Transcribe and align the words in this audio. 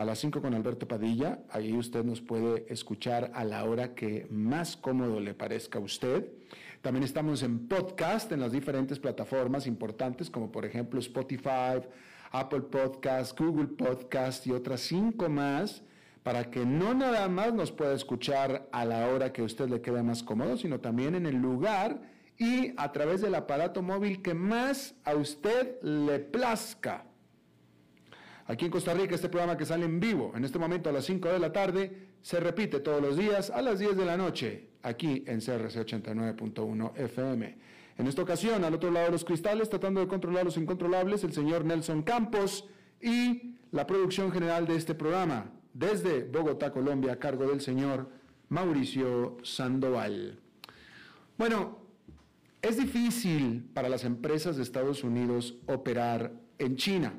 a 0.00 0.04
las 0.06 0.18
5 0.20 0.40
con 0.40 0.54
Alberto 0.54 0.88
Padilla. 0.88 1.40
Ahí 1.50 1.76
usted 1.76 2.04
nos 2.04 2.22
puede 2.22 2.64
escuchar 2.72 3.30
a 3.34 3.44
la 3.44 3.64
hora 3.64 3.94
que 3.94 4.26
más 4.30 4.74
cómodo 4.74 5.20
le 5.20 5.34
parezca 5.34 5.78
a 5.78 5.82
usted. 5.82 6.26
También 6.80 7.04
estamos 7.04 7.42
en 7.42 7.68
podcast 7.68 8.32
en 8.32 8.40
las 8.40 8.52
diferentes 8.52 8.98
plataformas 8.98 9.66
importantes 9.66 10.30
como 10.30 10.50
por 10.50 10.64
ejemplo 10.64 11.00
Spotify, 11.00 11.82
Apple 12.32 12.62
Podcast, 12.62 13.38
Google 13.38 13.66
Podcast 13.66 14.46
y 14.46 14.52
otras 14.52 14.80
cinco 14.80 15.28
más 15.28 15.82
para 16.22 16.50
que 16.50 16.64
no 16.64 16.94
nada 16.94 17.28
más 17.28 17.52
nos 17.52 17.70
pueda 17.70 17.92
escuchar 17.92 18.70
a 18.72 18.86
la 18.86 19.06
hora 19.08 19.34
que 19.34 19.42
a 19.42 19.44
usted 19.44 19.68
le 19.68 19.82
quede 19.82 20.02
más 20.02 20.22
cómodo, 20.22 20.56
sino 20.56 20.80
también 20.80 21.14
en 21.14 21.26
el 21.26 21.36
lugar 21.36 22.00
y 22.38 22.72
a 22.78 22.90
través 22.92 23.20
del 23.20 23.34
aparato 23.34 23.82
móvil 23.82 24.22
que 24.22 24.32
más 24.32 24.94
a 25.04 25.14
usted 25.14 25.78
le 25.82 26.20
plazca. 26.20 27.09
Aquí 28.50 28.64
en 28.64 28.72
Costa 28.72 28.92
Rica, 28.94 29.14
este 29.14 29.28
programa 29.28 29.56
que 29.56 29.64
sale 29.64 29.84
en 29.84 30.00
vivo 30.00 30.32
en 30.34 30.44
este 30.44 30.58
momento 30.58 30.90
a 30.90 30.92
las 30.92 31.04
5 31.04 31.28
de 31.28 31.38
la 31.38 31.52
tarde, 31.52 32.08
se 32.20 32.40
repite 32.40 32.80
todos 32.80 33.00
los 33.00 33.16
días 33.16 33.48
a 33.48 33.62
las 33.62 33.78
10 33.78 33.96
de 33.96 34.04
la 34.04 34.16
noche 34.16 34.70
aquí 34.82 35.22
en 35.28 35.38
CRC 35.38 35.86
89.1 35.86 36.96
FM. 36.96 37.58
En 37.96 38.06
esta 38.08 38.22
ocasión, 38.22 38.64
al 38.64 38.74
otro 38.74 38.90
lado 38.90 39.06
de 39.06 39.12
los 39.12 39.24
cristales, 39.24 39.68
tratando 39.68 40.00
de 40.00 40.08
controlar 40.08 40.44
los 40.44 40.56
incontrolables, 40.56 41.22
el 41.22 41.32
señor 41.32 41.64
Nelson 41.64 42.02
Campos 42.02 42.68
y 43.00 43.54
la 43.70 43.86
producción 43.86 44.32
general 44.32 44.66
de 44.66 44.74
este 44.74 44.96
programa, 44.96 45.52
desde 45.72 46.24
Bogotá, 46.24 46.72
Colombia, 46.72 47.12
a 47.12 47.20
cargo 47.20 47.46
del 47.46 47.60
señor 47.60 48.10
Mauricio 48.48 49.36
Sandoval. 49.44 50.40
Bueno, 51.38 51.78
es 52.62 52.78
difícil 52.78 53.70
para 53.72 53.88
las 53.88 54.02
empresas 54.02 54.56
de 54.56 54.64
Estados 54.64 55.04
Unidos 55.04 55.54
operar 55.68 56.32
en 56.58 56.74
China, 56.74 57.14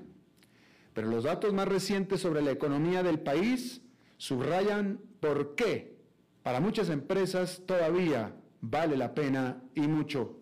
pero 0.93 1.09
los 1.09 1.23
datos 1.23 1.53
más 1.53 1.67
recientes 1.67 2.21
sobre 2.21 2.41
la 2.41 2.51
economía 2.51 3.03
del 3.03 3.19
país 3.19 3.81
subrayan 4.17 4.99
por 5.19 5.55
qué 5.55 5.97
para 6.43 6.59
muchas 6.59 6.89
empresas 6.89 7.63
todavía 7.65 8.35
vale 8.61 8.97
la 8.97 9.13
pena 9.13 9.61
y 9.75 9.81
mucho. 9.81 10.37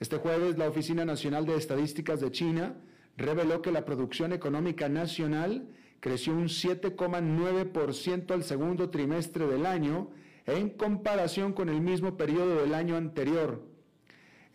Este 0.00 0.16
jueves 0.16 0.58
la 0.58 0.68
Oficina 0.68 1.04
Nacional 1.04 1.46
de 1.46 1.56
Estadísticas 1.56 2.20
de 2.20 2.30
China 2.30 2.76
reveló 3.16 3.62
que 3.62 3.72
la 3.72 3.84
producción 3.84 4.32
económica 4.32 4.88
nacional 4.88 5.68
creció 6.00 6.34
un 6.34 6.44
7,9% 6.44 8.30
al 8.30 8.44
segundo 8.44 8.90
trimestre 8.90 9.46
del 9.46 9.66
año 9.66 10.10
en 10.46 10.70
comparación 10.70 11.52
con 11.52 11.68
el 11.68 11.80
mismo 11.80 12.16
periodo 12.16 12.60
del 12.60 12.74
año 12.74 12.96
anterior. 12.96 13.62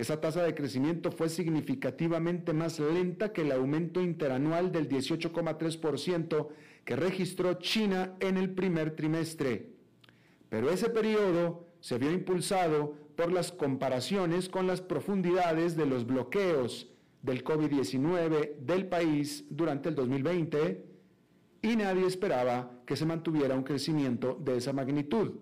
Esa 0.01 0.19
tasa 0.19 0.41
de 0.41 0.56
crecimiento 0.56 1.12
fue 1.12 1.29
significativamente 1.29 2.53
más 2.53 2.79
lenta 2.79 3.31
que 3.31 3.41
el 3.41 3.51
aumento 3.51 4.01
interanual 4.01 4.72
del 4.72 4.89
18,3% 4.89 6.47
que 6.84 6.95
registró 6.95 7.53
China 7.59 8.16
en 8.19 8.38
el 8.38 8.50
primer 8.50 8.95
trimestre 8.95 9.72
pero 10.51 10.69
ese 10.69 10.90
periodo 10.90 11.66
se 11.79 11.97
vio 11.97 12.11
impulsado 12.11 12.97
por 13.16 13.31
las 13.31 13.53
comparaciones 13.53 14.50
con 14.50 14.67
las 14.67 14.81
profundidades 14.81 15.78
de 15.78 15.85
los 15.85 16.06
bloqueos 16.06 16.90
del 17.22 17.41
COVID-19 17.41 18.57
del 18.57 18.88
país 18.88 19.45
durante 19.50 19.88
el 19.88 19.95
2020 19.95 20.84
y 21.61 21.75
nadie 21.78 22.06
esperaba 22.06 22.69
que 22.85 22.97
se 22.97 23.06
mantuviera 23.06 23.56
un 23.56 23.63
crecimiento 23.63 24.38
de 24.44 24.57
esa 24.57 24.73
magnitud. 24.73 25.35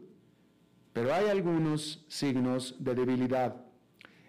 Pero 0.94 1.12
hay 1.12 1.26
algunos 1.26 2.06
signos 2.08 2.76
de 2.78 2.94
debilidad. 2.94 3.69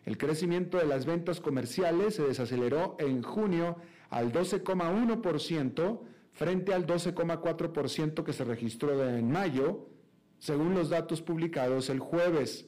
El 0.05 0.17
crecimiento 0.17 0.79
de 0.79 0.87
las 0.87 1.05
ventas 1.05 1.41
comerciales 1.41 2.15
se 2.15 2.23
desaceleró 2.23 2.97
en 2.99 3.23
junio 3.23 3.77
al 4.09 4.33
12,1% 4.33 6.01
frente 6.33 6.73
al 6.73 6.87
12,4% 6.87 8.25
que 8.25 8.33
se 8.33 8.45
registró 8.45 9.09
en 9.09 9.31
mayo, 9.31 9.89
según 10.39 10.75
los 10.75 10.89
datos 10.89 11.21
publicados 11.21 11.91
el 11.91 11.99
jueves. 11.99 12.67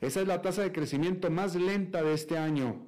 Esa 0.00 0.20
es 0.20 0.28
la 0.28 0.40
tasa 0.40 0.62
de 0.62 0.72
crecimiento 0.72 1.30
más 1.30 1.54
lenta 1.56 2.02
de 2.02 2.14
este 2.14 2.38
año. 2.38 2.86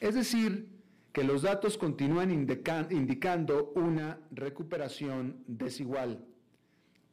Es 0.00 0.14
decir, 0.14 0.68
que 1.12 1.24
los 1.24 1.42
datos 1.42 1.76
continúan 1.76 2.30
indicando 2.30 3.72
una 3.74 4.20
recuperación 4.30 5.42
desigual. 5.46 6.24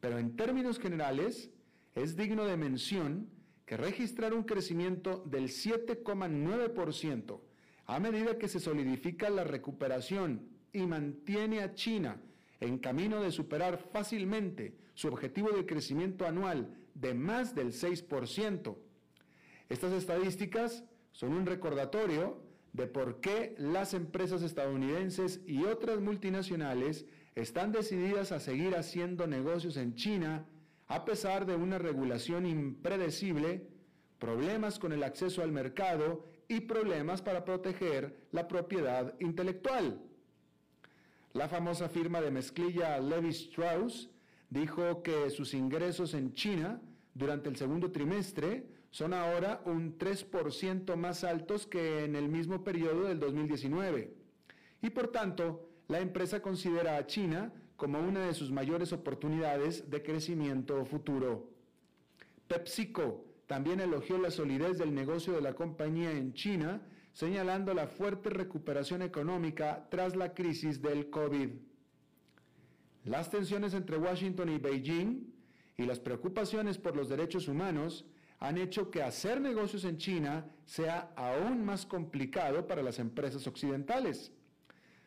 Pero 0.00 0.18
en 0.18 0.36
términos 0.36 0.78
generales, 0.78 1.50
es 1.94 2.16
digno 2.16 2.44
de 2.44 2.56
mención 2.56 3.28
que 3.66 3.76
registrar 3.76 4.32
un 4.32 4.44
crecimiento 4.44 5.22
del 5.26 5.48
7,9% 5.48 7.40
a 7.86 8.00
medida 8.00 8.38
que 8.38 8.48
se 8.48 8.60
solidifica 8.60 9.28
la 9.28 9.44
recuperación 9.44 10.48
y 10.72 10.86
mantiene 10.86 11.60
a 11.60 11.74
China 11.74 12.20
en 12.60 12.78
camino 12.78 13.20
de 13.20 13.32
superar 13.32 13.78
fácilmente 13.92 14.76
su 14.94 15.08
objetivo 15.08 15.50
de 15.50 15.66
crecimiento 15.66 16.26
anual 16.26 16.74
de 16.94 17.12
más 17.14 17.54
del 17.54 17.72
6%. 17.72 18.76
Estas 19.68 19.92
estadísticas 19.92 20.84
son 21.12 21.32
un 21.32 21.44
recordatorio 21.44 22.40
de 22.72 22.86
por 22.86 23.20
qué 23.20 23.54
las 23.58 23.94
empresas 23.94 24.42
estadounidenses 24.42 25.40
y 25.46 25.64
otras 25.64 26.00
multinacionales 26.00 27.06
están 27.34 27.72
decididas 27.72 28.32
a 28.32 28.40
seguir 28.40 28.76
haciendo 28.76 29.26
negocios 29.26 29.76
en 29.76 29.94
China 29.94 30.46
a 30.88 31.04
pesar 31.04 31.46
de 31.46 31.56
una 31.56 31.78
regulación 31.78 32.46
impredecible, 32.46 33.66
problemas 34.18 34.78
con 34.78 34.92
el 34.92 35.02
acceso 35.02 35.42
al 35.42 35.52
mercado 35.52 36.24
y 36.48 36.60
problemas 36.60 37.22
para 37.22 37.44
proteger 37.44 38.28
la 38.30 38.46
propiedad 38.46 39.14
intelectual. 39.20 40.00
La 41.32 41.48
famosa 41.48 41.88
firma 41.88 42.20
de 42.20 42.30
mezclilla 42.30 42.98
Levi 42.98 43.30
Strauss 43.30 44.10
dijo 44.48 45.02
que 45.02 45.28
sus 45.30 45.54
ingresos 45.54 46.14
en 46.14 46.32
China 46.34 46.80
durante 47.14 47.48
el 47.48 47.56
segundo 47.56 47.90
trimestre 47.90 48.66
son 48.90 49.12
ahora 49.12 49.60
un 49.66 49.98
3% 49.98 50.96
más 50.96 51.24
altos 51.24 51.66
que 51.66 52.04
en 52.04 52.16
el 52.16 52.28
mismo 52.28 52.62
periodo 52.64 53.04
del 53.04 53.18
2019. 53.18 54.14
Y 54.80 54.90
por 54.90 55.08
tanto, 55.08 55.68
la 55.88 56.00
empresa 56.00 56.40
considera 56.40 56.96
a 56.96 57.06
China 57.06 57.52
como 57.76 57.98
una 57.98 58.26
de 58.26 58.34
sus 58.34 58.50
mayores 58.50 58.92
oportunidades 58.92 59.90
de 59.90 60.02
crecimiento 60.02 60.84
futuro. 60.84 61.50
PepsiCo 62.48 63.24
también 63.46 63.80
elogió 63.80 64.18
la 64.18 64.30
solidez 64.30 64.78
del 64.78 64.94
negocio 64.94 65.32
de 65.32 65.40
la 65.40 65.54
compañía 65.54 66.10
en 66.12 66.32
China, 66.32 66.82
señalando 67.12 67.74
la 67.74 67.86
fuerte 67.86 68.30
recuperación 68.30 69.02
económica 69.02 69.86
tras 69.90 70.16
la 70.16 70.34
crisis 70.34 70.82
del 70.82 71.10
COVID. 71.10 71.50
Las 73.04 73.30
tensiones 73.30 73.72
entre 73.72 73.98
Washington 73.98 74.48
y 74.48 74.58
Beijing 74.58 75.32
y 75.76 75.86
las 75.86 76.00
preocupaciones 76.00 76.78
por 76.78 76.96
los 76.96 77.08
derechos 77.08 77.46
humanos 77.46 78.04
han 78.38 78.58
hecho 78.58 78.90
que 78.90 79.02
hacer 79.02 79.40
negocios 79.40 79.84
en 79.84 79.96
China 79.96 80.46
sea 80.64 81.12
aún 81.16 81.64
más 81.64 81.86
complicado 81.86 82.66
para 82.66 82.82
las 82.82 82.98
empresas 82.98 83.46
occidentales. 83.46 84.32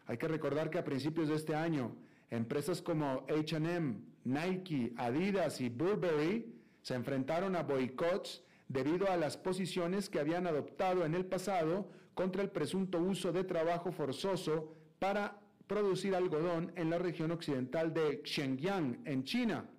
Hay 0.08 0.18
que 0.18 0.28
recordar 0.28 0.70
que 0.70 0.80
a 0.80 0.84
principios 0.84 1.28
de 1.28 1.36
este 1.36 1.56
año, 1.56 1.96
empresas 2.32 2.82
como 2.82 3.26
HM, 3.28 4.02
Nike, 4.24 4.94
Adidas 4.98 5.62
y 5.62 5.70
Burberry 5.70 6.54
se 6.82 6.96
enfrentaron 6.96 7.56
a 7.56 7.64
boicots 7.64 8.44
debido 8.68 9.12
a 9.12 9.18
las 9.18 9.38
posiciones 9.38 10.10
que 10.10 10.20
habían 10.20 10.48
adoptado 10.48 11.06
en 11.06 11.16
el 11.16 11.26
pasado 11.26 11.90
contra 12.14 12.42
el 12.42 12.50
presunto 12.50 13.00
uso 13.00 13.32
de 13.32 13.44
trabajo 13.44 13.92
forzoso 13.92 14.76
para 15.00 15.40
producir 15.68 16.16
algodón 16.16 16.72
en 16.76 16.90
la 16.90 16.98
región 16.98 17.32
occidental 17.32 17.94
de 17.94 18.22
Xinjiang, 18.24 19.02
en 19.06 19.24
China. 19.24 19.70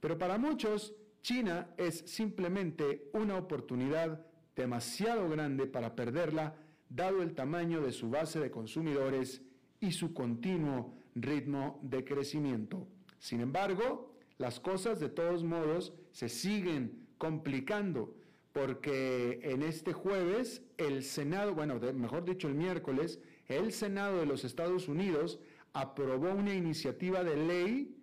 Pero 0.00 0.18
para 0.18 0.38
muchos, 0.38 0.94
China 1.22 1.68
es 1.76 2.00
simplemente 2.06 3.10
una 3.12 3.36
oportunidad 3.36 4.24
demasiado 4.54 5.28
grande 5.28 5.66
para 5.66 5.94
perderla, 5.94 6.54
dado 6.88 7.22
el 7.22 7.34
tamaño 7.34 7.80
de 7.80 7.92
su 7.92 8.10
base 8.10 8.38
de 8.40 8.50
consumidores 8.50 9.42
y 9.80 9.92
su 9.92 10.12
continuo 10.14 10.94
ritmo 11.14 11.80
de 11.82 12.04
crecimiento. 12.04 12.86
Sin 13.18 13.40
embargo, 13.40 14.14
las 14.38 14.60
cosas 14.60 15.00
de 15.00 15.08
todos 15.08 15.44
modos 15.44 15.92
se 16.12 16.28
siguen 16.28 17.06
complicando 17.18 18.14
porque 18.52 19.40
en 19.42 19.62
este 19.62 19.92
jueves 19.92 20.62
el 20.76 21.02
Senado, 21.02 21.54
bueno, 21.54 21.80
mejor 21.94 22.24
dicho 22.24 22.48
el 22.48 22.54
miércoles, 22.54 23.18
el 23.48 23.72
Senado 23.72 24.18
de 24.18 24.26
los 24.26 24.44
Estados 24.44 24.88
Unidos 24.88 25.40
aprobó 25.72 26.32
una 26.32 26.54
iniciativa 26.54 27.24
de 27.24 27.36
ley 27.36 27.96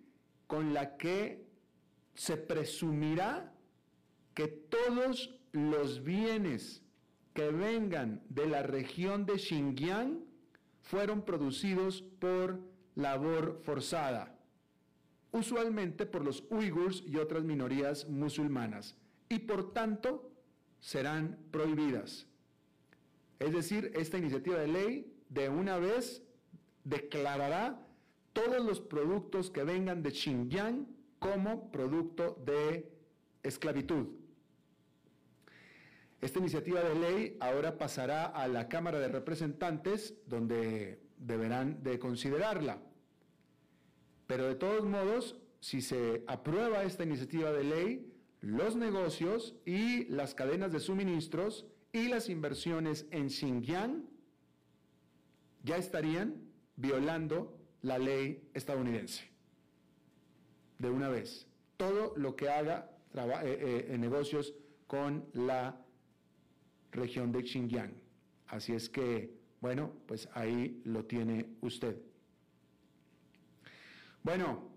con 0.46 0.74
la 0.74 0.96
que 0.98 1.46
se 2.14 2.36
presumirá 2.36 3.54
que 4.34 4.48
todos 4.48 5.34
los 5.52 6.04
bienes 6.04 6.82
que 7.32 7.48
vengan 7.50 8.22
de 8.28 8.46
la 8.46 8.62
región 8.62 9.24
de 9.24 9.38
Xinjiang 9.38 10.20
fueron 10.82 11.22
producidos 11.22 12.02
por 12.18 12.60
labor 12.94 13.60
forzada, 13.62 14.38
usualmente 15.30 16.06
por 16.06 16.24
los 16.24 16.44
uigurs 16.50 17.02
y 17.06 17.16
otras 17.16 17.44
minorías 17.44 18.08
musulmanas, 18.08 18.96
y 19.28 19.40
por 19.40 19.72
tanto 19.72 20.30
serán 20.80 21.38
prohibidas. 21.50 22.26
Es 23.38 23.52
decir, 23.52 23.92
esta 23.94 24.18
iniciativa 24.18 24.58
de 24.58 24.68
ley 24.68 25.16
de 25.28 25.48
una 25.48 25.78
vez 25.78 26.22
declarará 26.84 27.86
todos 28.32 28.64
los 28.64 28.80
productos 28.80 29.50
que 29.50 29.64
vengan 29.64 30.02
de 30.02 30.10
Xinjiang 30.10 30.86
como 31.18 31.70
producto 31.70 32.40
de 32.44 32.92
esclavitud. 33.42 34.08
Esta 36.20 36.38
iniciativa 36.38 36.80
de 36.82 36.94
ley 36.94 37.36
ahora 37.40 37.78
pasará 37.78 38.26
a 38.26 38.46
la 38.46 38.68
Cámara 38.68 39.00
de 39.00 39.08
Representantes, 39.08 40.14
donde 40.26 41.01
deberán 41.22 41.82
de 41.82 41.98
considerarla. 41.98 42.78
Pero 44.26 44.46
de 44.46 44.54
todos 44.54 44.84
modos, 44.84 45.36
si 45.60 45.80
se 45.80 46.24
aprueba 46.26 46.84
esta 46.84 47.04
iniciativa 47.04 47.52
de 47.52 47.64
ley, 47.64 48.12
los 48.40 48.74
negocios 48.76 49.54
y 49.64 50.04
las 50.06 50.34
cadenas 50.34 50.72
de 50.72 50.80
suministros 50.80 51.66
y 51.92 52.08
las 52.08 52.28
inversiones 52.28 53.06
en 53.10 53.30
Xinjiang 53.30 54.04
ya 55.62 55.76
estarían 55.76 56.50
violando 56.76 57.56
la 57.82 57.98
ley 57.98 58.48
estadounidense. 58.54 59.30
De 60.78 60.90
una 60.90 61.08
vez. 61.08 61.46
Todo 61.76 62.14
lo 62.16 62.34
que 62.34 62.48
haga 62.48 62.90
eh, 63.14 63.86
eh, 63.90 63.98
negocios 63.98 64.54
con 64.86 65.26
la 65.34 65.84
región 66.90 67.30
de 67.32 67.42
Xinjiang. 67.42 67.92
Así 68.46 68.72
es 68.72 68.88
que, 68.88 69.41
bueno, 69.62 69.92
pues 70.06 70.28
ahí 70.34 70.82
lo 70.84 71.04
tiene 71.04 71.46
usted. 71.60 71.96
Bueno, 74.24 74.68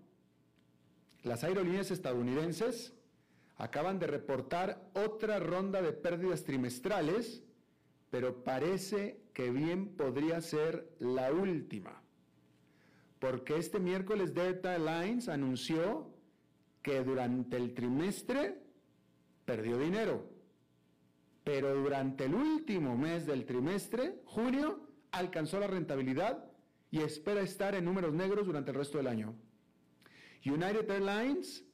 las 1.24 1.42
aerolíneas 1.42 1.90
estadounidenses 1.90 2.94
acaban 3.56 3.98
de 3.98 4.06
reportar 4.06 4.88
otra 4.94 5.40
ronda 5.40 5.82
de 5.82 5.92
pérdidas 5.92 6.44
trimestrales, 6.44 7.42
pero 8.10 8.44
parece 8.44 9.24
que 9.34 9.50
bien 9.50 9.96
podría 9.96 10.40
ser 10.40 10.88
la 11.00 11.32
última, 11.32 12.00
porque 13.18 13.56
este 13.56 13.80
miércoles 13.80 14.34
Delta 14.34 14.74
Airlines 14.74 15.28
anunció 15.28 16.14
que 16.80 17.02
durante 17.02 17.56
el 17.56 17.74
trimestre 17.74 18.62
perdió 19.44 19.78
dinero, 19.78 20.35
pero 21.46 21.76
durante 21.76 22.24
el 22.24 22.34
último 22.34 22.96
mes 22.96 23.24
del 23.24 23.44
trimestre, 23.46 24.20
junio, 24.24 24.80
alcanzó 25.12 25.60
la 25.60 25.68
rentabilidad 25.68 26.44
y 26.90 27.02
espera 27.02 27.40
estar 27.40 27.76
en 27.76 27.84
números 27.84 28.12
negros 28.12 28.46
durante 28.46 28.72
el 28.72 28.76
resto 28.76 28.98
del 28.98 29.06
año. 29.06 29.32
United 30.44 30.90
Airlines 30.90 31.64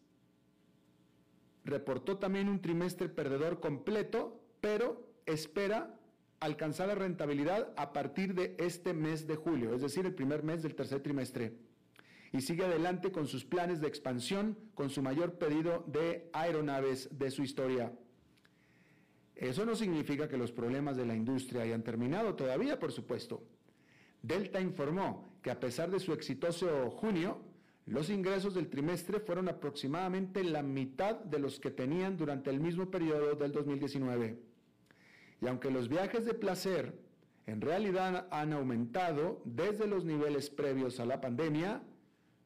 reportó 1.64 2.18
también 2.18 2.50
un 2.50 2.60
trimestre 2.60 3.08
perdedor 3.08 3.60
completo, 3.60 4.44
pero 4.60 5.08
espera 5.24 5.98
alcanzar 6.40 6.88
la 6.88 6.94
rentabilidad 6.94 7.72
a 7.78 7.94
partir 7.94 8.34
de 8.34 8.54
este 8.58 8.92
mes 8.92 9.26
de 9.26 9.36
julio, 9.36 9.74
es 9.74 9.80
decir, 9.80 10.04
el 10.04 10.14
primer 10.14 10.42
mes 10.42 10.62
del 10.62 10.74
tercer 10.74 11.02
trimestre. 11.02 11.56
Y 12.30 12.42
sigue 12.42 12.66
adelante 12.66 13.10
con 13.10 13.26
sus 13.26 13.46
planes 13.46 13.80
de 13.80 13.88
expansión, 13.88 14.58
con 14.74 14.90
su 14.90 15.00
mayor 15.00 15.38
pedido 15.38 15.82
de 15.86 16.28
aeronaves 16.34 17.08
de 17.18 17.30
su 17.30 17.42
historia. 17.42 17.94
Eso 19.34 19.64
no 19.64 19.74
significa 19.74 20.28
que 20.28 20.36
los 20.36 20.52
problemas 20.52 20.96
de 20.96 21.06
la 21.06 21.14
industria 21.14 21.62
hayan 21.62 21.82
terminado 21.82 22.34
todavía, 22.34 22.78
por 22.78 22.92
supuesto. 22.92 23.42
Delta 24.22 24.60
informó 24.60 25.32
que 25.42 25.50
a 25.50 25.58
pesar 25.58 25.90
de 25.90 25.98
su 25.98 26.12
exitoso 26.12 26.90
junio, 26.90 27.40
los 27.86 28.10
ingresos 28.10 28.54
del 28.54 28.68
trimestre 28.68 29.18
fueron 29.18 29.48
aproximadamente 29.48 30.44
la 30.44 30.62
mitad 30.62 31.16
de 31.16 31.40
los 31.40 31.58
que 31.58 31.70
tenían 31.70 32.16
durante 32.16 32.50
el 32.50 32.60
mismo 32.60 32.90
periodo 32.90 33.34
del 33.34 33.50
2019. 33.50 34.38
Y 35.40 35.46
aunque 35.48 35.70
los 35.70 35.88
viajes 35.88 36.24
de 36.24 36.34
placer 36.34 36.94
en 37.46 37.60
realidad 37.60 38.28
han 38.30 38.52
aumentado 38.52 39.42
desde 39.44 39.88
los 39.88 40.04
niveles 40.04 40.48
previos 40.48 41.00
a 41.00 41.06
la 41.06 41.20
pandemia, 41.20 41.82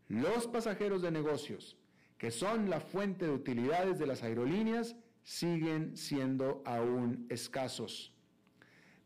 los 0.09 0.47
pasajeros 0.47 1.03
de 1.03 1.11
negocios, 1.11 1.77
que 2.17 2.31
son 2.31 2.71
la 2.71 2.81
fuente 2.81 3.27
de 3.27 3.33
utilidades 3.33 3.99
de 3.99 4.07
las 4.07 4.23
aerolíneas, 4.23 4.97
siguen 5.27 5.97
siendo 5.97 6.63
aún 6.65 7.27
escasos. 7.31 8.15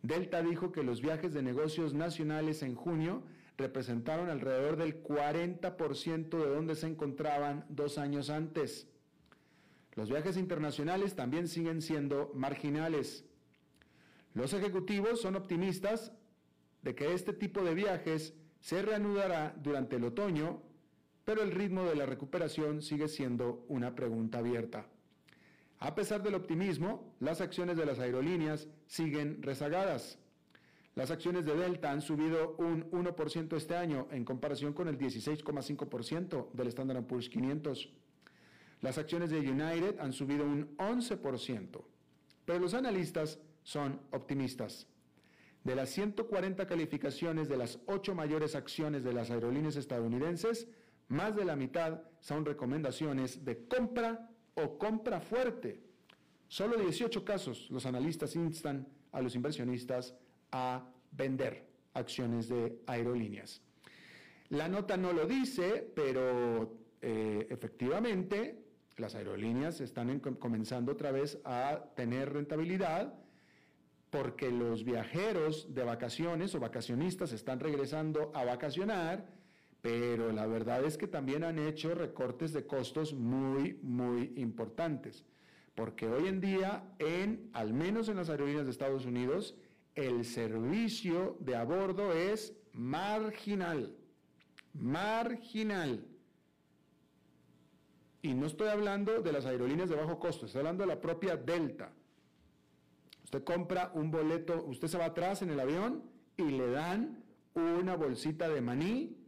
Delta 0.02 0.42
dijo 0.42 0.70
que 0.70 0.82
los 0.82 1.00
viajes 1.00 1.32
de 1.32 1.42
negocios 1.42 1.94
nacionales 1.94 2.62
en 2.62 2.74
junio 2.74 3.22
representaron 3.56 4.28
alrededor 4.28 4.76
del 4.76 5.02
40% 5.02 6.28
de 6.28 6.54
donde 6.54 6.74
se 6.74 6.88
encontraban 6.88 7.64
dos 7.70 7.96
años 7.96 8.28
antes. 8.28 8.86
Los 9.94 10.10
viajes 10.10 10.36
internacionales 10.36 11.16
también 11.16 11.48
siguen 11.48 11.80
siendo 11.80 12.30
marginales. 12.34 13.24
Los 14.34 14.52
ejecutivos 14.52 15.22
son 15.22 15.36
optimistas 15.36 16.12
de 16.82 16.94
que 16.94 17.14
este 17.14 17.32
tipo 17.32 17.62
de 17.62 17.74
viajes 17.74 18.34
se 18.60 18.82
reanudará 18.82 19.54
durante 19.56 19.96
el 19.96 20.04
otoño, 20.04 20.62
pero 21.24 21.42
el 21.42 21.50
ritmo 21.50 21.84
de 21.84 21.96
la 21.96 22.04
recuperación 22.04 22.82
sigue 22.82 23.08
siendo 23.08 23.64
una 23.68 23.94
pregunta 23.94 24.38
abierta. 24.38 24.86
A 25.80 25.94
pesar 25.94 26.22
del 26.22 26.34
optimismo, 26.34 27.14
las 27.20 27.40
acciones 27.40 27.76
de 27.78 27.86
las 27.86 27.98
aerolíneas 27.98 28.68
siguen 28.86 29.42
rezagadas. 29.42 30.18
Las 30.94 31.10
acciones 31.10 31.46
de 31.46 31.56
Delta 31.56 31.90
han 31.90 32.02
subido 32.02 32.54
un 32.58 32.90
1% 32.90 33.56
este 33.56 33.76
año 33.76 34.06
en 34.10 34.26
comparación 34.26 34.74
con 34.74 34.88
el 34.88 34.98
16,5% 34.98 36.52
del 36.52 36.66
Standard 36.66 37.06
Poor's 37.06 37.30
500. 37.30 37.88
Las 38.82 38.98
acciones 38.98 39.30
de 39.30 39.38
United 39.38 39.98
han 40.00 40.12
subido 40.12 40.44
un 40.44 40.76
11%, 40.76 41.82
pero 42.44 42.58
los 42.58 42.74
analistas 42.74 43.38
son 43.62 44.00
optimistas. 44.10 44.86
De 45.64 45.74
las 45.74 45.88
140 45.90 46.66
calificaciones 46.66 47.48
de 47.48 47.56
las 47.56 47.78
ocho 47.86 48.14
mayores 48.14 48.54
acciones 48.54 49.02
de 49.02 49.14
las 49.14 49.30
aerolíneas 49.30 49.76
estadounidenses, 49.76 50.68
más 51.08 51.34
de 51.36 51.46
la 51.46 51.56
mitad 51.56 52.02
son 52.20 52.44
recomendaciones 52.44 53.46
de 53.46 53.66
compra 53.66 54.29
o 54.54 54.78
compra 54.78 55.20
fuerte. 55.20 55.80
Solo 56.48 56.76
18 56.76 57.24
casos 57.24 57.70
los 57.70 57.86
analistas 57.86 58.34
instan 58.36 58.86
a 59.12 59.20
los 59.20 59.34
inversionistas 59.34 60.14
a 60.52 60.88
vender 61.12 61.66
acciones 61.94 62.48
de 62.48 62.80
aerolíneas. 62.86 63.62
La 64.48 64.68
nota 64.68 64.96
no 64.96 65.12
lo 65.12 65.26
dice, 65.26 65.90
pero 65.94 66.76
eh, 67.00 67.46
efectivamente 67.50 68.64
las 68.96 69.14
aerolíneas 69.14 69.80
están 69.80 70.18
comenzando 70.20 70.92
otra 70.92 71.10
vez 71.10 71.38
a 71.44 71.84
tener 71.94 72.32
rentabilidad 72.32 73.14
porque 74.10 74.50
los 74.50 74.84
viajeros 74.84 75.72
de 75.72 75.84
vacaciones 75.84 76.54
o 76.54 76.60
vacacionistas 76.60 77.32
están 77.32 77.60
regresando 77.60 78.32
a 78.34 78.44
vacacionar, 78.44 79.24
pero 79.82 80.32
la 80.32 80.46
verdad 80.46 80.84
es 80.84 80.98
que 80.98 81.06
también 81.06 81.44
han 81.44 81.58
hecho 81.58 81.94
recortes 81.94 82.52
de 82.52 82.66
costos 82.66 83.14
muy, 83.14 83.78
muy 83.82 84.32
importantes. 84.36 85.24
Porque 85.74 86.06
hoy 86.06 86.28
en 86.28 86.40
día, 86.40 86.84
en, 86.98 87.48
al 87.54 87.72
menos 87.72 88.08
en 88.08 88.16
las 88.16 88.28
aerolíneas 88.28 88.66
de 88.66 88.72
Estados 88.72 89.06
Unidos, 89.06 89.54
el 89.94 90.24
servicio 90.24 91.36
de 91.40 91.56
a 91.56 91.64
bordo 91.64 92.12
es 92.12 92.54
marginal, 92.72 93.96
marginal. 94.74 96.04
Y 98.22 98.34
no 98.34 98.46
estoy 98.46 98.68
hablando 98.68 99.22
de 99.22 99.32
las 99.32 99.46
aerolíneas 99.46 99.88
de 99.88 99.96
bajo 99.96 100.18
costo, 100.18 100.44
estoy 100.44 100.60
hablando 100.60 100.82
de 100.82 100.88
la 100.88 101.00
propia 101.00 101.36
Delta. 101.36 101.90
Usted 103.24 103.44
compra 103.44 103.92
un 103.94 104.10
boleto, 104.10 104.62
usted 104.66 104.88
se 104.88 104.98
va 104.98 105.06
atrás 105.06 105.40
en 105.40 105.50
el 105.50 105.60
avión 105.60 106.02
y 106.36 106.50
le 106.50 106.70
dan 106.70 107.24
una 107.54 107.96
bolsita 107.96 108.48
de 108.48 108.60
maní 108.60 109.19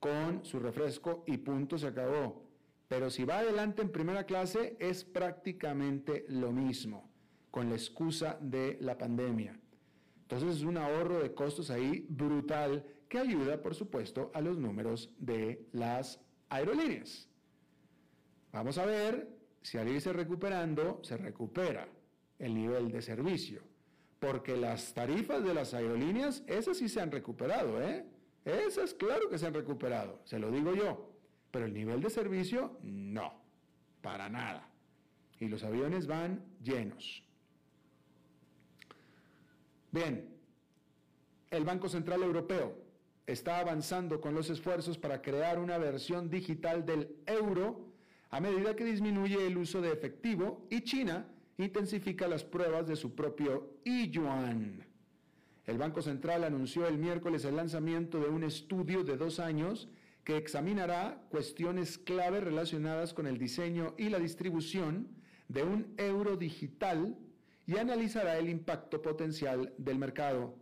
con 0.00 0.44
su 0.44 0.58
refresco 0.58 1.24
y 1.26 1.38
punto, 1.38 1.78
se 1.78 1.88
acabó. 1.88 2.44
Pero 2.88 3.10
si 3.10 3.24
va 3.24 3.38
adelante 3.38 3.82
en 3.82 3.90
primera 3.90 4.24
clase 4.24 4.76
es 4.78 5.04
prácticamente 5.04 6.24
lo 6.28 6.52
mismo, 6.52 7.10
con 7.50 7.68
la 7.68 7.74
excusa 7.74 8.38
de 8.40 8.78
la 8.80 8.96
pandemia. 8.96 9.58
Entonces 10.22 10.56
es 10.56 10.62
un 10.62 10.76
ahorro 10.76 11.20
de 11.20 11.34
costos 11.34 11.70
ahí 11.70 12.06
brutal 12.08 12.84
que 13.08 13.18
ayuda, 13.18 13.62
por 13.62 13.74
supuesto, 13.74 14.30
a 14.34 14.40
los 14.40 14.58
números 14.58 15.10
de 15.18 15.66
las 15.72 16.20
aerolíneas. 16.48 17.28
Vamos 18.52 18.78
a 18.78 18.86
ver 18.86 19.28
si 19.62 19.78
al 19.78 19.88
irse 19.88 20.12
recuperando 20.12 21.00
se 21.02 21.16
recupera 21.16 21.88
el 22.38 22.54
nivel 22.54 22.90
de 22.90 23.02
servicio, 23.02 23.62
porque 24.18 24.56
las 24.56 24.94
tarifas 24.94 25.44
de 25.44 25.54
las 25.54 25.74
aerolíneas, 25.74 26.42
esas 26.46 26.78
sí 26.78 26.88
se 26.88 27.00
han 27.00 27.10
recuperado, 27.10 27.82
¿eh? 27.82 28.06
Esas 28.48 28.94
claro 28.94 29.28
que 29.28 29.38
se 29.38 29.46
han 29.46 29.54
recuperado, 29.54 30.20
se 30.24 30.38
lo 30.38 30.50
digo 30.50 30.74
yo, 30.74 31.12
pero 31.50 31.66
el 31.66 31.74
nivel 31.74 32.00
de 32.00 32.08
servicio 32.08 32.78
no, 32.82 33.32
para 34.00 34.28
nada. 34.28 34.68
Y 35.38 35.48
los 35.48 35.62
aviones 35.62 36.06
van 36.06 36.42
llenos. 36.62 37.22
Bien, 39.92 40.34
el 41.50 41.64
Banco 41.64 41.88
Central 41.88 42.22
Europeo 42.22 42.74
está 43.26 43.58
avanzando 43.60 44.20
con 44.20 44.34
los 44.34 44.48
esfuerzos 44.48 44.96
para 44.96 45.20
crear 45.20 45.58
una 45.58 45.76
versión 45.76 46.30
digital 46.30 46.86
del 46.86 47.16
euro 47.26 47.88
a 48.30 48.40
medida 48.40 48.74
que 48.74 48.84
disminuye 48.84 49.46
el 49.46 49.56
uso 49.58 49.80
de 49.80 49.92
efectivo 49.92 50.66
y 50.70 50.82
China 50.82 51.26
intensifica 51.58 52.28
las 52.28 52.44
pruebas 52.44 52.86
de 52.86 52.96
su 52.96 53.14
propio 53.14 53.78
yuan. 53.84 54.87
El 55.68 55.76
Banco 55.76 56.00
Central 56.00 56.44
anunció 56.44 56.88
el 56.88 56.96
miércoles 56.96 57.44
el 57.44 57.56
lanzamiento 57.56 58.18
de 58.18 58.30
un 58.30 58.42
estudio 58.42 59.04
de 59.04 59.18
dos 59.18 59.38
años 59.38 59.90
que 60.24 60.38
examinará 60.38 61.22
cuestiones 61.28 61.98
clave 61.98 62.40
relacionadas 62.40 63.12
con 63.12 63.26
el 63.26 63.36
diseño 63.36 63.94
y 63.98 64.08
la 64.08 64.18
distribución 64.18 65.08
de 65.46 65.64
un 65.64 65.92
euro 65.98 66.38
digital 66.38 67.18
y 67.66 67.76
analizará 67.76 68.38
el 68.38 68.48
impacto 68.48 69.02
potencial 69.02 69.74
del 69.76 69.98
mercado. 69.98 70.54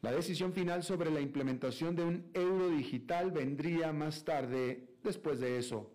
La 0.00 0.12
decisión 0.12 0.54
final 0.54 0.82
sobre 0.82 1.10
la 1.10 1.20
implementación 1.20 1.94
de 1.94 2.04
un 2.04 2.30
euro 2.32 2.70
digital 2.70 3.32
vendría 3.32 3.92
más 3.92 4.24
tarde 4.24 4.94
después 5.02 5.40
de 5.40 5.58
eso. 5.58 5.92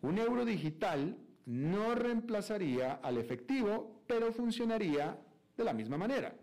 Un 0.00 0.16
euro 0.16 0.46
digital 0.46 1.18
no 1.44 1.94
reemplazaría 1.94 2.94
al 2.94 3.18
efectivo, 3.18 4.02
pero 4.06 4.32
funcionaría 4.32 5.20
de 5.58 5.64
la 5.64 5.74
misma 5.74 5.98
manera. 5.98 6.34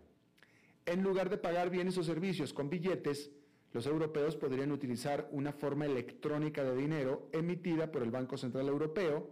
En 0.90 1.04
lugar 1.04 1.30
de 1.30 1.38
pagar 1.38 1.70
bienes 1.70 1.96
o 1.98 2.02
servicios 2.02 2.52
con 2.52 2.68
billetes, 2.68 3.30
los 3.72 3.86
europeos 3.86 4.34
podrían 4.34 4.72
utilizar 4.72 5.28
una 5.30 5.52
forma 5.52 5.86
electrónica 5.86 6.64
de 6.64 6.74
dinero 6.74 7.28
emitida 7.32 7.92
por 7.92 8.02
el 8.02 8.10
Banco 8.10 8.36
Central 8.36 8.66
Europeo 8.66 9.30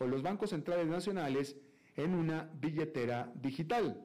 o 0.00 0.06
los 0.08 0.24
bancos 0.24 0.50
centrales 0.50 0.88
nacionales 0.88 1.54
en 1.94 2.12
una 2.12 2.50
billetera 2.60 3.32
digital. 3.36 4.04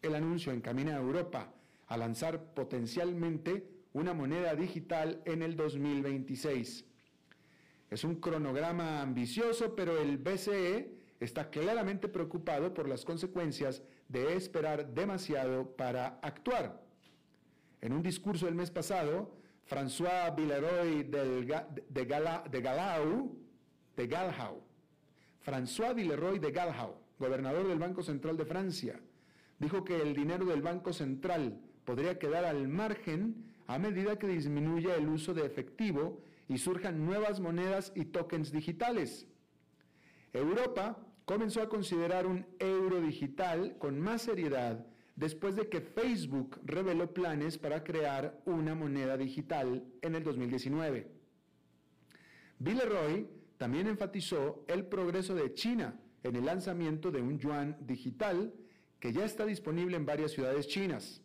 El 0.00 0.14
anuncio 0.14 0.52
encamina 0.52 0.94
a 0.94 1.00
Europa 1.00 1.52
a 1.88 1.96
lanzar 1.96 2.54
potencialmente 2.54 3.66
una 3.92 4.14
moneda 4.14 4.54
digital 4.54 5.20
en 5.24 5.42
el 5.42 5.56
2026. 5.56 6.84
Es 7.90 8.04
un 8.04 8.20
cronograma 8.20 9.02
ambicioso, 9.02 9.74
pero 9.74 10.00
el 10.00 10.16
BCE 10.18 10.94
está 11.18 11.50
claramente 11.50 12.06
preocupado 12.06 12.72
por 12.72 12.88
las 12.88 13.04
consecuencias 13.04 13.82
de 14.12 14.36
esperar 14.36 14.92
demasiado 14.92 15.74
para 15.74 16.18
actuar. 16.20 16.78
En 17.80 17.94
un 17.94 18.02
discurso 18.02 18.46
el 18.46 18.54
mes 18.54 18.70
pasado, 18.70 19.34
François 19.64 20.30
Villeroy 20.36 21.04
de, 21.04 22.04
Galau, 22.04 23.32
de 23.96 24.06
Galhau, 24.06 24.62
François 25.40 25.94
Villeroy 25.94 26.38
de 26.38 26.50
Galhau, 26.52 26.94
gobernador 27.18 27.66
del 27.66 27.78
Banco 27.78 28.02
Central 28.02 28.36
de 28.36 28.44
Francia, 28.44 29.00
dijo 29.58 29.82
que 29.82 30.00
el 30.02 30.14
dinero 30.14 30.44
del 30.44 30.60
Banco 30.60 30.92
Central 30.92 31.58
podría 31.86 32.18
quedar 32.18 32.44
al 32.44 32.68
margen 32.68 33.50
a 33.66 33.78
medida 33.78 34.18
que 34.18 34.28
disminuya 34.28 34.94
el 34.94 35.08
uso 35.08 35.32
de 35.32 35.46
efectivo 35.46 36.20
y 36.48 36.58
surjan 36.58 37.06
nuevas 37.06 37.40
monedas 37.40 37.92
y 37.94 38.04
tokens 38.04 38.52
digitales. 38.52 39.26
Europa 40.34 40.98
comenzó 41.24 41.62
a 41.62 41.68
considerar 41.68 42.26
un 42.26 42.46
euro 42.58 43.00
digital 43.00 43.76
con 43.78 44.00
más 44.00 44.22
seriedad 44.22 44.86
después 45.16 45.56
de 45.56 45.68
que 45.68 45.80
Facebook 45.80 46.58
reveló 46.64 47.12
planes 47.12 47.58
para 47.58 47.84
crear 47.84 48.40
una 48.44 48.74
moneda 48.74 49.16
digital 49.16 49.84
en 50.00 50.14
el 50.14 50.24
2019. 50.24 51.10
Villeroy 52.58 53.28
también 53.58 53.86
enfatizó 53.86 54.64
el 54.68 54.86
progreso 54.86 55.34
de 55.34 55.52
China 55.54 56.00
en 56.22 56.36
el 56.36 56.46
lanzamiento 56.46 57.10
de 57.10 57.20
un 57.20 57.38
yuan 57.38 57.76
digital 57.80 58.52
que 58.98 59.12
ya 59.12 59.24
está 59.24 59.44
disponible 59.44 59.96
en 59.96 60.06
varias 60.06 60.32
ciudades 60.32 60.68
chinas. 60.68 61.22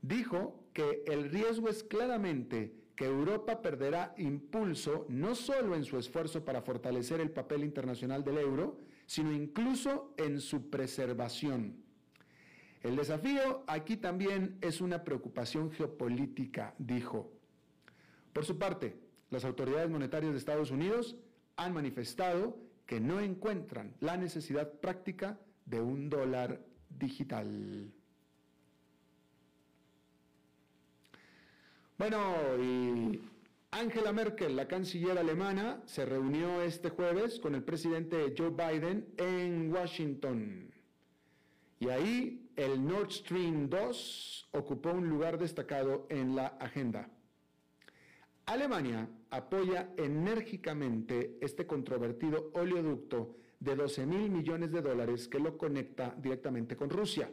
Dijo 0.00 0.64
que 0.72 1.04
el 1.06 1.30
riesgo 1.30 1.68
es 1.68 1.82
claramente 1.82 2.74
que 2.96 3.04
Europa 3.04 3.62
perderá 3.62 4.14
impulso 4.16 5.06
no 5.08 5.34
solo 5.34 5.76
en 5.76 5.84
su 5.84 5.98
esfuerzo 5.98 6.44
para 6.44 6.62
fortalecer 6.62 7.20
el 7.20 7.30
papel 7.30 7.62
internacional 7.62 8.24
del 8.24 8.38
euro, 8.38 8.78
sino 9.08 9.32
incluso 9.32 10.12
en 10.18 10.38
su 10.38 10.68
preservación. 10.68 11.82
El 12.82 12.94
desafío 12.94 13.64
aquí 13.66 13.96
también 13.96 14.58
es 14.60 14.82
una 14.82 15.02
preocupación 15.02 15.72
geopolítica, 15.72 16.74
dijo. 16.78 17.32
Por 18.34 18.44
su 18.44 18.58
parte, 18.58 19.00
las 19.30 19.46
autoridades 19.46 19.88
monetarias 19.90 20.32
de 20.32 20.38
Estados 20.38 20.70
Unidos 20.70 21.16
han 21.56 21.72
manifestado 21.72 22.58
que 22.84 23.00
no 23.00 23.18
encuentran 23.18 23.94
la 24.00 24.18
necesidad 24.18 24.70
práctica 24.72 25.40
de 25.64 25.80
un 25.80 26.10
dólar 26.10 26.60
digital. 26.90 27.90
Bueno, 31.96 32.34
y 32.62 33.20
Angela 33.70 34.12
Merkel, 34.12 34.56
la 34.56 34.66
canciller 34.66 35.18
alemana, 35.18 35.82
se 35.84 36.06
reunió 36.06 36.62
este 36.62 36.88
jueves 36.88 37.38
con 37.38 37.54
el 37.54 37.62
presidente 37.62 38.34
Joe 38.36 38.48
Biden 38.50 39.12
en 39.18 39.70
Washington. 39.70 40.72
Y 41.78 41.88
ahí 41.90 42.50
el 42.56 42.82
Nord 42.82 43.10
Stream 43.10 43.68
2 43.68 44.48
ocupó 44.52 44.92
un 44.92 45.08
lugar 45.08 45.38
destacado 45.38 46.06
en 46.08 46.34
la 46.34 46.46
agenda. 46.46 47.10
Alemania 48.46 49.06
apoya 49.28 49.90
enérgicamente 49.98 51.36
este 51.42 51.66
controvertido 51.66 52.50
oleoducto 52.54 53.36
de 53.60 53.76
12 53.76 54.06
mil 54.06 54.30
millones 54.30 54.72
de 54.72 54.80
dólares 54.80 55.28
que 55.28 55.38
lo 55.38 55.58
conecta 55.58 56.14
directamente 56.16 56.74
con 56.74 56.88
Rusia. 56.88 57.30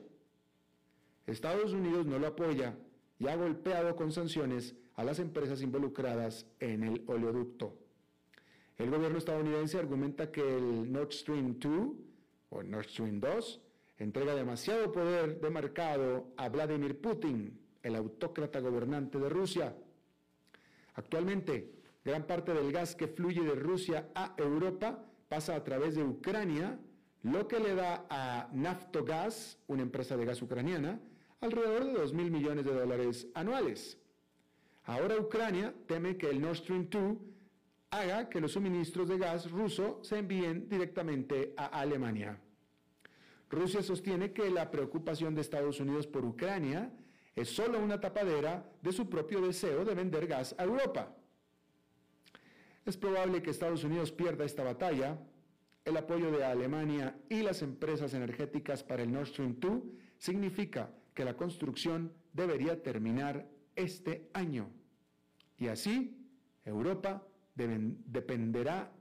Estados 1.25 1.71
Unidos 1.71 2.05
no 2.05 2.19
lo 2.19 2.27
apoya 2.27 2.77
y 3.19 3.27
ha 3.27 3.37
golpeado 3.37 3.95
con 3.95 4.11
sanciones 4.11 4.75
a 4.95 5.03
las 5.03 5.19
empresas 5.19 5.61
involucradas 5.61 6.45
en 6.59 6.83
el 6.83 7.03
oleoducto. 7.07 7.77
El 8.77 8.89
gobierno 8.89 9.17
estadounidense 9.17 9.77
argumenta 9.77 10.31
que 10.31 10.41
el 10.41 10.91
Nord 10.91 11.11
Stream 11.11 11.57
2 11.59 11.89
o 12.49 12.63
Nord 12.63 12.87
Stream 12.87 13.19
2 13.19 13.61
entrega 13.99 14.35
demasiado 14.35 14.91
poder 14.91 15.39
de 15.39 15.49
mercado 15.49 16.33
a 16.37 16.49
Vladimir 16.49 16.99
Putin, 16.99 17.57
el 17.81 17.95
autócrata 17.95 18.59
gobernante 18.59 19.17
de 19.17 19.29
Rusia. 19.29 19.75
Actualmente, 20.95 21.71
gran 22.03 22.23
parte 22.23 22.53
del 22.53 22.71
gas 22.71 22.95
que 22.95 23.07
fluye 23.07 23.41
de 23.41 23.55
Rusia 23.55 24.09
a 24.13 24.33
Europa 24.37 25.05
pasa 25.29 25.55
a 25.55 25.63
través 25.63 25.95
de 25.95 26.03
Ucrania, 26.03 26.79
lo 27.23 27.47
que 27.47 27.59
le 27.59 27.75
da 27.75 28.05
a 28.09 28.49
Naftogaz, 28.53 29.57
una 29.67 29.81
empresa 29.81 30.15
de 30.15 30.25
gas 30.25 30.41
ucraniana, 30.41 30.99
alrededor 31.41 31.85
de 31.85 31.93
2 31.93 32.13
mil 32.13 32.31
millones 32.31 32.65
de 32.65 32.73
dólares 32.73 33.27
anuales. 33.33 33.97
Ahora 34.85 35.17
Ucrania 35.17 35.73
teme 35.87 36.15
que 36.15 36.29
el 36.29 36.39
Nord 36.39 36.57
Stream 36.57 36.87
2 36.89 37.17
haga 37.89 38.29
que 38.29 38.39
los 38.39 38.51
suministros 38.51 39.07
de 39.07 39.17
gas 39.17 39.49
ruso 39.49 39.99
se 40.03 40.19
envíen 40.19 40.69
directamente 40.69 41.53
a 41.57 41.65
Alemania. 41.65 42.39
Rusia 43.49 43.81
sostiene 43.81 44.31
que 44.31 44.49
la 44.49 44.69
preocupación 44.69 45.33
de 45.33 45.41
Estados 45.41 45.79
Unidos 45.79 46.07
por 46.07 46.23
Ucrania 46.25 46.91
es 47.35 47.49
solo 47.49 47.79
una 47.79 47.99
tapadera 47.99 48.69
de 48.81 48.91
su 48.91 49.09
propio 49.09 49.41
deseo 49.41 49.85
de 49.85 49.95
vender 49.95 50.27
gas 50.27 50.55
a 50.57 50.63
Europa. 50.63 51.15
Es 52.85 52.97
probable 52.97 53.41
que 53.41 53.49
Estados 53.49 53.83
Unidos 53.83 54.11
pierda 54.11 54.45
esta 54.45 54.63
batalla. 54.63 55.17
El 55.83 55.97
apoyo 55.97 56.31
de 56.31 56.43
Alemania 56.43 57.17
y 57.29 57.41
las 57.41 57.61
empresas 57.61 58.13
energéticas 58.13 58.83
para 58.83 59.03
el 59.03 59.11
Nord 59.11 59.27
Stream 59.27 59.55
2 59.59 59.83
significa 60.17 60.91
que 61.13 61.25
la 61.25 61.35
construcción 61.35 62.13
debería 62.33 62.81
terminar 62.81 63.47
este 63.75 64.29
año. 64.33 64.69
Y 65.57 65.67
así, 65.67 66.17
Europa 66.63 67.25
dependerá 67.55 68.91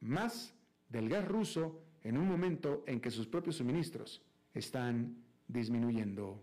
más 0.00 0.54
del 0.88 1.08
gas 1.08 1.26
ruso 1.26 1.80
en 2.02 2.18
un 2.18 2.28
momento 2.28 2.84
en 2.86 3.00
que 3.00 3.10
sus 3.10 3.26
propios 3.26 3.56
suministros 3.56 4.22
están 4.52 5.16
disminuyendo. 5.48 6.42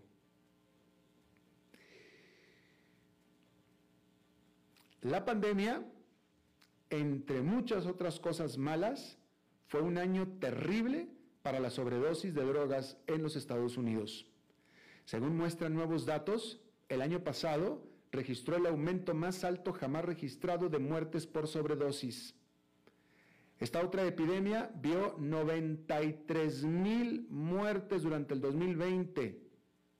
La 5.02 5.24
pandemia, 5.24 5.82
entre 6.90 7.40
muchas 7.40 7.86
otras 7.86 8.20
cosas 8.20 8.58
malas, 8.58 9.18
fue 9.66 9.80
un 9.80 9.96
año 9.96 10.26
terrible 10.40 11.08
para 11.42 11.60
la 11.60 11.70
sobredosis 11.70 12.34
de 12.34 12.44
drogas 12.44 12.98
en 13.06 13.22
los 13.22 13.36
Estados 13.36 13.76
Unidos. 13.78 14.26
Según 15.04 15.36
muestran 15.36 15.74
nuevos 15.74 16.04
datos, 16.04 16.60
el 16.90 17.02
año 17.02 17.22
pasado 17.22 17.82
registró 18.10 18.56
el 18.56 18.66
aumento 18.66 19.14
más 19.14 19.44
alto 19.44 19.72
jamás 19.72 20.04
registrado 20.04 20.68
de 20.68 20.80
muertes 20.80 21.26
por 21.26 21.46
sobredosis. 21.46 22.34
Esta 23.58 23.84
otra 23.84 24.04
epidemia 24.04 24.70
vio 24.74 25.14
93 25.18 26.64
mil 26.64 27.26
muertes 27.30 28.02
durante 28.02 28.34
el 28.34 28.40
2020, 28.40 29.40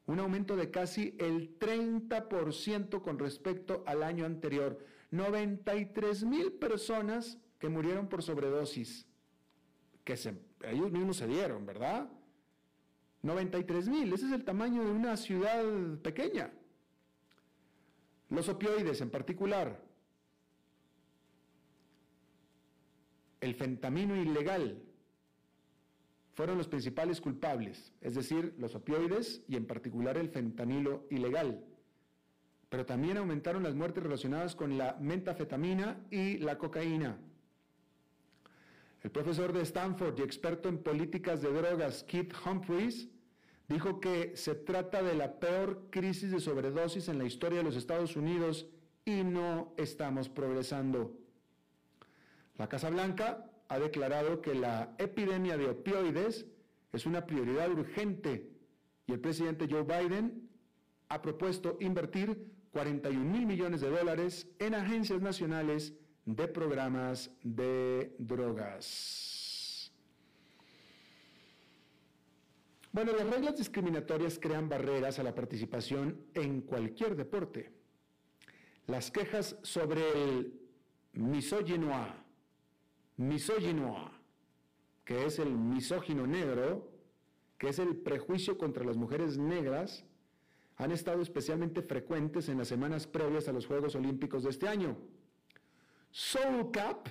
un 0.07 0.19
aumento 0.19 0.57
de 0.57 0.71
casi 0.71 1.15
el 1.21 1.59
30% 1.59 3.01
con 3.03 3.19
respecto 3.19 3.85
al 3.87 4.03
año 4.03 4.27
anterior. 4.27 4.79
93 5.13 6.25
mil 6.25 6.53
personas 6.53 7.39
que 7.59 7.69
murieron 7.69 8.09
por 8.09 8.23
sobredosis, 8.23 9.07
que 10.03 10.15
ellos 10.65 10.91
mismos 10.91 11.19
se 11.19 11.29
dieron, 11.29 11.67
¿verdad? 11.67 12.11
93 13.23 13.89
mil, 13.89 14.13
ese 14.13 14.27
es 14.27 14.33
el 14.33 14.45
tamaño 14.45 14.85
de 14.85 14.91
una 14.91 15.17
ciudad 15.17 15.63
pequeña. 16.03 16.51
Los 18.31 18.49
opioides 18.49 19.01
en 19.01 19.11
particular, 19.11 19.85
el 23.41 23.55
fentamino 23.55 24.17
ilegal, 24.17 24.83
fueron 26.35 26.57
los 26.57 26.69
principales 26.69 27.21
culpables, 27.21 27.93
es 28.01 28.15
decir, 28.15 28.55
los 28.57 28.75
opioides 28.75 29.43
y 29.49 29.57
en 29.57 29.67
particular 29.67 30.17
el 30.17 30.31
fentanilo 30.31 31.07
ilegal. 31.11 31.65
Pero 32.69 32.87
también 32.87 33.17
aumentaron 33.17 33.65
las 33.65 33.75
muertes 33.75 34.03
relacionadas 34.03 34.55
con 34.55 34.79
la 34.79 34.97
mentafetamina 35.01 36.07
y 36.11 36.39
la 36.39 36.57
cocaína. 36.57 37.19
El 39.03 39.11
profesor 39.11 39.53
de 39.53 39.63
Stanford 39.63 40.19
y 40.19 40.23
experto 40.23 40.69
en 40.69 40.79
políticas 40.79 41.43
de 41.43 41.53
drogas, 41.53 42.05
Keith 42.05 42.33
Humphreys, 42.47 43.09
dijo 43.71 44.01
que 44.01 44.37
se 44.37 44.57
trata 44.57 45.01
de 45.01 45.15
la 45.15 45.39
peor 45.39 45.87
crisis 45.91 46.33
de 46.33 46.41
sobredosis 46.41 47.09
en 47.09 47.19
la 47.19 47.25
historia 47.25 47.59
de 47.59 47.65
los 47.65 47.77
Estados 47.77 48.17
Unidos 48.17 48.67
y 49.05 49.23
no 49.23 49.73
estamos 49.77 50.29
progresando. 50.29 51.17
La 52.59 52.69
Casa 52.69 52.91
Blanca 52.91 53.49
ha 53.69 53.79
declarado 53.79 54.43
que 54.43 54.55
la 54.55 54.95
epidemia 54.99 55.57
de 55.57 55.69
opioides 55.69 56.47
es 56.93 57.07
una 57.07 57.25
prioridad 57.25 57.71
urgente 57.71 58.51
y 59.07 59.13
el 59.13 59.21
presidente 59.21 59.69
Joe 59.71 59.85
Biden 59.85 60.51
ha 61.09 61.23
propuesto 61.23 61.77
invertir 61.81 62.51
41 62.73 63.25
mil 63.25 63.47
millones 63.47 63.81
de 63.81 63.91
dólares 63.91 64.49
en 64.59 64.75
agencias 64.75 65.23
nacionales 65.23 65.95
de 66.25 66.49
programas 66.49 67.31
de 67.45 68.17
drogas. 68.19 69.30
Bueno, 72.93 73.13
las 73.13 73.29
reglas 73.29 73.57
discriminatorias 73.57 74.39
crean 74.41 74.69
barreras 74.69 75.19
a 75.19 75.23
la 75.23 75.35
participación 75.35 76.27
en 76.35 76.63
cualquier 76.63 77.15
deporte. 77.15 77.71
Las 78.87 79.13
quejas 79.13 79.57
sobre 79.63 80.03
el 80.25 80.61
misógino, 81.13 81.93
misógino, 83.17 84.11
que 85.05 85.25
es 85.27 85.39
el 85.39 85.51
misógino 85.51 86.27
negro, 86.27 86.91
que 87.59 87.69
es 87.69 87.79
el 87.79 87.97
prejuicio 87.97 88.59
contra 88.59 88.85
las 88.85 88.97
mujeres 88.97 89.39
negras, 89.39 90.05
han 90.77 90.91
estado 90.91 91.23
especialmente 91.23 91.83
frecuentes 91.83 92.49
en 92.49 92.59
las 92.59 92.69
semanas 92.69 93.07
previas 93.07 93.47
a 93.47 93.53
los 93.53 93.67
Juegos 93.67 93.95
Olímpicos 93.95 94.43
de 94.43 94.51
este 94.51 94.67
año. 94.67 94.97
Soul 96.11 96.73
Cap, 96.73 97.07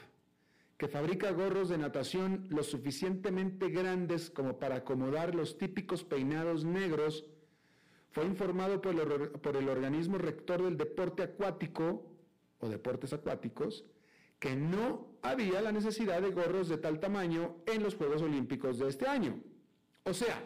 que 0.79 0.87
fabrica 0.87 1.29
gorros 1.31 1.67
de 1.67 1.77
natación 1.77 2.47
lo 2.49 2.63
suficientemente 2.63 3.67
grandes 3.67 4.29
como 4.29 4.57
para 4.59 4.77
acomodar 4.77 5.35
los 5.35 5.57
típicos 5.57 6.05
peinados 6.05 6.63
negros, 6.63 7.25
fue 8.11 8.23
informado 8.25 8.79
por 8.79 8.97
el, 8.97 9.29
por 9.31 9.57
el, 9.57 9.67
organismo 9.67 10.17
rector 10.17 10.63
del 10.63 10.77
deporte 10.77 11.21
acuático 11.21 12.09
o 12.59 12.69
deportes 12.69 13.11
acuáticos 13.11 13.83
que 14.39 14.55
no 14.55 15.19
había 15.21 15.61
la 15.61 15.73
necesidad 15.73 16.21
de 16.21 16.31
gorros 16.31 16.69
de 16.69 16.77
tal 16.77 17.01
tamaño 17.01 17.57
en 17.65 17.83
los 17.83 17.95
Juegos 17.95 18.21
Olímpicos 18.21 18.79
de 18.79 18.87
este 18.87 19.05
año. 19.05 19.37
O 20.05 20.13
sea, 20.13 20.41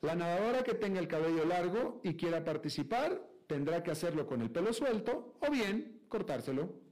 la 0.00 0.16
nadadora 0.16 0.64
que 0.64 0.74
tenga 0.74 0.98
el 0.98 1.06
cabello 1.06 1.44
largo 1.44 2.00
y 2.02 2.14
quiera 2.14 2.44
participar 2.44 3.24
tendrá 3.46 3.84
que 3.84 3.92
hacerlo 3.92 4.26
con 4.26 4.42
el 4.42 4.50
pelo 4.50 4.72
suelto 4.72 5.36
o 5.38 5.52
bien 5.52 6.00
cortárselo. 6.08 6.85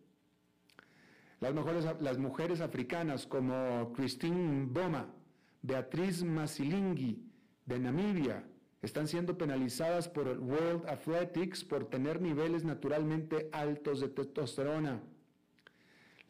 Las, 2.01 2.17
mujeres 2.17 2.63
africanas 2.63 3.27
como 3.27 3.93
Christine 3.93 4.65
Boma, 4.67 5.13
Beatriz 5.61 6.25
Masilingui 6.25 7.23
de 7.67 7.79
Namibia, 7.79 8.49
están 8.81 9.07
siendo 9.07 9.37
penalizadas 9.37 10.09
por 10.09 10.27
World 10.27 10.87
Athletics 10.89 11.63
por 11.63 11.85
tener 11.91 12.23
niveles 12.23 12.65
naturalmente 12.65 13.51
altos 13.53 14.01
de 14.01 14.09
testosterona. 14.09 15.03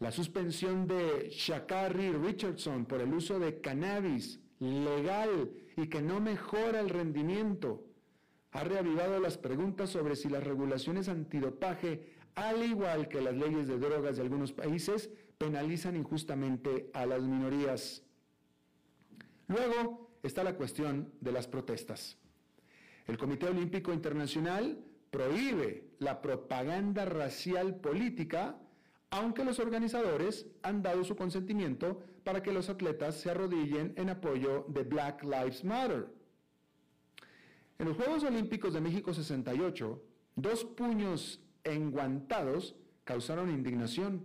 La 0.00 0.11
suspensión 0.11 0.88
de 0.88 1.29
Shakari 1.31 2.11
Richardson 2.11 2.85
por 2.85 3.00
el 3.00 3.14
uso 3.14 3.38
de 3.38 3.61
cannabis 3.61 4.40
legal 4.59 5.53
y 5.77 5.87
que 5.87 6.03
no 6.03 6.18
mejora 6.18 6.81
el 6.81 6.88
rendimiento 6.88 7.85
ha 8.50 8.64
reavivado 8.64 9.20
las 9.20 9.38
preguntas 9.38 9.90
sobre 9.90 10.16
si 10.16 10.29
las 10.29 10.42
regulaciones 10.42 11.09
antidopaje 11.09 12.13
al 12.35 12.64
igual 12.64 13.09
que 13.09 13.20
las 13.20 13.35
leyes 13.35 13.68
de 13.68 13.79
drogas 13.79 14.16
de 14.16 14.23
algunos 14.23 14.53
países, 14.53 15.11
penalizan 15.38 15.97
injustamente 15.97 16.90
a 16.92 17.07
las 17.07 17.23
minorías. 17.23 18.03
Luego 19.49 20.18
está 20.23 20.42
la 20.42 20.57
cuestión 20.57 21.12
de 21.20 21.33
las 21.33 21.47
protestas. 21.47 22.16
El 23.07 23.18
Comité 23.18 23.47
Olímpico 23.47 23.92
Internacional 23.92 24.79
prohíbe 25.11 25.90
la 25.99 26.23
propaganda 26.23 27.05
racial 27.05 27.77
política, 27.77 28.59
aunque 29.11 29.44
los 29.44 29.59
organizadores 29.59 30.47
han 30.62 30.83
dado 30.83 31.05
su 31.05 31.14
consentimiento 31.14 32.01
para 32.25 32.42
que 32.42 32.53
los 32.53 32.70
atletas 32.70 33.16
se 33.20 33.31
arrodillen 33.31 33.92
en 33.97 34.09
apoyo 34.09 34.64
de 34.68 34.83
Black 34.83 35.23
Lives 35.23 35.62
Matter. 35.62 36.09
En 37.79 37.88
los 37.88 37.97
Juegos 37.97 38.25
Olímpicos 38.25 38.73
de 38.73 38.81
México 38.81 39.12
68, 39.12 40.03
dos 40.37 40.64
puños 40.64 41.44
enguantados 41.64 42.77
causaron 43.05 43.50
indignación, 43.50 44.24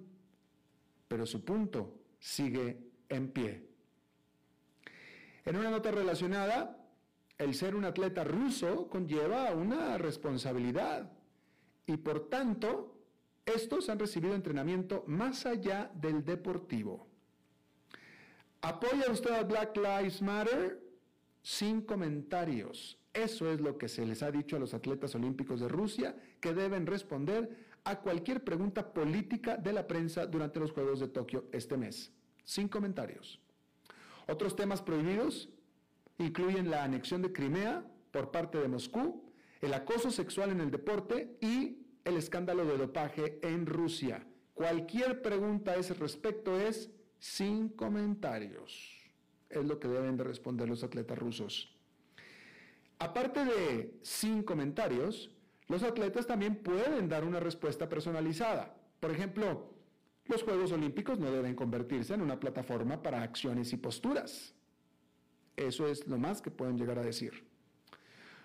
pero 1.07 1.25
su 1.25 1.43
punto 1.43 1.95
sigue 2.19 2.79
en 3.09 3.31
pie. 3.31 3.67
En 5.45 5.55
una 5.55 5.71
nota 5.71 5.91
relacionada, 5.91 6.77
el 7.37 7.55
ser 7.55 7.75
un 7.75 7.85
atleta 7.85 8.23
ruso 8.23 8.87
conlleva 8.87 9.51
una 9.53 9.97
responsabilidad 9.97 11.11
y 11.87 11.97
por 11.97 12.29
tanto 12.29 12.99
estos 13.45 13.89
han 13.89 13.97
recibido 13.97 14.35
entrenamiento 14.35 15.03
más 15.07 15.45
allá 15.45 15.89
del 15.95 16.23
deportivo. 16.23 17.07
¿Apoya 18.61 19.09
usted 19.09 19.31
a 19.31 19.43
Black 19.43 19.75
Lives 19.77 20.21
Matter? 20.21 20.83
Sin 21.41 21.81
comentarios. 21.81 22.98
Eso 23.13 23.51
es 23.51 23.59
lo 23.59 23.77
que 23.77 23.87
se 23.87 24.05
les 24.05 24.21
ha 24.21 24.31
dicho 24.31 24.55
a 24.55 24.59
los 24.59 24.73
atletas 24.73 25.15
olímpicos 25.15 25.59
de 25.59 25.67
Rusia, 25.67 26.15
que 26.39 26.53
deben 26.53 26.85
responder 26.85 27.67
a 27.83 27.99
cualquier 27.99 28.43
pregunta 28.43 28.93
política 28.93 29.57
de 29.57 29.73
la 29.73 29.87
prensa 29.87 30.25
durante 30.25 30.59
los 30.59 30.71
Juegos 30.71 30.99
de 30.99 31.07
Tokio 31.07 31.45
este 31.51 31.77
mes. 31.77 32.11
Sin 32.43 32.67
comentarios. 32.67 33.39
Otros 34.27 34.55
temas 34.55 34.81
prohibidos 34.81 35.49
incluyen 36.19 36.69
la 36.69 36.83
anexión 36.83 37.21
de 37.21 37.31
Crimea 37.31 37.83
por 38.11 38.31
parte 38.31 38.59
de 38.59 38.67
Moscú, 38.67 39.23
el 39.61 39.73
acoso 39.73 40.11
sexual 40.11 40.51
en 40.51 40.61
el 40.61 40.71
deporte 40.71 41.37
y 41.41 41.77
el 42.05 42.17
escándalo 42.17 42.65
de 42.65 42.77
dopaje 42.77 43.39
en 43.41 43.65
Rusia. 43.65 44.25
Cualquier 44.53 45.21
pregunta 45.21 45.71
a 45.71 45.75
ese 45.75 45.93
respecto 45.93 46.59
es 46.59 46.91
sin 47.17 47.69
comentarios. 47.69 48.99
Es 49.49 49.65
lo 49.65 49.79
que 49.79 49.87
deben 49.87 50.17
de 50.17 50.23
responder 50.23 50.69
los 50.69 50.83
atletas 50.83 51.17
rusos. 51.17 51.78
Aparte 52.99 53.45
de 53.45 53.99
sin 54.03 54.43
comentarios, 54.43 55.31
los 55.67 55.83
atletas 55.83 56.27
también 56.27 56.57
pueden 56.57 57.07
dar 57.07 57.23
una 57.23 57.39
respuesta 57.39 57.87
personalizada. 57.87 58.75
Por 58.99 59.11
ejemplo, 59.11 59.73
los 60.25 60.43
Juegos 60.43 60.71
Olímpicos 60.73 61.17
no 61.17 61.31
deben 61.31 61.55
convertirse 61.55 62.13
en 62.13 62.21
una 62.21 62.39
plataforma 62.39 63.01
para 63.01 63.23
acciones 63.23 63.71
y 63.71 63.77
posturas. 63.77 64.53
Eso 65.55 65.87
es 65.87 66.07
lo 66.07 66.17
más 66.17 66.41
que 66.41 66.51
pueden 66.51 66.77
llegar 66.77 66.99
a 66.99 67.03
decir. 67.03 67.47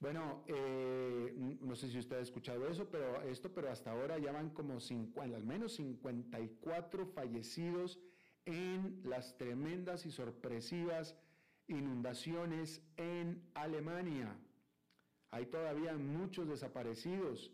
Bueno, 0.00 0.44
eh, 0.46 1.34
no 1.60 1.74
sé 1.74 1.88
si 1.88 1.98
usted 1.98 2.18
ha 2.18 2.20
escuchado 2.20 2.68
eso, 2.68 2.88
pero 2.88 3.20
esto, 3.22 3.52
pero 3.52 3.70
hasta 3.70 3.90
ahora 3.90 4.16
ya 4.18 4.30
van 4.30 4.50
como 4.50 4.78
50, 4.78 5.36
al 5.36 5.44
menos 5.44 5.74
54 5.74 7.06
fallecidos 7.06 7.98
en 8.44 9.00
las 9.04 9.36
tremendas 9.36 10.06
y 10.06 10.12
sorpresivas 10.12 11.16
inundaciones 11.66 12.80
en 12.96 13.42
Alemania. 13.54 14.38
Hay 15.30 15.46
todavía 15.46 15.96
muchos 15.96 16.48
desaparecidos 16.48 17.52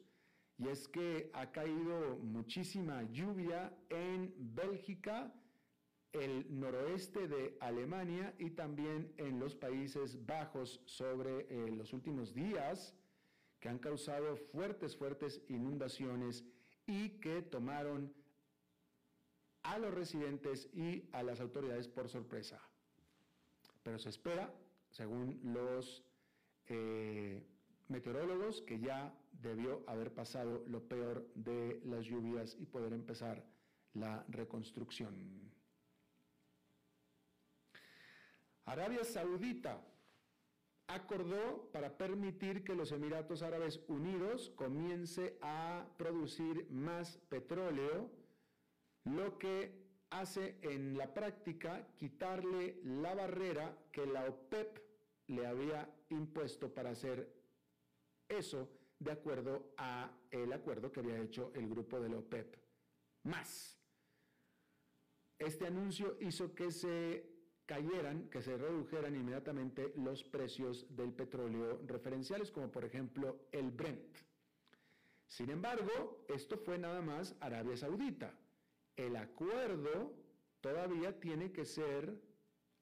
y 0.59 0.68
es 0.68 0.87
que 0.87 1.30
ha 1.33 1.50
caído 1.50 2.18
muchísima 2.18 3.02
lluvia 3.04 3.76
en 3.88 4.33
Bélgica, 4.38 5.35
el 6.14 6.46
noroeste 6.48 7.27
de 7.27 7.57
Alemania 7.61 8.35
y 8.38 8.50
también 8.50 9.12
en 9.16 9.40
los 9.40 9.55
Países 9.55 10.24
Bajos 10.24 10.81
sobre 10.87 11.46
eh, 11.50 11.70
los 11.72 11.92
últimos 11.92 12.33
días 12.33 12.94
que 13.59 13.68
han 13.68 13.79
causado 13.79 14.37
fuertes, 14.37 14.96
fuertes 14.96 15.42
inundaciones 15.48 16.44
y 16.87 17.20
que 17.20 17.42
tomaron 17.42 18.14
a 19.64 19.79
los 19.79 19.92
residentes 19.92 20.68
y 20.72 21.09
a 21.12 21.22
las 21.22 21.40
autoridades 21.40 21.88
por 21.88 22.09
sorpresa. 22.09 22.61
Pero 23.83 23.98
se 23.98 24.11
espera, 24.11 24.55
según 24.90 25.40
los 25.42 26.05
eh, 26.66 27.42
meteorólogos, 27.88 28.62
que 28.62 28.79
ya 28.79 29.18
debió 29.33 29.83
haber 29.88 30.14
pasado 30.14 30.62
lo 30.68 30.87
peor 30.87 31.27
de 31.35 31.81
las 31.85 32.05
lluvias 32.05 32.57
y 32.59 32.66
poder 32.66 32.92
empezar 32.92 33.44
la 33.94 34.24
reconstrucción. 34.29 35.53
Arabia 38.66 39.05
Saudita 39.05 39.81
acordó 40.87 41.70
para 41.72 41.96
permitir 41.96 42.64
que 42.64 42.74
los 42.74 42.92
Emiratos 42.92 43.42
Árabes 43.42 43.81
Unidos 43.88 44.50
comience 44.55 45.38
a 45.40 45.87
producir 45.96 46.70
más 46.70 47.18
petróleo, 47.29 48.11
lo 49.05 49.38
que 49.38 49.85
hace 50.11 50.59
en 50.62 50.96
la 50.96 51.12
práctica 51.12 51.87
quitarle 51.96 52.81
la 52.85 53.14
barrera 53.14 53.77
que 53.90 54.07
la 54.07 54.24
OPEP 54.27 54.79
le 55.29 55.46
había 55.46 55.88
impuesto 56.11 56.72
para 56.72 56.90
hacer 56.90 57.33
eso 58.29 58.68
de 58.98 59.12
acuerdo 59.12 59.74
a 59.77 60.11
el 60.31 60.53
acuerdo 60.53 60.92
que 60.92 61.00
había 61.00 61.18
hecho 61.18 61.53
el 61.55 61.68
grupo 61.68 62.00
de 62.00 62.09
la 62.09 62.18
OPEP. 62.18 62.57
Más. 63.24 63.79
Este 65.38 65.66
anuncio 65.66 66.16
hizo 66.20 66.55
que 66.55 66.70
se 66.70 67.33
cayeran, 67.66 68.29
que 68.29 68.42
se 68.42 68.57
redujeran 68.57 69.14
inmediatamente 69.14 69.92
los 69.96 70.22
precios 70.22 70.87
del 70.96 71.12
petróleo 71.12 71.81
referenciales, 71.87 72.50
como 72.50 72.70
por 72.70 72.85
ejemplo 72.85 73.46
el 73.53 73.70
Brent. 73.70 74.16
Sin 75.27 75.50
embargo, 75.50 76.24
esto 76.29 76.59
fue 76.59 76.79
nada 76.79 77.00
más 77.00 77.35
Arabia 77.40 77.77
Saudita. 77.77 78.35
El 78.96 79.16
acuerdo 79.16 80.12
todavía 80.61 81.18
tiene 81.18 81.50
que 81.50 81.64
ser 81.64 82.14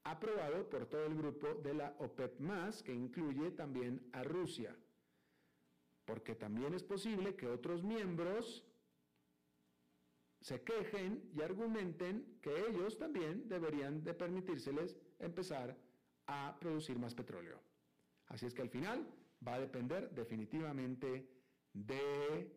aprobado 0.04 0.68
por 0.68 0.86
todo 0.86 1.06
el 1.06 1.16
grupo 1.16 1.54
de 1.54 1.74
la 1.74 1.94
OPEP, 1.98 2.40
que 2.84 2.92
incluye 2.92 3.52
también 3.52 4.08
a 4.12 4.22
Rusia. 4.24 4.76
Porque 6.04 6.34
también 6.34 6.74
es 6.74 6.82
posible 6.82 7.36
que 7.36 7.46
otros 7.46 7.82
miembros 7.82 8.64
se 10.42 10.62
quejen 10.62 11.30
y 11.34 11.40
argumenten 11.40 12.38
que 12.42 12.50
ellos 12.68 12.98
también 12.98 13.48
deberían 13.48 14.02
de 14.02 14.12
permitírseles 14.12 14.96
empezar 15.20 15.76
a 16.26 16.56
producir 16.58 16.98
más 16.98 17.14
petróleo. 17.14 17.60
Así 18.26 18.46
es 18.46 18.54
que 18.54 18.62
al 18.62 18.68
final 18.68 19.06
va 19.46 19.54
a 19.54 19.60
depender 19.60 20.10
definitivamente 20.10 21.28
de 21.72 22.50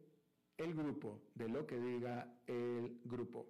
el 0.58 0.74
grupo, 0.74 1.22
de 1.36 1.48
lo 1.48 1.66
que 1.68 1.80
diga 1.80 2.40
el 2.48 3.02
grupo. 3.04 3.48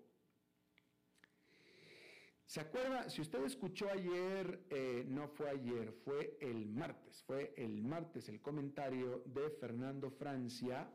¿Se 2.45 2.60
acuerda? 2.60 3.10
Si 3.10 3.21
usted 3.21 3.43
escuchó 3.43 3.89
ayer, 3.89 4.65
eh, 4.69 5.06
no 5.08 5.28
fue 5.30 5.50
ayer, 5.50 5.93
fue 6.04 6.38
el 6.41 6.67
martes, 6.67 7.24
fue 7.24 7.54
el 7.58 7.84
martes 7.84 8.30
el 8.30 8.41
comentario 8.41 9.24
de 9.26 9.50
Fernando 9.50 10.12
Francia, 10.12 10.91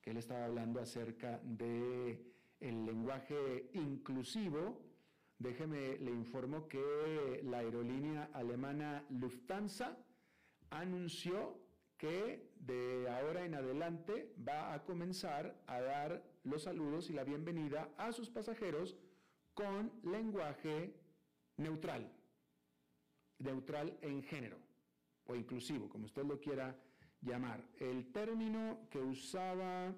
que 0.00 0.10
él 0.10 0.16
estaba 0.18 0.44
hablando 0.44 0.80
acerca 0.80 1.40
de 1.42 2.30
el 2.60 2.84
lenguaje 2.84 3.70
inclusivo. 3.74 4.80
Déjeme, 5.38 5.96
le 5.98 6.10
informo 6.10 6.68
que 6.68 7.40
la 7.44 7.58
aerolínea 7.58 8.30
alemana 8.34 9.04
Lufthansa 9.08 9.96
anunció 10.70 11.58
que 11.96 12.50
de 12.58 13.08
ahora 13.08 13.44
en 13.44 13.54
adelante 13.54 14.34
va 14.46 14.72
a 14.74 14.84
comenzar 14.84 15.62
a 15.66 15.80
dar 15.80 16.22
los 16.44 16.62
saludos 16.62 17.10
y 17.10 17.14
la 17.14 17.24
bienvenida 17.24 17.90
a 17.96 18.12
sus 18.12 18.30
pasajeros 18.30 18.96
con 19.54 19.92
lenguaje 20.02 20.94
neutral, 21.56 22.10
neutral 23.38 23.98
en 24.02 24.22
género 24.22 24.56
o 25.26 25.34
inclusivo, 25.34 25.88
como 25.88 26.06
usted 26.06 26.24
lo 26.24 26.40
quiera 26.40 26.76
llamar. 27.20 27.62
El 27.78 28.10
término 28.12 28.88
que 28.90 28.98
usaba 28.98 29.94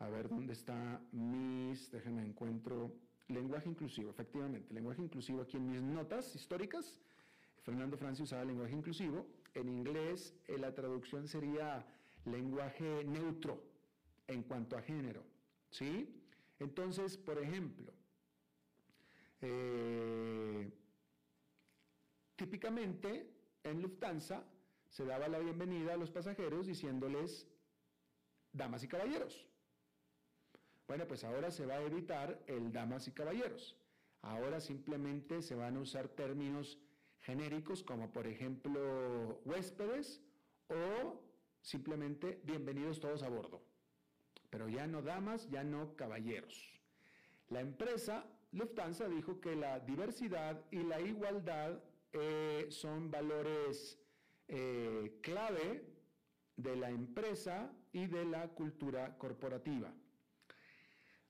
a 0.00 0.08
ver 0.08 0.28
dónde 0.28 0.54
está 0.54 1.00
mis, 1.12 1.90
déjenme 1.90 2.22
encuentro, 2.24 2.90
lenguaje 3.28 3.68
inclusivo, 3.68 4.10
efectivamente, 4.10 4.72
lenguaje 4.74 5.02
inclusivo 5.02 5.42
aquí 5.42 5.58
en 5.58 5.70
mis 5.70 5.82
notas 5.82 6.34
históricas. 6.34 6.98
Fernando 7.62 7.96
Francia 7.98 8.24
usaba 8.24 8.44
lenguaje 8.44 8.74
inclusivo. 8.74 9.26
En 9.54 9.68
inglés 9.68 10.34
eh, 10.48 10.56
la 10.58 10.74
traducción 10.74 11.28
sería 11.28 11.86
lenguaje 12.24 13.04
neutro 13.04 13.62
en 14.26 14.42
cuanto 14.42 14.76
a 14.76 14.82
género. 14.82 15.22
¿Sí? 15.70 16.08
Entonces, 16.58 17.18
por 17.18 17.38
ejemplo, 17.38 17.92
eh, 19.42 20.70
típicamente 22.36 23.30
en 23.64 23.82
Lufthansa 23.82 24.44
se 24.88 25.04
daba 25.04 25.28
la 25.28 25.38
bienvenida 25.38 25.92
a 25.92 25.96
los 25.96 26.10
pasajeros 26.10 26.66
diciéndoles 26.66 27.46
damas 28.52 28.82
y 28.82 28.88
caballeros. 28.88 29.49
Bueno, 30.90 31.06
pues 31.06 31.22
ahora 31.22 31.52
se 31.52 31.66
va 31.66 31.74
a 31.74 31.82
evitar 31.82 32.42
el 32.48 32.72
damas 32.72 33.06
y 33.06 33.12
caballeros. 33.12 33.76
Ahora 34.22 34.58
simplemente 34.58 35.40
se 35.40 35.54
van 35.54 35.76
a 35.76 35.80
usar 35.80 36.08
términos 36.08 36.80
genéricos 37.20 37.84
como 37.84 38.10
por 38.12 38.26
ejemplo 38.26 39.40
huéspedes 39.44 40.20
o 40.66 41.22
simplemente 41.62 42.40
bienvenidos 42.42 42.98
todos 42.98 43.22
a 43.22 43.28
bordo. 43.28 43.62
Pero 44.50 44.68
ya 44.68 44.88
no 44.88 45.00
damas, 45.00 45.48
ya 45.48 45.62
no 45.62 45.94
caballeros. 45.94 46.80
La 47.50 47.60
empresa 47.60 48.26
Lufthansa 48.50 49.08
dijo 49.08 49.40
que 49.40 49.54
la 49.54 49.78
diversidad 49.78 50.60
y 50.72 50.82
la 50.82 51.00
igualdad 51.00 51.78
eh, 52.12 52.66
son 52.68 53.12
valores 53.12 53.96
eh, 54.48 55.20
clave 55.22 55.84
de 56.56 56.74
la 56.74 56.90
empresa 56.90 57.72
y 57.92 58.08
de 58.08 58.24
la 58.24 58.48
cultura 58.48 59.16
corporativa. 59.16 59.94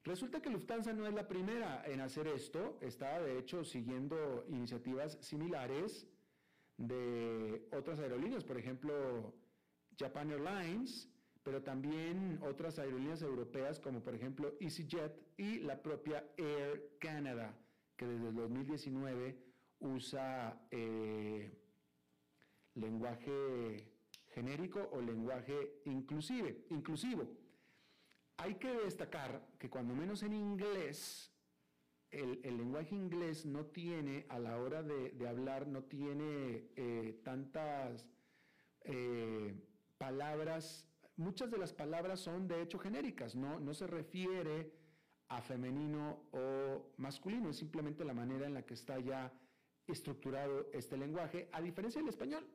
Resulta 0.05 0.41
que 0.41 0.49
Lufthansa 0.49 0.93
no 0.95 1.07
es 1.07 1.13
la 1.13 1.29
primera 1.29 1.83
en 1.87 2.01
hacer 2.01 2.27
esto, 2.27 2.79
está 2.81 3.21
de 3.21 3.39
hecho 3.39 3.65
siguiendo 3.65 4.47
iniciativas 4.49 5.19
similares 5.21 6.07
de 6.79 7.69
otras 7.73 7.99
aerolíneas, 7.99 8.43
por 8.43 8.57
ejemplo 8.57 9.35
Japan 9.99 10.31
Airlines, 10.31 11.11
pero 11.43 11.63
también 11.63 12.39
otras 12.43 12.79
aerolíneas 12.79 13.21
europeas 13.21 13.79
como 13.79 14.03
por 14.03 14.15
ejemplo 14.15 14.55
EasyJet 14.61 15.13
y 15.37 15.59
la 15.59 15.83
propia 15.83 16.25
Air 16.39 16.97
Canada, 16.99 17.55
que 17.97 18.07
desde 18.07 18.29
el 18.29 18.35
2019 18.35 19.37
usa 19.81 20.67
eh, 20.71 21.53
lenguaje 22.75 23.93
genérico 24.29 24.89
o 24.93 25.03
lenguaje 25.03 25.83
inclusive, 25.85 26.65
inclusivo. 26.71 27.29
Hay 28.43 28.55
que 28.55 28.73
destacar 28.73 29.47
que 29.59 29.69
cuando 29.69 29.95
menos 29.95 30.23
en 30.23 30.33
inglés, 30.33 31.31
el, 32.11 32.41
lenguaje 32.43 32.95
inglés 32.95 33.45
no 33.45 33.67
tiene, 33.67 34.25
a 34.31 34.39
la 34.39 34.57
hora 34.57 34.83
de, 34.83 35.29
hablar, 35.29 35.67
no 35.67 35.83
tiene 35.83 36.71
eh, 36.75 37.21
tantas, 37.23 38.07
eh, 38.85 39.55
palabras, 39.99 40.89
muchas 41.17 41.51
de 41.51 41.59
las 41.59 41.75
palabras 41.75 42.21
son 42.21 42.49
de 42.49 42.63
hecho 42.63 42.79
genéricas, 42.79 43.37
no, 43.37 43.61
no 43.61 43.75
se 43.75 43.87
refiere 43.87 44.73
a 45.29 45.43
femenino 45.43 46.23
o 46.33 46.95
masculino, 46.97 47.51
es 47.51 47.59
simplemente 47.59 48.07
la 48.07 48.15
manera 48.15 48.47
en 48.47 48.55
la 48.55 48.63
que 48.63 48.73
está 48.73 48.99
ya 49.01 49.31
estructurado 49.87 50.71
este 50.73 50.97
lenguaje, 50.97 51.51
a 51.53 51.61
diferencia 51.61 52.01
del 52.01 52.09
español. 52.09 52.47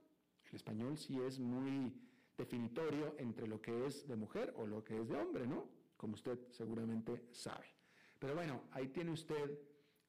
El 0.49 0.55
español 0.55 0.97
sí 0.97 1.19
es 1.21 1.39
muy 1.39 1.93
definitorio 2.35 3.15
entre 3.19 3.47
lo 3.47 3.61
que 3.61 3.85
es 3.85 4.07
de 4.07 4.15
mujer 4.15 4.51
o 4.57 4.65
lo 4.65 4.83
que 4.83 4.99
es 4.99 5.07
de 5.07 5.15
hombre, 5.15 5.45
¿no? 5.45 5.74
Como 5.97 6.15
usted 6.15 6.38
seguramente 6.51 7.27
sabe. 7.31 7.65
Pero 8.19 8.36
bueno, 8.36 8.63
ahí 8.71 8.88
tiene 8.89 9.12
usted 9.12 9.60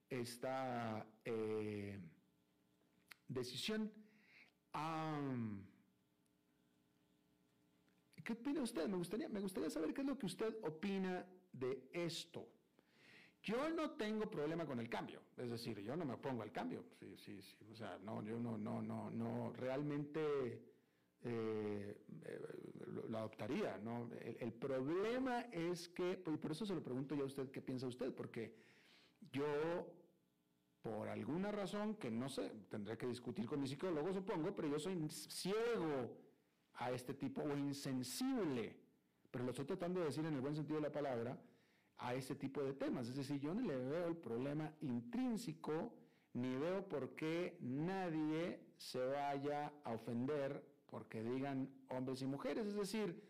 esta 0.08 1.06
eh, 1.24 1.98
decisión. 3.28 3.92
¿Qué 8.26 8.32
opina 8.32 8.60
usted? 8.62 8.88
Me 8.88 8.96
gustaría, 8.96 9.28
me 9.28 9.40
gustaría 9.40 9.70
saber 9.70 9.94
qué 9.94 10.00
es 10.00 10.06
lo 10.06 10.18
que 10.18 10.26
usted 10.26 10.56
opina 10.62 11.24
de 11.52 11.88
esto. 11.92 12.48
Yo 13.40 13.70
no 13.70 13.92
tengo 13.92 14.28
problema 14.28 14.66
con 14.66 14.80
el 14.80 14.88
cambio, 14.88 15.22
es 15.36 15.48
decir, 15.48 15.78
yo 15.80 15.94
no 15.96 16.04
me 16.04 16.14
opongo 16.14 16.42
al 16.42 16.50
cambio, 16.50 16.84
sí, 16.98 17.16
sí, 17.16 17.40
sí, 17.40 17.64
o 17.70 17.76
sea, 17.76 17.96
no, 18.02 18.20
yo 18.24 18.40
no, 18.40 18.58
no, 18.58 18.82
no, 18.82 19.08
no, 19.12 19.52
realmente 19.52 20.75
eh, 21.28 21.96
eh, 22.24 22.40
lo, 23.08 23.18
adoptaría, 23.18 23.78
¿no? 23.78 24.08
El, 24.20 24.52
problema 24.52 25.40
es 25.52 25.88
que, 25.88 26.22
y 26.24 26.36
por 26.36 26.52
eso 26.52 26.64
se 26.64 26.74
lo 26.74 26.82
pregunto 26.82 27.16
yo 27.16 27.24
a 27.24 27.26
usted 27.26 27.50
qué 27.50 27.60
piensa 27.60 27.86
usted, 27.86 28.14
porque 28.14 28.54
yo, 29.32 29.44
por 30.82 31.08
alguna 31.08 31.50
razón 31.50 31.96
que 31.96 32.10
no 32.10 32.28
sé, 32.28 32.52
tendré 32.68 32.96
que 32.96 33.06
discutir 33.06 33.46
con 33.46 33.60
mi 33.60 33.66
psicólogo, 33.66 34.12
supongo, 34.12 34.54
pero 34.54 34.68
yo 34.68 34.78
soy 34.78 35.08
ciego 35.08 36.16
a 36.74 36.92
este 36.92 37.14
tipo, 37.14 37.42
o 37.42 37.56
insensible, 37.56 38.76
pero 39.30 39.44
lo 39.44 39.50
estoy 39.50 39.64
tratando 39.64 40.00
de 40.00 40.06
decir 40.06 40.24
en 40.24 40.34
el 40.34 40.40
buen 40.40 40.54
sentido 40.54 40.76
de 40.76 40.86
la 40.86 40.92
palabra, 40.92 41.36
a 41.98 42.14
ese 42.14 42.36
tipo 42.36 42.62
de 42.62 42.74
temas. 42.74 43.08
Es 43.08 43.16
decir, 43.16 43.40
yo 43.40 43.52
no 43.52 43.62
le 43.62 43.76
veo 43.76 44.06
el 44.08 44.16
problema 44.16 44.72
intrínseco, 44.82 45.92
ni 46.34 46.54
veo 46.56 46.86
por 46.86 47.16
qué 47.16 47.56
nadie 47.60 48.60
se 48.76 49.04
vaya 49.04 49.72
a 49.82 49.92
ofender 49.92 50.75
porque 50.96 51.22
digan 51.22 51.68
hombres 51.90 52.22
y 52.22 52.26
mujeres. 52.26 52.68
Es 52.68 52.74
decir, 52.74 53.22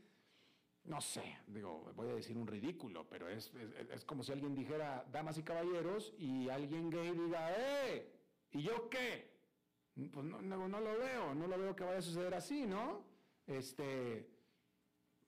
no 0.85 1.01
sé, 1.01 1.39
digo, 1.49 1.93
voy 1.97 2.11
a 2.11 2.15
decir 2.15 2.37
un 2.39 2.47
ridículo, 2.47 3.09
pero 3.09 3.29
es, 3.29 3.53
es, 3.93 4.05
como 4.05 4.23
si 4.23 4.31
alguien 4.31 4.55
dijera 4.55 5.05
damas 5.11 5.37
y 5.37 5.43
caballeros 5.43 6.15
y 6.17 6.49
alguien 6.49 6.91
gay 6.91 7.11
diga, 7.11 7.51
¡eh! 7.59 8.09
¿Y 8.53 8.63
yo 8.63 8.89
qué? 8.89 9.33
Pues 10.13 10.25
no, 10.25 10.41
no, 10.41 10.69
no 10.69 10.79
lo 10.79 10.97
veo, 10.97 11.35
no 11.35 11.49
lo 11.49 11.59
veo 11.59 11.75
que 11.75 11.83
vaya 11.83 11.99
a 11.99 12.03
suceder 12.03 12.35
así, 12.35 12.67
¿no? 12.67 13.03
Este, 13.49 14.31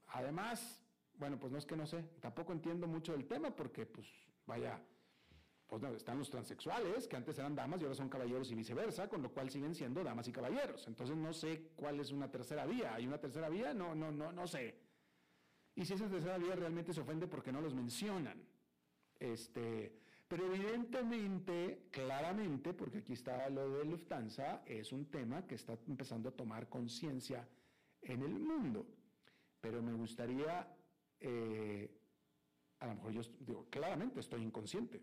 además, 0.07 0.81
bueno, 1.15 1.41
pues 1.41 1.51
no 1.51 1.59
es 1.59 1.67
que 1.67 1.77
no 1.77 1.89
sé, 1.89 2.05
tampoco 2.21 2.53
entiendo 2.53 2.87
mucho 2.87 3.15
del 3.15 3.27
tema 3.27 3.51
porque, 3.51 3.85
pues, 3.85 4.07
vaya, 4.47 4.81
pues 5.69 5.83
no, 5.83 5.89
están 5.95 6.19
los 6.19 6.31
transexuales, 6.31 7.07
que 7.07 7.17
antes 7.17 7.39
eran 7.39 7.55
damas 7.55 7.81
y 7.81 7.85
ahora 7.85 7.95
son 7.95 8.09
caballeros 8.09 8.51
y 8.51 8.55
viceversa, 8.55 9.09
con 9.09 9.23
lo 9.23 9.31
cual 9.31 9.51
siguen 9.51 9.75
siendo 9.75 10.03
damas 10.03 10.27
y 10.27 10.33
caballeros. 10.33 10.87
Entonces 10.89 11.17
no 11.17 11.33
sé 11.33 11.73
cuál 11.77 12.01
es 12.01 12.11
una 12.11 12.31
tercera 12.31 12.65
vía. 12.67 12.95
¿Hay 12.95 13.07
una 13.07 13.19
tercera 13.19 13.49
vía? 13.49 13.75
No, 13.75 13.95
no, 13.95 14.11
no, 14.11 14.33
no 14.33 14.47
sé. 14.47 14.79
Y 15.75 15.85
si 15.85 15.95
esa 15.95 16.09
tercera 16.09 16.39
vía 16.39 16.57
realmente 16.57 16.93
se 16.93 17.01
ofende 17.03 17.27
porque 17.27 17.53
no 17.53 17.61
los 17.61 17.75
mencionan. 17.75 18.43
Este, 19.21 19.93
pero 20.27 20.47
evidentemente, 20.47 21.89
claramente, 21.91 22.73
porque 22.73 22.99
aquí 22.99 23.13
está 23.13 23.49
lo 23.51 23.79
de 23.79 23.85
Lufthansa, 23.85 24.63
es 24.65 24.91
un 24.93 25.11
tema 25.11 25.47
que 25.47 25.57
está 25.57 25.79
empezando 25.87 26.31
a 26.31 26.33
tomar 26.33 26.69
conciencia 26.69 27.47
en 28.01 28.23
el 28.23 28.39
mundo. 28.39 28.87
Pero 29.61 29.83
me 29.83 29.93
gustaría 29.93 30.67
eh, 31.21 31.91
a 32.81 32.87
lo 32.87 32.95
mejor 32.95 33.13
yo 33.13 33.23
digo, 33.41 33.67
claramente 33.71 34.21
estoy 34.21 34.43
inconsciente, 34.43 35.03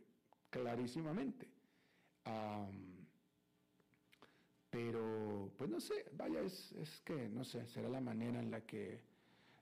clarísimamente. 0.55 1.47
pero, 4.69 5.51
pues 5.57 5.69
no 5.69 5.79
sé, 5.79 6.05
vaya, 6.13 6.41
es, 6.41 6.71
es, 6.73 7.01
que, 7.01 7.29
no 7.29 7.43
sé, 7.43 7.65
será 7.67 7.87
la 7.87 8.01
manera 8.01 8.39
en 8.39 8.51
la 8.51 8.61
que 8.61 9.01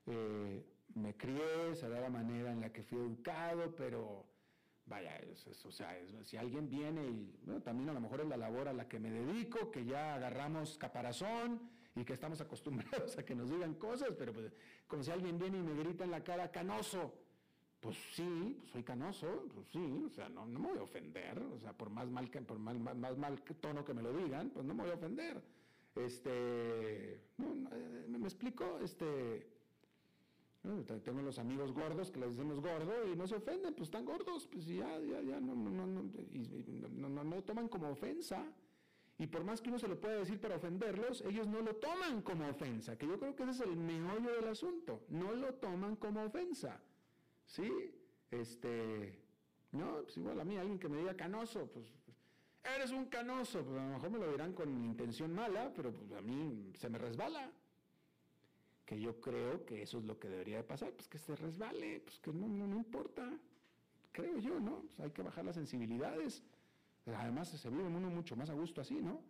eh, 0.08 0.64
me 0.96 1.16
crié, 1.16 1.76
será 1.76 2.02
la 2.02 2.10
manera 2.10 2.52
en 2.52 2.62
la 2.62 2.72
que 2.72 2.82
fui 2.84 2.98
educado, 2.98 3.76
pero 3.76 4.26
vaya, 4.86 5.20
o 5.66 5.72
sea, 5.72 5.98
si 6.24 6.38
alguien 6.38 6.70
viene 6.70 7.06
y 7.06 7.62
también 7.64 7.90
a 7.90 7.94
lo 7.94 8.02
mejor 8.02 8.22
es 8.22 8.28
la 8.28 8.38
labor 8.38 8.68
a 8.68 8.74
la 8.74 8.88
que 8.88 9.00
me 9.00 9.12
dedico, 9.12 9.72
que 9.72 9.86
ya 9.86 10.16
agarramos 10.16 10.78
caparazón 10.78 11.70
y 11.96 12.04
que 12.04 12.14
estamos 12.14 12.42
acostumbrados 12.42 13.18
a 13.18 13.24
que 13.24 13.36
nos 13.36 13.50
digan 13.50 13.76
cosas, 13.76 14.10
pero 14.18 14.34
pues, 14.34 14.52
como 14.88 15.04
si 15.04 15.12
alguien 15.12 15.38
viene 15.38 15.60
y 15.60 15.64
me 15.64 15.76
grita 15.76 16.04
en 16.04 16.12
la 16.12 16.24
cara, 16.24 16.52
canoso. 16.52 17.23
Pues 17.84 17.98
sí, 18.14 18.56
pues 18.58 18.72
soy 18.72 18.82
canoso, 18.82 19.44
pues 19.54 19.68
sí, 19.68 20.04
o 20.06 20.10
sea, 20.10 20.30
no, 20.30 20.46
no 20.46 20.58
me 20.58 20.70
voy 20.70 20.78
a 20.78 20.84
ofender, 20.84 21.38
o 21.38 21.60
sea, 21.60 21.74
por 21.74 21.90
más 21.90 22.10
mal, 22.10 22.32
que, 22.32 22.40
por 22.40 22.58
más, 22.58 22.80
más, 22.80 23.18
mal 23.18 23.42
tono 23.60 23.84
que 23.84 23.94
me 23.94 24.02
lo 24.02 24.14
digan, 24.14 24.52
pues 24.52 24.66
no 24.66 24.74
me 24.74 24.84
voy 24.84 24.92
a 24.92 24.96
ofender. 24.96 25.44
Este, 25.94 27.16
eh, 27.16 28.06
¿me, 28.08 28.20
explico? 28.20 28.80
Este, 28.82 29.46
tengo 31.04 31.22
los 31.24 31.38
amigos 31.40 31.74
gordos 31.74 32.10
que 32.10 32.22
les 32.22 32.38
decimos 32.38 32.62
gordo 32.62 32.94
y 33.12 33.18
no 33.18 33.28
se 33.28 33.36
ofenden, 33.36 33.74
pues 33.74 33.90
están 33.90 34.06
gordos, 34.06 34.48
pues 34.48 34.66
ya, 34.66 34.98
ya, 35.00 35.22
ya, 35.22 35.42
no, 35.42 35.54
no, 35.54 35.70
no, 35.70 35.86
no, 35.86 36.04
no, 36.04 37.10
no, 37.10 37.24
no 37.26 37.44
toman 37.44 37.68
como 37.68 37.90
ofensa. 37.90 38.46
Y 39.18 39.28
por 39.28 39.44
más 39.44 39.60
que 39.60 39.68
uno 39.68 39.78
se 39.78 39.90
lo 39.90 40.00
pueda 40.00 40.20
decir 40.20 40.40
para 40.40 40.56
ofenderlos, 40.56 41.20
ellos 41.26 41.48
no 41.48 41.60
lo 41.60 41.76
toman 41.76 42.22
como 42.22 42.48
ofensa, 42.48 42.98
que 42.98 43.08
yo 43.08 43.20
creo 43.20 43.36
que 43.36 43.44
ese 43.44 43.52
es 43.52 43.60
el 43.60 43.76
meollo 43.76 44.32
del 44.32 44.48
asunto. 44.48 45.02
No 45.10 45.34
lo 45.34 45.54
toman 45.56 45.98
como 45.98 46.24
ofensa. 46.24 46.82
¿Sí? 47.46 47.94
Este, 48.32 49.20
no, 49.72 50.02
pues 50.04 50.18
igual 50.18 50.40
a 50.40 50.44
mí 50.44 50.58
alguien 50.58 50.80
que 50.80 50.90
me 50.90 50.98
diga 50.98 51.16
canoso, 51.16 51.68
pues 51.68 51.86
eres 52.64 52.92
un 52.92 53.06
canoso, 53.06 53.64
pues 53.64 53.78
a 53.78 53.86
lo 53.86 53.94
mejor 53.94 54.10
me 54.10 54.20
lo 54.20 54.32
dirán 54.32 54.54
con 54.54 54.70
intención 54.86 55.34
mala, 55.34 55.72
pero 55.76 55.92
pues 55.94 56.12
a 56.14 56.22
mí 56.22 56.72
se 56.76 56.90
me 56.90 56.98
resbala. 56.98 57.52
Que 58.86 59.00
yo 59.00 59.20
creo 59.22 59.66
que 59.66 59.82
eso 59.82 60.00
es 60.00 60.06
lo 60.06 60.20
que 60.20 60.28
debería 60.28 60.58
de 60.58 60.64
pasar, 60.64 60.92
pues 60.92 61.08
que 61.08 61.18
se 61.18 61.36
resbale, 61.36 62.02
pues 62.02 62.20
que 62.20 62.34
no, 62.34 62.48
no, 62.48 62.68
no 62.68 62.76
importa. 62.76 63.30
Creo 64.12 64.38
yo, 64.38 64.60
¿no? 64.60 64.82
Pues 64.82 65.00
hay 65.00 65.12
que 65.12 65.24
bajar 65.24 65.46
las 65.46 65.56
sensibilidades. 65.56 66.44
Además, 67.06 67.50
se 67.50 67.70
vive 67.70 67.84
uno 67.84 68.10
mucho 68.10 68.36
más 68.36 68.50
a 68.50 68.54
gusto 68.54 68.82
así, 68.82 68.96
¿no? 68.96 69.22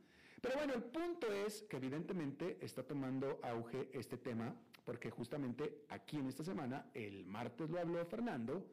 Pero 0.41 0.56
bueno, 0.58 0.73
el 0.73 0.84
punto 0.84 1.32
es 1.32 1.62
que 1.63 1.78
evidentemente 1.78 2.58
está 2.60 2.84
tomando 2.84 3.39
auge 3.43 3.89
este 3.93 4.17
tema, 4.17 4.54
porque 4.84 5.10
justamente 5.10 5.86
aquí 5.89 6.17
en 6.17 6.28
esta 6.28 6.43
semana, 6.43 6.89
el 6.93 7.26
martes 7.26 7.69
lo 7.69 7.80
habló 7.80 8.06
Fernando, 8.06 8.65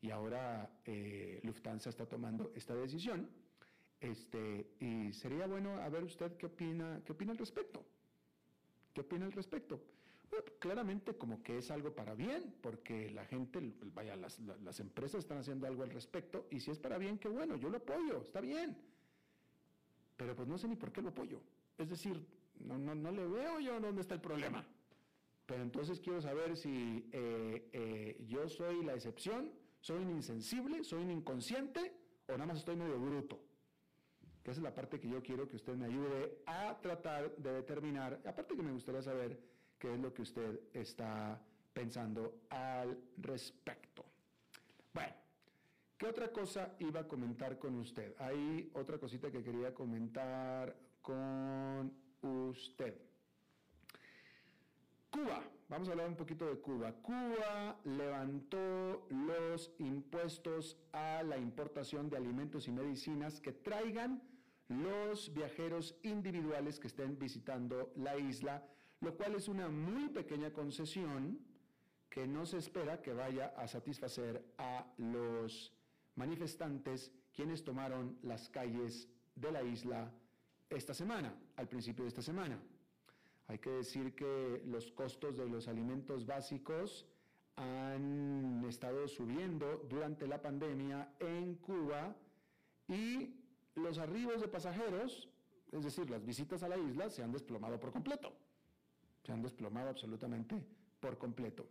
y 0.00 0.10
ahora 0.10 0.70
eh, 0.84 1.40
Lufthansa 1.42 1.90
está 1.90 2.06
tomando 2.06 2.52
esta 2.54 2.74
decisión. 2.74 3.28
Este, 3.98 4.74
y 4.78 5.12
sería 5.12 5.46
bueno 5.46 5.76
a 5.76 5.88
ver 5.88 6.04
usted 6.04 6.36
qué 6.36 6.46
opina, 6.46 7.00
qué 7.04 7.12
opina 7.12 7.32
al 7.32 7.38
respecto. 7.38 7.84
¿Qué 8.92 9.00
opina 9.00 9.26
al 9.26 9.32
respecto? 9.32 9.80
claramente 10.58 11.16
como 11.16 11.42
que 11.42 11.58
es 11.58 11.70
algo 11.70 11.94
para 11.94 12.14
bien, 12.14 12.54
porque 12.60 13.10
la 13.10 13.24
gente, 13.24 13.72
vaya, 13.94 14.16
las, 14.16 14.38
las, 14.40 14.80
empresas 14.80 15.20
están 15.20 15.38
haciendo 15.38 15.66
algo 15.66 15.82
al 15.82 15.90
respecto, 15.90 16.46
y 16.50 16.60
si 16.60 16.70
es 16.70 16.78
para 16.78 16.98
bien, 16.98 17.18
qué 17.18 17.28
bueno, 17.28 17.56
yo 17.56 17.70
lo 17.70 17.78
apoyo, 17.78 18.22
está 18.22 18.40
bien. 18.40 18.76
Pero 20.16 20.34
pues 20.34 20.48
no 20.48 20.58
sé 20.58 20.68
ni 20.68 20.76
por 20.76 20.92
qué 20.92 21.00
lo 21.00 21.10
apoyo. 21.10 21.40
Es 21.78 21.88
decir, 21.88 22.26
no, 22.58 22.76
no, 22.76 22.94
no 22.94 23.10
le 23.10 23.26
veo 23.26 23.60
yo 23.60 23.80
dónde 23.80 24.02
está 24.02 24.14
el 24.14 24.20
problema. 24.20 24.66
Pero 25.46 25.62
entonces 25.62 26.00
quiero 26.00 26.20
saber 26.20 26.56
si 26.56 27.08
eh, 27.12 27.68
eh, 27.72 28.24
yo 28.26 28.48
soy 28.48 28.84
la 28.84 28.94
excepción, 28.94 29.52
soy 29.80 30.02
un 30.02 30.10
insensible, 30.10 30.82
soy 30.82 31.04
un 31.04 31.12
inconsciente, 31.12 31.92
o 32.28 32.32
nada 32.32 32.46
más 32.46 32.58
estoy 32.58 32.74
medio 32.74 32.98
bruto. 32.98 33.40
Que 34.42 34.50
esa 34.50 34.60
es 34.60 34.64
la 34.64 34.74
parte 34.74 34.98
que 34.98 35.08
yo 35.08 35.22
quiero 35.22 35.46
que 35.46 35.56
usted 35.56 35.74
me 35.74 35.86
ayude 35.86 36.42
a 36.46 36.76
tratar 36.80 37.34
de 37.36 37.52
determinar. 37.52 38.20
Aparte 38.26 38.56
que 38.56 38.62
me 38.62 38.72
gustaría 38.72 39.02
saber 39.02 39.40
qué 39.78 39.94
es 39.94 40.00
lo 40.00 40.12
que 40.12 40.22
usted 40.22 40.60
está 40.72 41.40
pensando 41.72 42.42
al 42.50 42.98
respecto. 43.18 44.04
Bueno, 44.92 45.14
¿qué 45.96 46.06
otra 46.06 46.32
cosa 46.32 46.74
iba 46.80 47.00
a 47.00 47.08
comentar 47.08 47.58
con 47.58 47.76
usted? 47.76 48.14
Hay 48.18 48.70
otra 48.74 48.98
cosita 48.98 49.30
que 49.30 49.42
quería 49.42 49.72
comentar 49.74 50.76
con 51.02 51.92
usted. 52.22 53.05
Cuba, 55.16 55.42
vamos 55.70 55.88
a 55.88 55.92
hablar 55.92 56.08
un 56.08 56.16
poquito 56.16 56.44
de 56.44 56.60
Cuba. 56.60 56.92
Cuba 57.00 57.80
levantó 57.84 59.06
los 59.08 59.72
impuestos 59.78 60.76
a 60.92 61.22
la 61.22 61.38
importación 61.38 62.10
de 62.10 62.18
alimentos 62.18 62.68
y 62.68 62.72
medicinas 62.72 63.40
que 63.40 63.52
traigan 63.52 64.22
los 64.68 65.32
viajeros 65.32 65.98
individuales 66.02 66.78
que 66.78 66.88
estén 66.88 67.18
visitando 67.18 67.92
la 67.96 68.18
isla 68.18 68.62
lo 69.00 69.16
cual 69.16 69.34
es 69.34 69.48
una 69.48 69.68
muy 69.68 70.08
pequeña 70.08 70.52
concesión 70.52 71.38
que 72.10 72.26
no 72.26 72.44
se 72.46 72.58
espera 72.58 73.00
que 73.00 73.12
vaya 73.12 73.54
a 73.56 73.66
satisfacer 73.68 74.44
a 74.58 74.86
los 74.98 75.72
manifestantes 76.14 77.12
quienes 77.34 77.62
tomaron 77.64 78.18
las 78.22 78.48
calles 78.48 79.08
de 79.34 79.52
la 79.52 79.62
isla 79.62 80.10
esta 80.68 80.94
semana, 80.94 81.34
al 81.56 81.68
principio 81.68 82.04
de 82.04 82.08
esta 82.08 82.22
semana. 82.22 82.58
Hay 83.48 83.58
que 83.58 83.70
decir 83.70 84.14
que 84.14 84.62
los 84.66 84.90
costos 84.90 85.36
de 85.36 85.48
los 85.48 85.68
alimentos 85.68 86.26
básicos 86.26 87.06
han 87.56 88.64
estado 88.68 89.06
subiendo 89.08 89.86
durante 89.88 90.26
la 90.26 90.42
pandemia 90.42 91.14
en 91.20 91.54
Cuba 91.56 92.14
y 92.88 93.34
los 93.76 93.98
arribos 93.98 94.40
de 94.40 94.48
pasajeros, 94.48 95.30
es 95.72 95.84
decir, 95.84 96.10
las 96.10 96.24
visitas 96.24 96.62
a 96.62 96.68
la 96.68 96.76
isla, 96.76 97.08
se 97.08 97.22
han 97.22 97.32
desplomado 97.32 97.78
por 97.78 97.92
completo. 97.92 98.32
Se 99.22 99.32
han 99.32 99.42
desplomado 99.42 99.88
absolutamente 99.88 100.62
por 101.00 101.18
completo. 101.18 101.66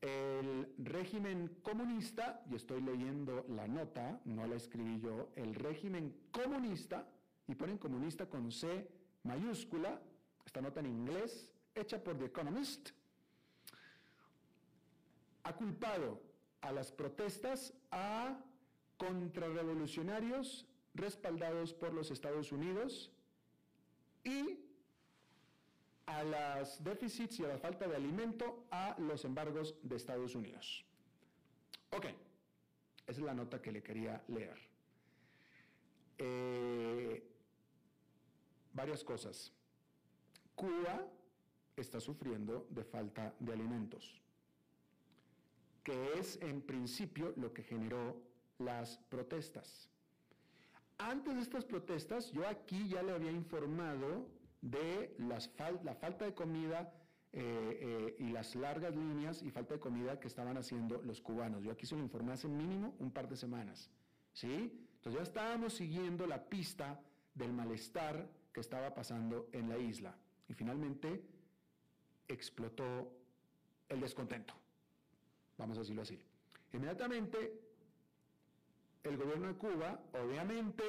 El 0.00 0.72
régimen 0.78 1.58
comunista, 1.62 2.44
y 2.50 2.54
estoy 2.54 2.80
leyendo 2.80 3.44
la 3.48 3.66
nota, 3.66 4.20
no 4.24 4.46
la 4.46 4.56
escribí 4.56 5.00
yo, 5.00 5.30
el 5.36 5.54
régimen 5.54 6.14
comunista, 6.30 7.08
y 7.48 7.54
ponen 7.54 7.78
comunista 7.78 8.28
con 8.28 8.52
C 8.52 8.88
mayúscula, 9.24 10.00
esta 10.46 10.60
nota 10.62 10.80
en 10.80 10.86
inglés, 10.86 11.50
hecha 11.74 12.02
por 12.02 12.16
The 12.16 12.26
Economist, 12.26 12.90
ha 15.42 15.54
culpado 15.54 16.22
a 16.60 16.72
las 16.72 16.90
protestas 16.90 17.74
a 17.90 18.38
contrarrevolucionarios 18.96 20.66
respaldados 20.94 21.74
por 21.74 21.92
los 21.92 22.10
Estados 22.10 22.52
Unidos 22.52 23.12
y 24.24 24.58
a 26.06 26.22
los 26.22 26.82
déficits 26.82 27.40
y 27.40 27.44
a 27.44 27.48
la 27.48 27.58
falta 27.58 27.86
de 27.86 27.96
alimento 27.96 28.66
a 28.70 28.96
los 28.98 29.24
embargos 29.24 29.76
de 29.82 29.96
Estados 29.96 30.34
Unidos. 30.34 30.84
Ok, 31.90 32.06
esa 33.06 33.20
es 33.20 33.26
la 33.26 33.34
nota 33.34 33.60
que 33.60 33.72
le 33.72 33.82
quería 33.82 34.22
leer. 34.28 34.58
Eh, 36.18 37.22
varias 38.72 39.04
cosas. 39.04 39.52
Cuba 40.56 41.06
está 41.76 42.00
sufriendo 42.00 42.66
de 42.70 42.82
falta 42.82 43.34
de 43.38 43.52
alimentos, 43.52 44.20
que 45.84 46.14
es 46.14 46.40
en 46.42 46.62
principio 46.62 47.34
lo 47.36 47.52
que 47.52 47.62
generó 47.62 48.16
las 48.58 48.96
protestas. 49.10 49.90
Antes 50.98 51.34
de 51.34 51.42
estas 51.42 51.64
protestas, 51.64 52.32
yo 52.32 52.48
aquí 52.48 52.88
ya 52.88 53.02
le 53.02 53.12
había 53.12 53.30
informado 53.30 54.26
de 54.62 55.14
la 55.18 55.94
falta 55.94 56.24
de 56.24 56.34
comida 56.34 56.92
eh, 57.32 57.78
eh, 57.82 58.16
y 58.18 58.30
las 58.30 58.54
largas 58.54 58.96
líneas 58.96 59.42
y 59.42 59.50
falta 59.50 59.74
de 59.74 59.80
comida 59.80 60.18
que 60.18 60.26
estaban 60.26 60.56
haciendo 60.56 61.02
los 61.02 61.20
cubanos. 61.20 61.62
Yo 61.62 61.70
aquí 61.70 61.84
se 61.84 61.94
lo 61.94 62.00
informé 62.00 62.32
hace 62.32 62.48
mínimo 62.48 62.96
un 62.98 63.10
par 63.10 63.28
de 63.28 63.36
semanas. 63.36 63.90
¿sí? 64.32 64.72
Entonces 64.96 65.20
ya 65.20 65.22
estábamos 65.22 65.74
siguiendo 65.74 66.26
la 66.26 66.48
pista 66.48 66.98
del 67.34 67.52
malestar 67.52 68.26
que 68.54 68.60
estaba 68.60 68.94
pasando 68.94 69.50
en 69.52 69.68
la 69.68 69.76
isla. 69.76 70.16
Y 70.48 70.54
finalmente 70.54 71.22
explotó 72.28 73.12
el 73.88 74.00
descontento. 74.00 74.54
Vamos 75.58 75.76
a 75.78 75.80
decirlo 75.80 76.02
así. 76.02 76.18
Inmediatamente, 76.72 77.60
el 79.04 79.16
gobierno 79.16 79.48
de 79.48 79.54
Cuba, 79.54 80.00
obviamente, 80.12 80.84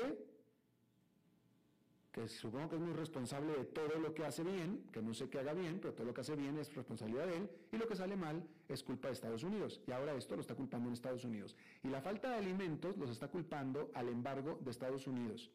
que 2.11 2.27
supongo 2.27 2.69
que 2.69 2.75
es 2.75 2.81
muy 2.81 2.93
responsable 2.93 3.53
de 3.53 3.65
todo 3.65 3.99
lo 3.99 4.13
que 4.13 4.25
hace 4.25 4.43
bien, 4.43 4.87
que 4.91 5.01
no 5.01 5.13
sé 5.13 5.29
qué 5.29 5.39
haga 5.39 5.53
bien, 5.53 5.79
pero 5.79 5.93
todo 5.93 6.07
lo 6.07 6.13
que 6.13 6.21
hace 6.21 6.35
bien 6.35 6.57
es 6.57 6.73
responsabilidad 6.73 7.27
de 7.27 7.37
él, 7.37 7.49
y 7.71 7.77
lo 7.77 7.87
que 7.87 7.95
sale 7.95 8.15
mal 8.15 8.43
es 8.67 8.83
culpa 8.83 9.07
de 9.07 9.13
Estados 9.13 9.43
Unidos. 9.43 9.81
Y 9.87 9.91
ahora 9.91 10.15
esto 10.15 10.35
lo 10.35 10.41
está 10.41 10.55
culpando 10.55 10.87
en 10.87 10.93
Estados 10.93 11.23
Unidos. 11.23 11.55
Y 11.83 11.89
la 11.89 12.01
falta 12.01 12.31
de 12.31 12.37
alimentos 12.37 12.97
los 12.97 13.11
está 13.11 13.27
culpando 13.27 13.91
al 13.93 14.09
embargo 14.09 14.57
de 14.61 14.71
Estados 14.71 15.05
Unidos. 15.05 15.51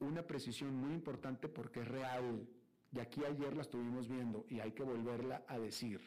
Una 0.00 0.22
precisión 0.22 0.74
muy 0.74 0.92
importante 0.92 1.48
porque 1.48 1.80
es 1.80 1.88
real, 1.88 2.46
y 2.92 3.00
aquí 3.00 3.24
ayer 3.24 3.54
la 3.54 3.62
estuvimos 3.62 4.08
viendo 4.08 4.44
y 4.48 4.60
hay 4.60 4.72
que 4.72 4.82
volverla 4.82 5.44
a 5.48 5.58
decir. 5.58 6.00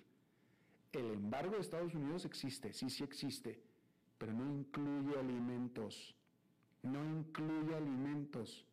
El 0.92 1.12
embargo 1.12 1.56
de 1.56 1.62
Estados 1.62 1.96
Unidos 1.96 2.26
existe, 2.26 2.74
sí, 2.74 2.90
sí 2.90 3.04
existe, 3.04 3.62
pero 4.18 4.34
no 4.34 4.46
incluye 4.52 5.18
alimentos. 5.18 6.16
No 6.84 7.04
incluye 7.04 7.76
alimentos 7.76 8.68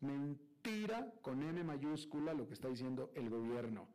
Mentira 0.00 1.12
con 1.22 1.42
M 1.42 1.64
mayúscula 1.64 2.34
lo 2.34 2.46
que 2.46 2.54
está 2.54 2.68
diciendo 2.68 3.10
el 3.14 3.30
gobierno. 3.30 3.88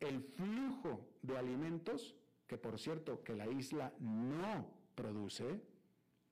El 0.00 0.22
flujo 0.22 1.06
de 1.22 1.38
alimentos, 1.38 2.16
que 2.46 2.58
por 2.58 2.78
cierto 2.78 3.22
que 3.22 3.34
la 3.34 3.46
isla 3.46 3.92
no 4.00 4.66
produce, 4.94 5.62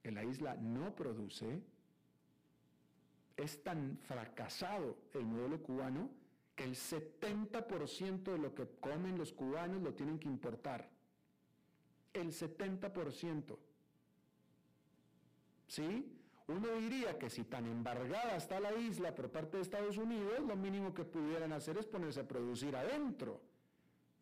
que 0.03 0.11
la 0.11 0.25
isla 0.25 0.57
no 0.57 0.95
produce, 0.95 1.63
es 3.43 3.63
tan 3.63 3.99
fracasado 3.99 4.97
el 5.15 5.25
modelo 5.25 5.61
cubano 5.63 6.11
que 6.55 6.65
el 6.65 6.75
70% 6.75 8.23
de 8.23 8.39
lo 8.39 8.55
que 8.55 8.69
comen 8.81 9.19
los 9.19 9.33
cubanos 9.33 9.83
lo 9.83 9.95
tienen 9.95 10.19
que 10.19 10.29
importar. 10.29 10.89
El 12.13 12.29
70%. 12.29 13.59
¿Sí? 15.67 16.19
Uno 16.47 16.69
diría 16.77 17.19
que 17.19 17.31
si 17.31 17.45
tan 17.45 17.67
embargada 17.67 18.37
está 18.37 18.61
la 18.61 18.75
isla 18.75 19.15
por 19.15 19.31
parte 19.31 19.57
de 19.57 19.63
Estados 19.63 19.97
Unidos, 19.97 20.41
lo 20.47 20.57
mínimo 20.57 20.93
que 20.93 21.05
pudieran 21.05 21.53
hacer 21.53 21.79
es 21.79 21.87
ponerse 21.87 22.21
a 22.21 22.29
producir 22.29 22.77
adentro. 22.77 23.41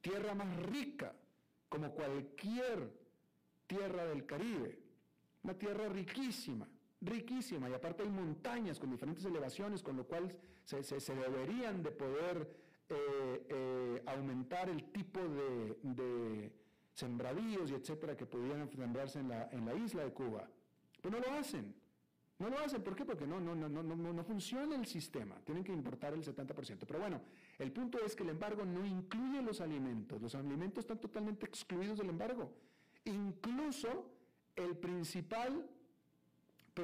Tierra 0.01 0.35
más 0.35 0.55
rica, 0.63 1.13
como 1.69 1.91
cualquier 1.91 2.91
tierra 3.67 4.07
del 4.07 4.25
Caribe. 4.25 4.79
Una 5.43 5.55
tierra 5.55 5.89
riquísima, 5.89 6.69
riquísima. 7.01 7.69
Y 7.69 7.73
aparte 7.73 8.03
hay 8.03 8.11
montañas 8.11 8.79
con 8.79 8.91
diferentes 8.91 9.25
elevaciones, 9.25 9.83
con 9.83 9.97
lo 9.97 10.05
cual 10.05 10.31
se, 10.65 10.83
deberían 11.15 11.83
de 11.83 11.91
poder 11.91 12.49
eh, 12.89 13.47
eh, 13.49 14.03
aumentar 14.07 14.69
el 14.69 14.85
tipo 14.93 15.21
de, 15.21 16.53
sembradíos 16.93 17.71
y 17.71 17.75
etcétera 17.75 18.17
que 18.17 18.27
pudieran 18.27 18.69
sembrarse 18.69 19.21
en 19.21 19.29
la, 19.29 19.49
en 19.53 19.65
la 19.65 19.75
isla 19.75 20.05
de 20.05 20.13
Cuba. 20.13 20.49
Pero 21.01 21.19
no 21.19 21.27
lo 21.27 21.39
hacen. 21.39 21.75
No 22.39 22.49
lo 22.49 22.59
hacen, 22.59 22.83
¿por 22.83 22.97
qué? 22.97 23.05
Porque 23.05 23.27
no, 23.27 23.39
no, 23.39 23.55
no, 23.55 23.69
no, 23.69 23.83
no, 23.83 24.13
no 24.15 24.25
funciona 24.25 24.75
el 24.75 24.87
sistema, 24.87 25.37
tienen 25.45 25.63
que 25.63 25.73
importar 25.73 26.15
el 26.15 26.25
70%. 26.25 26.79
Pero 26.87 26.99
bueno, 26.99 27.21
el 27.59 27.71
punto 27.71 27.99
es 28.03 28.17
que 28.17 28.23
el 28.23 28.31
embargo 28.31 28.65
no 28.65 28.85
incluye 28.85 29.43
los 29.43 29.61
alimentos, 29.61 30.23
los 30.23 30.35
alimentos 30.35 30.85
están 30.85 30.99
totalmente 30.99 31.45
excluidos 31.45 31.99
del 31.99 32.09
embargo. 32.09 32.51
Incluso 33.05 34.07
el 34.57 34.75
principal 34.79 35.69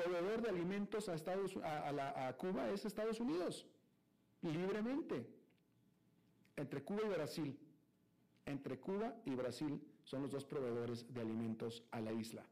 proveedor 0.03 0.43
de 0.43 0.49
alimentos 0.49 1.09
a, 1.09 1.15
Estados, 1.15 1.57
a, 1.63 2.29
a 2.29 2.37
Cuba 2.37 2.71
es 2.71 2.85
Estados 2.85 3.21
Unidos, 3.21 3.67
libremente, 4.43 5.27
entre 6.57 6.83
Cuba 6.83 7.03
y 7.05 7.09
Brasil. 7.09 7.59
Entre 8.45 8.79
Cuba 8.79 9.15
y 9.25 9.35
Brasil 9.35 9.81
son 10.05 10.23
los 10.23 10.31
dos 10.31 10.45
proveedores 10.45 11.13
de 11.13 11.21
alimentos 11.21 11.83
a 11.91 12.01
la 12.01 12.13
isla. 12.13 12.45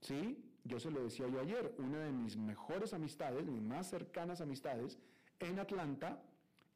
¿Sí? 0.00 0.42
Yo 0.64 0.78
se 0.78 0.90
lo 0.90 1.02
decía 1.02 1.28
yo 1.28 1.40
ayer, 1.40 1.74
una 1.78 1.98
de 1.98 2.12
mis 2.12 2.36
mejores 2.36 2.92
amistades, 2.92 3.46
mis 3.46 3.62
más 3.62 3.88
cercanas 3.88 4.40
amistades, 4.40 4.98
en 5.38 5.58
Atlanta, 5.58 6.22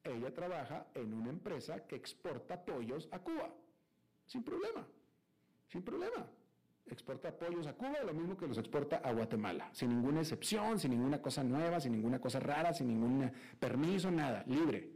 ella 0.03 0.33
trabaja 0.33 0.87
en 0.93 1.13
una 1.13 1.29
empresa 1.29 1.85
que 1.85 1.95
exporta 1.95 2.63
pollos 2.63 3.07
a 3.11 3.19
Cuba. 3.19 3.53
Sin 4.25 4.43
problema, 4.43 4.85
sin 5.67 5.83
problema. 5.83 6.27
Exporta 6.87 7.31
pollos 7.31 7.67
a 7.67 7.73
Cuba, 7.73 8.03
lo 8.05 8.13
mismo 8.13 8.35
que 8.35 8.47
los 8.47 8.57
exporta 8.57 8.97
a 8.97 9.13
Guatemala, 9.13 9.69
sin 9.71 9.89
ninguna 9.89 10.21
excepción, 10.21 10.77
sin 10.77 10.91
ninguna 10.91 11.21
cosa 11.21 11.43
nueva, 11.43 11.79
sin 11.79 11.93
ninguna 11.93 12.19
cosa 12.19 12.39
rara, 12.39 12.73
sin 12.73 12.87
ningún 12.87 13.31
permiso, 13.59 14.11
nada, 14.11 14.43
libre. 14.45 14.91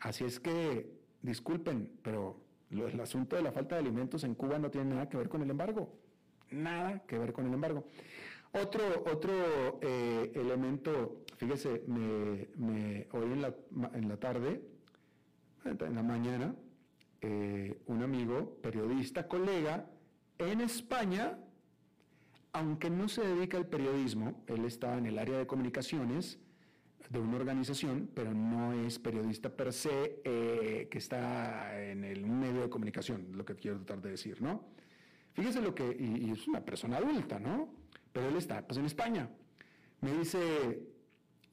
Así 0.00 0.24
es 0.24 0.38
que, 0.40 0.92
disculpen, 1.22 1.98
pero 2.02 2.40
el 2.70 3.00
asunto 3.00 3.36
de 3.36 3.42
la 3.42 3.52
falta 3.52 3.76
de 3.76 3.80
alimentos 3.80 4.24
en 4.24 4.34
Cuba 4.34 4.58
no 4.58 4.70
tiene 4.70 4.94
nada 4.94 5.08
que 5.08 5.16
ver 5.16 5.28
con 5.28 5.42
el 5.42 5.50
embargo 5.50 6.02
nada 6.52 7.00
que 7.06 7.18
ver 7.18 7.32
con 7.32 7.46
el 7.46 7.54
embargo. 7.54 7.84
Otro, 8.52 9.04
otro 9.06 9.78
eh, 9.80 10.30
elemento, 10.34 11.24
fíjese, 11.36 11.82
me, 11.86 13.06
hoy 13.12 13.32
en 13.32 13.42
la, 13.42 13.54
en 13.94 14.08
la, 14.08 14.16
tarde, 14.18 14.62
en 15.64 15.94
la 15.94 16.02
mañana, 16.02 16.54
eh, 17.22 17.80
un 17.86 18.02
amigo, 18.02 18.58
periodista, 18.62 19.26
colega, 19.26 19.86
en 20.50 20.60
España, 20.60 21.38
aunque 22.52 22.90
no 22.90 23.08
se 23.08 23.22
dedica 23.22 23.56
al 23.56 23.66
periodismo, 23.66 24.42
él 24.46 24.64
está 24.64 24.96
en 24.98 25.06
el 25.06 25.18
área 25.18 25.38
de 25.38 25.46
comunicaciones 25.46 26.38
de 27.10 27.18
una 27.18 27.36
organización, 27.36 28.10
pero 28.14 28.32
no 28.32 28.72
es 28.72 28.98
periodista 28.98 29.50
per 29.50 29.72
se 29.72 30.22
eh, 30.24 30.88
que 30.90 30.98
está 30.98 31.78
en 31.82 32.04
el 32.04 32.24
medio 32.26 32.62
de 32.62 32.70
comunicación, 32.70 33.28
lo 33.32 33.44
que 33.44 33.54
quiero 33.54 33.78
tratar 33.78 34.02
de 34.02 34.10
decir, 34.10 34.40
¿no? 34.40 34.64
Fíjese 35.34 35.60
lo 35.60 35.74
que, 35.74 35.84
y, 35.98 36.30
es 36.30 36.48
una 36.48 36.64
persona 36.64 36.96
adulta, 36.98 37.38
¿no? 37.38 37.68
Pero 38.12 38.28
él 38.28 38.36
está 38.36 38.66
pues 38.66 38.78
en 38.78 38.86
España. 38.86 39.28
Me 40.00 40.12
dice, 40.12 40.82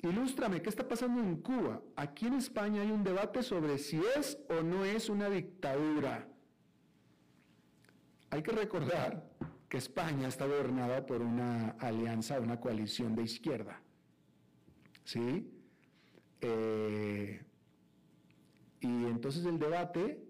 ilústrame, 0.02 0.62
¿qué 0.62 0.70
está 0.70 0.88
pasando 0.88 1.22
en 1.22 1.38
Cuba? 1.42 1.82
Aquí 1.96 2.28
en 2.28 2.36
España 2.36 2.82
hay 2.82 2.92
un 2.92 3.04
debate 3.04 3.44
sobre 3.44 3.78
si 3.78 4.02
es 4.18 4.38
o 4.50 4.64
no 4.64 4.86
es 4.86 5.10
una 5.10 5.30
dictadura. 5.30 6.29
Hay 8.32 8.44
que 8.44 8.52
recordar 8.52 9.28
que 9.68 9.78
España 9.78 10.28
está 10.28 10.46
gobernada 10.46 11.06
por 11.06 11.22
una 11.22 11.72
alianza, 11.80 12.40
una 12.40 12.60
coalición 12.60 13.16
de 13.16 13.24
izquierda. 13.24 13.82
¿Sí? 15.04 15.52
Eh, 16.42 17.42
y 18.82 18.88
entonces 18.88 19.46
el 19.46 19.60
debate 19.60 20.24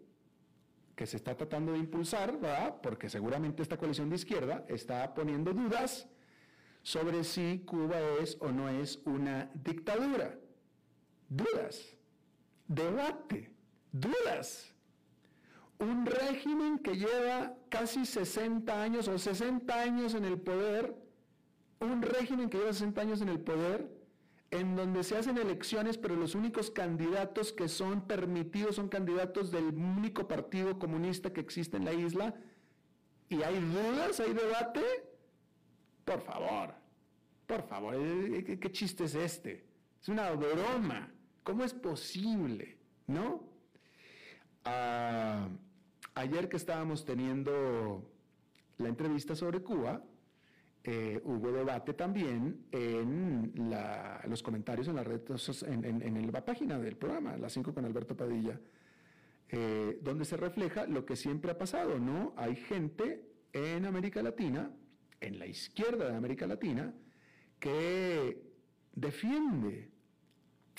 que 0.95 1.06
se 1.06 1.18
está 1.18 1.36
tratando 1.36 1.74
de 1.74 1.80
impulsar, 1.80 2.39
¿verdad? 2.39 2.82
porque 2.82 3.10
seguramente 3.10 3.64
esta 3.64 3.78
coalición 3.78 4.10
de 4.10 4.16
izquierda 4.16 4.66
está 4.68 5.14
poniendo 5.14 5.54
dudas 5.54 6.10
sobre 6.82 7.24
si 7.24 7.64
Cuba 7.66 8.00
es 8.22 8.38
o 8.41 8.52
no 8.52 8.70
es 8.70 9.02
una 9.06 9.50
dictadura. 9.54 10.38
Dudas, 11.30 11.95
debate, 12.68 13.52
dudas. 13.91 14.74
Un 15.80 16.05
régimen 16.05 16.80
que 16.80 16.95
lleva 16.97 17.55
casi 17.69 18.05
60 18.05 18.84
años 18.84 19.07
o 19.07 19.17
60 19.17 19.82
años 19.82 20.13
en 20.13 20.25
el 20.25 20.39
poder, 20.39 20.95
un 21.80 22.01
régimen 22.01 22.49
que 22.49 22.57
lleva 22.57 22.73
60 22.73 23.01
años 23.01 23.21
en 23.21 23.30
el 23.30 23.39
poder, 23.39 23.89
en 24.51 24.75
donde 24.75 25.03
se 25.03 25.15
hacen 25.15 25.38
elecciones, 25.38 25.97
pero 25.97 26.15
los 26.15 26.36
únicos 26.36 26.69
candidatos 26.71 27.53
que 27.53 27.69
son 27.69 28.07
permitidos 28.07 28.75
son 28.75 28.89
candidatos 28.89 29.51
del 29.51 29.67
único 29.67 30.27
partido 30.27 30.80
comunista 30.80 31.32
que 31.32 31.39
existe 31.39 31.77
en 31.77 31.86
la 31.86 31.93
isla, 31.93 32.36
y 33.30 33.43
hay 33.43 33.59
dudas, 33.59 34.19
hay 34.19 34.34
debate, 34.34 34.82
por 36.03 36.21
favor, 36.21 36.73
por 37.45 37.63
favor, 37.63 37.95
eh, 37.95 38.45
eh, 38.47 38.59
¿qué, 38.59 38.71
chiste 38.71 39.05
es 39.05 39.15
este? 39.15 39.65
Es 40.01 40.09
una 40.09 40.32
broma. 40.32 41.11
¿Cómo 41.43 41.63
es 41.63 41.73
posible? 41.73 42.77
¿No? 43.07 43.43
Ah, 44.65 45.47
ayer 46.16 46.49
que 46.49 46.57
estábamos 46.57 47.05
teniendo 47.05 48.10
la 48.78 48.89
entrevista 48.89 49.36
sobre 49.36 49.62
Cuba, 49.62 50.03
eh, 50.84 51.22
hubo 51.26 51.51
debate 51.51 51.93
también 51.93 52.66
en 52.72 53.51
los 54.26 54.41
comentarios 54.41 54.88
en 54.88 54.95
la 54.95 55.03
red, 55.03 55.22
en, 55.68 56.32
la 56.32 56.45
página 56.45 56.80
del 56.80 56.95
programa, 56.95 57.38
las 57.38 57.53
5 57.53 57.74
con 57.74 57.86
Alberto 57.86 58.16
Padilla, 58.16 58.60
eh, 59.49 59.99
donde 60.01 60.26
se 60.26 60.38
refleja 60.38 60.86
lo 60.86 61.05
que 61.05 61.16
siempre 61.16 61.51
ha 61.51 61.57
pasado, 61.57 61.99
¿no? 61.99 62.34
Hay 62.38 62.55
gente 62.55 63.30
en 63.51 63.86
América 63.86 64.24
Latina, 64.24 64.72
en 65.20 65.38
la 65.38 65.47
izquierda 65.47 66.10
de 66.10 66.16
América 66.16 66.47
Latina, 66.47 66.93
que 67.60 68.41
defiende, 68.93 69.91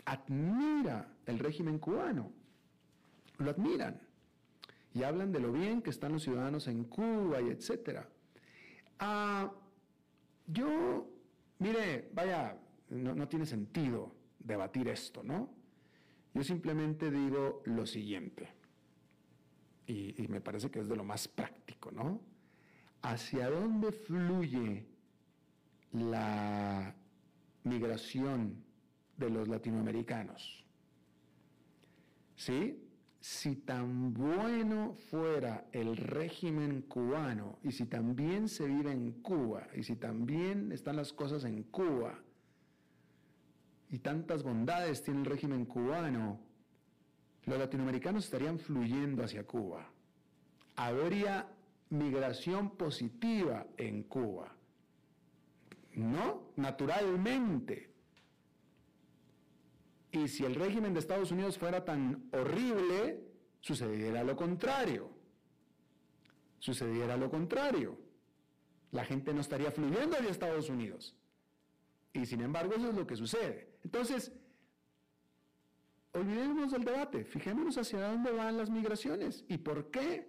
admira 0.06 1.14
el 1.26 1.38
régimen 1.38 1.78
cubano, 1.78 2.32
lo 3.38 3.50
admiran 3.50 4.00
y 4.92 5.02
hablan 5.02 5.32
de 5.32 5.40
lo 5.40 5.52
bien 5.52 5.82
que 5.82 5.90
están 5.90 6.12
los 6.12 6.22
ciudadanos 6.22 6.66
en 6.66 6.84
Cuba 6.84 7.40
y 7.40 7.48
etcétera. 7.48 8.08
Ah, 8.98 9.52
yo, 10.46 11.08
mire, 11.58 12.10
vaya, 12.12 12.58
no, 12.88 13.28
tiene 13.28 13.46
sentido 13.46 14.12
debatir 14.38 14.88
esto, 14.88 15.22
¿no? 15.22 15.50
Yo 16.34 16.42
simplemente 16.42 17.10
digo 17.10 17.62
lo 17.66 17.86
siguiente, 17.86 18.48
y, 19.86 20.22
y, 20.22 20.28
me 20.28 20.40
parece 20.40 20.70
que 20.70 20.80
es 20.80 20.88
de 20.88 20.96
lo 20.96 21.04
más 21.04 21.26
práctico, 21.26 21.90
¿no? 21.90 22.20
¿Hacia 23.02 23.50
dónde 23.50 23.90
fluye 23.90 24.86
la 25.92 26.94
migración 27.64 28.62
de 29.16 29.30
los 29.30 29.48
latinoamericanos? 29.48 30.64
¿Sí? 32.36 32.89
Si 33.20 33.56
tan 33.56 34.14
bueno 34.14 34.94
fuera 35.10 35.66
el 35.72 35.96
régimen 35.96 36.82
cubano 36.82 37.58
y 37.62 37.72
si 37.72 37.84
también 37.84 38.48
se 38.48 38.66
vive 38.66 38.92
en 38.92 39.12
Cuba 39.20 39.68
y 39.74 39.82
si 39.82 39.96
también 39.96 40.72
están 40.72 40.96
las 40.96 41.12
cosas 41.12 41.44
en 41.44 41.62
Cuba 41.64 42.18
y 43.90 43.98
tantas 43.98 44.42
bondades 44.42 45.02
tiene 45.02 45.20
el 45.20 45.26
régimen 45.26 45.66
cubano, 45.66 46.40
los 47.44 47.58
latinoamericanos 47.58 48.24
estarían 48.24 48.58
fluyendo 48.58 49.24
hacia 49.24 49.44
Cuba. 49.44 49.90
Habría 50.76 51.48
migración 51.90 52.70
positiva 52.76 53.66
en 53.76 54.04
Cuba. 54.04 54.54
¿No? 55.94 56.52
Naturalmente. 56.56 57.89
Y 60.12 60.28
si 60.28 60.44
el 60.44 60.54
régimen 60.54 60.92
de 60.92 61.00
Estados 61.00 61.30
Unidos 61.30 61.56
fuera 61.58 61.84
tan 61.84 62.28
horrible, 62.32 63.24
sucediera 63.60 64.24
lo 64.24 64.34
contrario. 64.34 65.10
Sucediera 66.58 67.16
lo 67.16 67.30
contrario. 67.30 67.98
La 68.90 69.04
gente 69.04 69.32
no 69.32 69.40
estaría 69.40 69.70
fluyendo 69.70 70.16
hacia 70.16 70.30
Estados 70.30 70.68
Unidos. 70.68 71.16
Y 72.12 72.26
sin 72.26 72.40
embargo 72.40 72.74
eso 72.74 72.88
es 72.88 72.94
lo 72.94 73.06
que 73.06 73.14
sucede. 73.14 73.76
Entonces, 73.84 74.32
olvidémonos 76.12 76.72
del 76.72 76.84
debate, 76.84 77.24
fijémonos 77.24 77.78
hacia 77.78 78.08
dónde 78.08 78.32
van 78.32 78.56
las 78.56 78.68
migraciones 78.68 79.44
y 79.48 79.58
por 79.58 79.90
qué. 79.90 80.28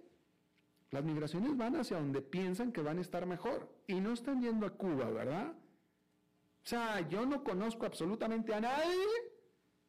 Las 0.90 1.04
migraciones 1.04 1.56
van 1.56 1.74
hacia 1.76 1.96
donde 1.96 2.20
piensan 2.20 2.70
que 2.70 2.82
van 2.82 2.98
a 2.98 3.00
estar 3.00 3.26
mejor 3.26 3.74
y 3.86 3.94
no 3.94 4.12
están 4.12 4.42
yendo 4.42 4.66
a 4.66 4.70
Cuba, 4.70 5.10
¿verdad? 5.10 5.52
O 5.52 6.68
sea, 6.68 7.08
yo 7.08 7.26
no 7.26 7.42
conozco 7.42 7.86
absolutamente 7.86 8.54
a 8.54 8.60
nadie 8.60 9.31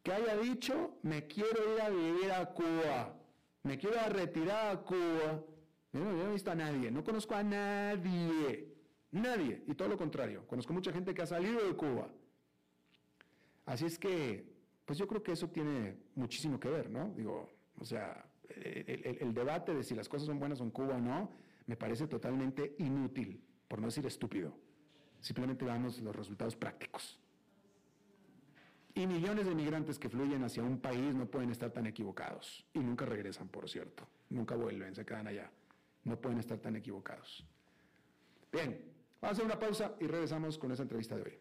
que 0.04 0.12
haya 0.12 0.36
dicho, 0.38 0.98
me 1.02 1.26
quiero 1.28 1.74
ir 1.74 1.82
a 1.82 1.90
vivir 1.90 2.32
a 2.32 2.46
Cuba, 2.54 3.16
me 3.64 3.78
quiero 3.78 3.98
retirar 4.10 4.76
a 4.76 4.82
Cuba. 4.82 5.42
Yo 5.94 6.00
no, 6.00 6.28
he 6.28 6.32
visto 6.32 6.52
a 6.52 6.56
nadie, 6.56 6.92
no 6.92 7.04
conozco 7.04 7.36
a 7.36 7.44
nadie, 7.44 8.68
nadie, 9.12 9.64
y 9.66 9.74
todo 9.76 9.88
lo 9.88 9.98
contrario, 9.98 10.46
conozco 10.46 10.74
mucha 10.74 10.92
gente 10.92 11.14
que 11.14 11.22
ha 11.22 11.26
salido 11.26 11.66
de 11.66 11.74
Cuba. 11.76 12.10
Así 13.66 13.86
es 13.86 13.98
que, 13.98 14.46
pues 14.86 15.00
yo 15.00 15.08
creo 15.08 15.24
que 15.24 15.32
eso 15.32 15.50
tiene 15.50 15.96
muchísimo 16.16 16.60
que 16.60 16.68
ver, 16.68 16.90
¿no? 16.90 17.14
Digo, 17.16 17.50
o 17.80 17.86
sea, 17.86 18.26
el, 18.50 19.18
el 19.22 19.34
debate 19.34 19.74
de 19.74 19.84
si 19.84 19.96
las 19.96 20.10
cosas 20.10 20.28
son 20.28 20.40
buenas 20.40 20.60
en 20.60 20.72
Cuba 20.72 20.96
o 20.96 21.00
no, 21.00 21.32
me 21.66 21.78
parece 21.78 22.08
totalmente 22.08 22.76
inútil, 22.80 23.42
por 23.70 23.80
no 23.80 23.88
decir 23.88 24.06
estúpido. 24.06 24.54
Simplemente 25.22 25.64
damos 25.64 26.02
los 26.02 26.14
resultados 26.14 26.58
prácticos. 26.58 27.23
Y 28.96 29.08
millones 29.08 29.48
de 29.48 29.56
migrantes 29.56 29.98
que 29.98 30.08
fluyen 30.08 30.44
hacia 30.44 30.62
un 30.64 30.80
país 30.80 31.16
no 31.16 31.26
pueden 31.26 31.50
estar 31.50 31.72
tan 31.72 31.88
equivocados. 31.88 32.66
Y 32.74 32.80
nunca 32.80 33.06
regresan, 33.06 33.48
por 33.48 33.68
cierto. 33.68 34.08
Nunca 34.30 34.56
vuelven, 34.56 34.94
se 34.94 35.06
quedan 35.06 35.28
allá. 35.28 35.50
No 36.04 36.20
pueden 36.20 36.40
estar 36.40 36.60
tan 36.60 36.76
equivocados. 36.76 37.44
Bien, 38.52 38.80
vamos 39.20 39.24
a 39.24 39.42
hacer 39.42 39.46
una 39.46 39.60
pausa 39.60 39.96
y 40.00 40.06
regresamos 40.06 40.60
con 40.60 40.72
esa 40.72 40.84
entrevista 40.84 41.16
de 41.16 41.24
hoy. 41.24 41.38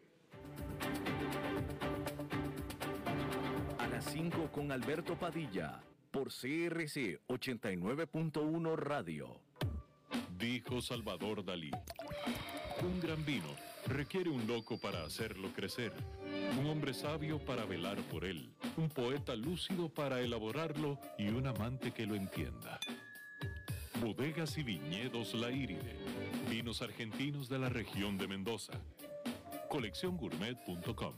A 3.79 3.87
las 3.89 4.05
5 4.07 4.51
con 4.51 4.73
Alberto 4.73 5.19
Padilla, 5.19 5.83
por 6.11 6.29
CRC 6.29 7.21
89.1 7.27 8.77
Radio. 8.77 9.41
Dijo 10.39 10.81
Salvador 10.81 11.45
Dalí. 11.45 11.71
Un 12.83 13.01
gran 13.01 13.23
vino 13.25 13.72
requiere 13.87 14.31
un 14.31 14.47
loco 14.47 14.79
para 14.79 15.05
hacerlo 15.05 15.53
crecer 15.55 15.93
un 16.59 16.67
hombre 16.67 16.93
sabio 16.93 17.39
para 17.39 17.65
velar 17.65 17.99
por 18.03 18.25
él, 18.25 18.51
un 18.77 18.89
poeta 18.89 19.35
lúcido 19.35 19.89
para 19.89 20.21
elaborarlo 20.21 20.99
y 21.19 21.29
un 21.29 21.47
amante 21.47 21.93
que 21.93 22.07
lo 22.07 22.15
entienda. 22.15 22.79
Bodegas 24.01 24.59
y 24.59 24.63
viñedos 24.63 25.35
La 25.35 25.51
Iride, 25.51 25.97
vinos 26.51 26.83
argentinos 26.83 27.49
de 27.49 27.59
la 27.59 27.69
región 27.69 28.19
de 28.19 28.29
Mendoza. 28.29 28.75
Colecciongourmet.com 29.69 31.15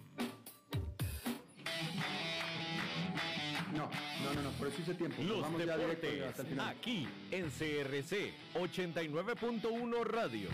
No, 3.72 3.90
no, 4.22 4.34
no, 4.34 4.42
no, 4.42 4.50
por 4.50 4.68
eso 4.68 4.82
hice 4.82 4.94
tiempo. 4.94 5.22
Los 5.22 5.40
Vamos 5.40 5.58
deportes, 5.58 6.38
aquí 6.60 7.08
en 7.32 7.50
CRC 7.50 8.32
89.1 8.54 10.04
Radio. 10.04 10.48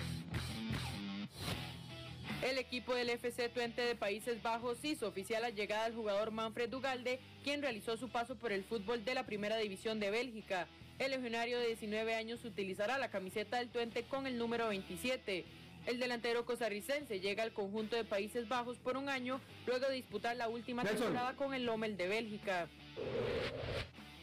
El 2.43 2.57
equipo 2.57 2.95
del 2.95 3.11
FC 3.11 3.51
Twente 3.51 3.83
de 3.83 3.95
Países 3.95 4.43
Bajos 4.43 4.83
hizo 4.83 5.07
oficial 5.07 5.43
la 5.43 5.51
llegada 5.51 5.85
del 5.85 5.95
jugador 5.95 6.31
Manfred 6.31 6.71
Dugalde, 6.71 7.21
quien 7.45 7.61
realizó 7.61 7.99
su 7.99 8.09
paso 8.09 8.35
por 8.35 8.51
el 8.51 8.65
fútbol 8.65 9.05
de 9.05 9.15
la 9.15 9.27
Primera 9.27 9.59
División 9.59 10.01
de 10.01 10.11
Bélgica. 10.11 10.67
El 10.99 11.11
legionario 11.11 11.59
de 11.59 11.67
19 11.67 12.15
años 12.15 12.43
utilizará 12.47 12.97
la 12.97 13.11
camiseta 13.11 13.59
del 13.59 13.69
Twente 13.69 14.05
con 14.05 14.27
el 14.27 14.39
número 14.39 14.69
27. 14.69 15.45
El 15.87 15.99
delantero 15.99 16.47
costarricense 16.47 17.21
llega 17.21 17.43
al 17.43 17.53
conjunto 17.53 17.97
de 17.97 18.05
Países 18.05 18.49
Bajos 18.49 18.79
por 18.79 18.97
un 18.97 19.11
año 19.11 19.39
luego 19.67 19.87
de 19.89 19.97
disputar 19.97 20.35
la 20.37 20.49
última 20.49 20.83
temporada 20.83 21.37
con 21.37 21.53
el 21.53 21.67
Lommel 21.67 21.99
de 21.99 22.09
Bélgica. 22.09 22.69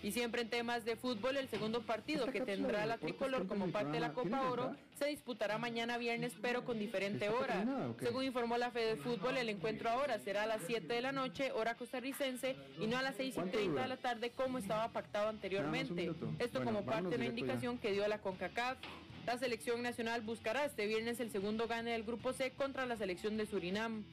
Y 0.08 0.14
siempre 0.14 0.42
en 0.42 0.50
temas 0.50 0.86
de 0.86 0.96
fútbol, 0.96 1.36
el 1.36 1.50
segundo 1.50 1.82
partido 1.82 2.28
que 2.28 2.40
tendrá 2.40 2.86
la 2.86 2.98
tricolor 2.98 3.46
como 3.46 3.74
parte 3.74 3.92
de 3.92 4.00
la 4.00 4.14
Copa 4.14 4.50
Oro 4.50 4.74
se 4.98 5.08
disputará 5.08 5.58
mañana 5.58 5.98
viernes, 5.98 6.32
pero 6.42 6.64
con 6.64 6.80
diferente 6.80 7.28
hora. 7.28 7.66
Según 8.00 8.24
informó 8.24 8.58
la 8.58 8.72
Fede 8.72 8.96
Fútbol, 8.96 9.36
el 9.36 9.50
encuentro 9.50 9.90
ahora 9.90 10.18
será 10.20 10.44
a 10.44 10.46
las 10.46 10.62
7 10.66 10.94
de 10.94 11.02
la 11.02 11.12
noche, 11.12 11.52
hora 11.52 11.76
costarricense, 11.76 12.56
y 12.80 12.88
no 12.88 12.98
a 12.98 13.02
las 13.02 13.18
6 13.18 13.36
y 13.36 13.50
30 13.50 13.82
de 13.82 13.88
la 13.90 13.98
tarde 13.98 14.30
como 14.30 14.60
estaba 14.60 14.88
pactado 14.94 15.28
anteriormente. 15.28 16.14
Esto 16.40 16.64
como 16.64 16.86
parte 16.86 17.10
de 17.10 17.16
una 17.18 17.26
indicación 17.26 17.78
que 17.78 17.92
dio 17.92 18.08
la 18.08 18.20
CONCACAF. 18.20 18.78
La 19.26 19.38
selección 19.38 19.84
nacional 19.84 20.22
buscará 20.22 20.64
este 20.64 20.88
viernes 20.88 21.20
el 21.20 21.32
segundo 21.32 21.68
gane 21.68 21.92
del 21.92 22.04
Grupo 22.04 22.32
C 22.32 22.52
contra 22.52 22.86
la 22.86 22.96
selección 22.96 23.36
de 23.36 23.46
Surinam. 23.46 24.06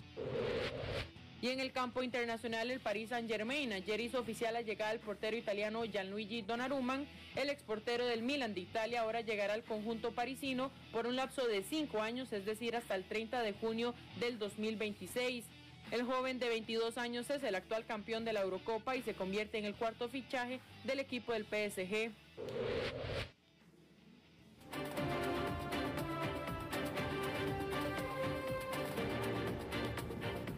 Y 1.44 1.50
en 1.50 1.60
el 1.60 1.72
campo 1.72 2.02
internacional, 2.02 2.70
el 2.70 2.80
Paris 2.80 3.10
Saint-Germain 3.10 3.70
ayer 3.74 4.00
hizo 4.00 4.18
oficial 4.18 4.54
la 4.54 4.62
llegada 4.62 4.92
del 4.92 5.00
portero 5.00 5.36
italiano 5.36 5.84
Gianluigi 5.84 6.40
Donnarumma. 6.40 7.04
El 7.36 7.50
exportero 7.50 8.06
del 8.06 8.22
Milan 8.22 8.54
de 8.54 8.62
Italia 8.62 9.02
ahora 9.02 9.20
llegará 9.20 9.52
al 9.52 9.62
conjunto 9.62 10.12
parisino 10.12 10.70
por 10.90 11.06
un 11.06 11.16
lapso 11.16 11.46
de 11.46 11.62
cinco 11.62 12.00
años, 12.00 12.32
es 12.32 12.46
decir, 12.46 12.74
hasta 12.74 12.94
el 12.94 13.04
30 13.04 13.42
de 13.42 13.52
junio 13.52 13.94
del 14.20 14.38
2026. 14.38 15.44
El 15.90 16.04
joven 16.04 16.38
de 16.38 16.48
22 16.48 16.96
años 16.96 17.28
es 17.28 17.42
el 17.42 17.56
actual 17.56 17.84
campeón 17.84 18.24
de 18.24 18.32
la 18.32 18.40
Eurocopa 18.40 18.96
y 18.96 19.02
se 19.02 19.12
convierte 19.12 19.58
en 19.58 19.66
el 19.66 19.74
cuarto 19.74 20.08
fichaje 20.08 20.60
del 20.84 20.98
equipo 20.98 21.34
del 21.34 21.44
PSG. 21.44 22.10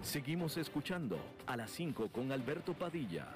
Seguimos 0.07 0.57
escuchando 0.57 1.19
a 1.47 1.57
las 1.57 1.73
5 1.73 2.11
con 2.13 2.31
Alberto 2.31 2.75
Padilla. 2.75 3.27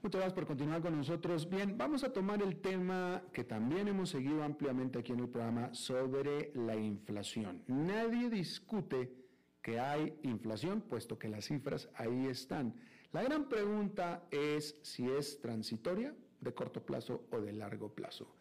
Muchas 0.00 0.20
gracias 0.20 0.32
por 0.34 0.46
continuar 0.46 0.80
con 0.80 0.96
nosotros. 0.96 1.50
Bien, 1.50 1.76
vamos 1.76 2.04
a 2.04 2.12
tomar 2.12 2.40
el 2.40 2.60
tema 2.60 3.20
que 3.32 3.42
también 3.42 3.88
hemos 3.88 4.10
seguido 4.10 4.44
ampliamente 4.44 5.00
aquí 5.00 5.10
en 5.10 5.18
el 5.18 5.28
programa 5.28 5.74
sobre 5.74 6.52
la 6.54 6.76
inflación. 6.76 7.64
Nadie 7.66 8.30
discute 8.30 9.12
que 9.60 9.80
hay 9.80 10.16
inflación, 10.22 10.82
puesto 10.82 11.18
que 11.18 11.28
las 11.28 11.46
cifras 11.46 11.88
ahí 11.96 12.28
están. 12.28 12.76
La 13.10 13.24
gran 13.24 13.48
pregunta 13.48 14.22
es 14.30 14.78
si 14.82 15.10
es 15.10 15.40
transitoria, 15.40 16.14
de 16.40 16.54
corto 16.54 16.80
plazo 16.80 17.26
o 17.32 17.40
de 17.40 17.52
largo 17.52 17.92
plazo. 17.92 18.36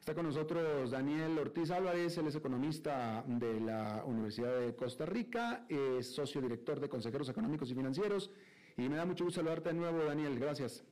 Está 0.00 0.14
con 0.14 0.24
nosotros 0.24 0.90
Daniel 0.90 1.38
Ortiz 1.38 1.70
Álvarez, 1.70 2.16
él 2.16 2.26
es 2.26 2.34
economista 2.34 3.22
de 3.26 3.60
la 3.60 4.02
Universidad 4.06 4.58
de 4.58 4.74
Costa 4.74 5.04
Rica, 5.04 5.66
es 5.68 6.14
socio 6.14 6.40
director 6.40 6.80
de 6.80 6.88
Consejeros 6.88 7.28
Económicos 7.28 7.70
y 7.70 7.74
Financieros 7.74 8.30
y 8.78 8.88
me 8.88 8.96
da 8.96 9.04
mucho 9.04 9.24
gusto 9.24 9.40
saludarte 9.40 9.68
de 9.68 9.74
nuevo, 9.74 10.02
Daniel, 10.02 10.38
gracias. 10.38 10.82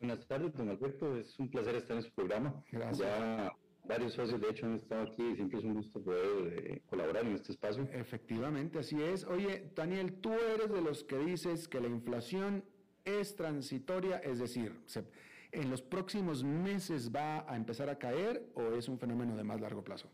Buenas 0.00 0.28
tardes, 0.28 0.52
don 0.52 0.68
Alberto, 0.68 1.16
es 1.16 1.36
un 1.38 1.50
placer 1.50 1.76
estar 1.76 1.96
en 1.96 2.02
su 2.02 2.12
programa. 2.12 2.62
Gracias. 2.70 2.98
Ya 3.08 3.50
varios 3.88 4.12
socios, 4.12 4.38
de 4.38 4.50
hecho, 4.50 4.66
han 4.66 4.74
estado 4.74 5.04
aquí 5.04 5.22
y 5.22 5.36
siempre 5.36 5.60
es 5.60 5.64
un 5.64 5.74
gusto 5.74 6.02
poder 6.02 6.58
eh, 6.58 6.82
colaborar 6.84 7.24
en 7.24 7.32
este 7.32 7.52
espacio. 7.52 7.88
Efectivamente, 7.90 8.80
así 8.80 9.02
es. 9.02 9.24
Oye, 9.24 9.72
Daniel, 9.74 10.20
tú 10.20 10.30
eres 10.34 10.70
de 10.70 10.82
los 10.82 11.04
que 11.04 11.16
dices 11.16 11.68
que 11.68 11.80
la 11.80 11.88
inflación 11.88 12.64
es 13.06 13.34
transitoria, 13.34 14.18
es 14.18 14.40
decir, 14.40 14.78
se 14.84 15.06
en 15.54 15.70
los 15.70 15.82
próximos 15.82 16.44
meses 16.44 17.10
va 17.14 17.50
a 17.50 17.56
empezar 17.56 17.88
a 17.88 17.98
caer 17.98 18.50
o 18.54 18.74
es 18.74 18.88
un 18.88 18.98
fenómeno 18.98 19.36
de 19.36 19.44
más 19.44 19.60
largo 19.60 19.82
plazo? 19.82 20.10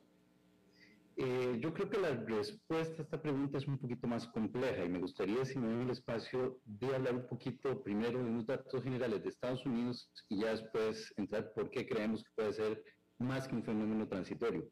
Eh, 1.17 1.59
yo 1.61 1.75
creo 1.75 1.91
que 1.91 1.99
la 1.99 2.15
respuesta 2.15 3.03
a 3.03 3.05
esta 3.05 3.21
pregunta 3.21 3.59
es 3.59 3.67
un 3.67 3.79
poquito 3.79 4.07
más 4.07 4.27
compleja 4.29 4.85
y 4.85 4.89
me 4.89 4.99
gustaría, 4.99 5.45
si 5.45 5.59
me 5.59 5.71
doy 5.71 5.83
el 5.83 5.91
espacio, 5.91 6.61
de 6.65 6.95
hablar 6.95 7.15
un 7.15 7.27
poquito 7.27 7.83
primero 7.83 8.23
de 8.23 8.31
unos 8.31 8.47
datos 8.47 8.83
generales 8.83 9.23
de 9.23 9.29
Estados 9.29 9.67
Unidos 9.67 10.11
y 10.29 10.41
ya 10.41 10.51
después 10.51 11.13
entrar 11.17 11.53
por 11.53 11.71
qué 11.71 11.87
creemos 11.87 12.25
que 12.25 12.31
puede 12.35 12.53
ser 12.53 12.83
más 13.19 13.47
que 13.47 13.55
un 13.55 13.63
fenómeno 13.63 14.09
transitorio. 14.09 14.71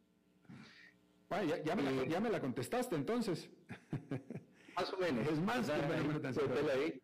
ya, 1.31 1.77
me 1.77 1.83
la, 1.83 2.05
ya, 2.07 2.21
me 2.21 2.31
la, 2.31 2.41
contestaste 2.41 2.97
entonces. 2.97 3.51
Más 4.77 4.93
o 4.93 4.97
menos. 4.97 5.29
Es 5.29 5.41
más 5.41 5.69
que 5.69 5.79
un 5.79 5.89
fenómeno 5.89 6.21
transitorio. 6.21 7.01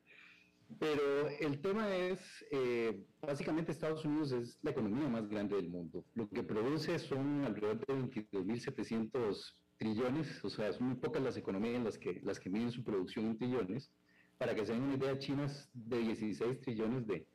Pero 0.78 1.28
el 1.40 1.60
tema 1.60 1.94
es, 1.94 2.44
eh, 2.50 3.04
básicamente 3.20 3.72
Estados 3.72 4.04
Unidos 4.04 4.32
es 4.32 4.58
la 4.62 4.70
economía 4.70 5.08
más 5.08 5.28
grande 5.28 5.56
del 5.56 5.68
mundo. 5.68 6.04
Lo 6.14 6.28
que 6.28 6.42
produce 6.42 6.98
son 6.98 7.44
alrededor 7.44 7.78
de 7.78 7.94
22.700 7.94 9.54
trillones, 9.76 10.44
o 10.44 10.50
sea, 10.50 10.72
son 10.72 10.88
muy 10.88 10.96
pocas 10.96 11.22
las 11.22 11.36
economías 11.36 11.82
las 11.82 11.98
que, 11.98 12.20
las 12.22 12.40
que 12.40 12.50
miden 12.50 12.70
su 12.70 12.82
producción 12.82 13.26
en 13.26 13.38
trillones. 13.38 13.90
Para 14.38 14.54
que 14.54 14.66
se 14.66 14.72
den 14.72 14.82
una 14.82 14.94
idea, 14.94 15.18
China 15.18 15.44
es 15.44 15.68
de 15.72 15.98
16 15.98 16.60
trillones 16.60 17.06
de, 17.06 17.26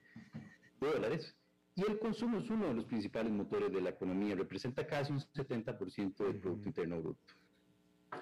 de 0.81 0.87
dólares. 0.87 1.35
Y 1.75 1.83
el 1.83 1.97
consumo 1.99 2.39
es 2.39 2.49
uno 2.49 2.67
de 2.67 2.73
los 2.73 2.85
principales 2.85 3.31
motores 3.31 3.71
de 3.71 3.79
la 3.79 3.91
economía, 3.91 4.35
representa 4.35 4.85
casi 4.85 5.13
un 5.13 5.19
70% 5.19 6.17
del 6.17 6.39
Producto 6.39 6.67
Interno 6.67 7.01
Bruto. 7.01 7.38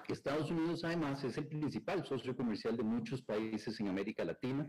Estados 0.08 0.50
Unidos 0.50 0.84
además 0.84 1.22
es 1.24 1.36
el 1.36 1.46
principal 1.46 2.04
socio 2.04 2.34
comercial 2.34 2.76
de 2.76 2.82
muchos 2.82 3.22
países 3.22 3.78
en 3.80 3.88
América 3.88 4.24
Latina. 4.24 4.66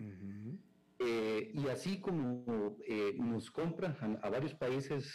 Eh, 1.00 1.52
y 1.54 1.68
así 1.68 2.00
como 2.02 2.78
eh, 2.86 3.16
nos 3.18 3.50
compra 3.50 3.98
a, 4.22 4.30
varios 4.30 4.54
países, 4.56 5.10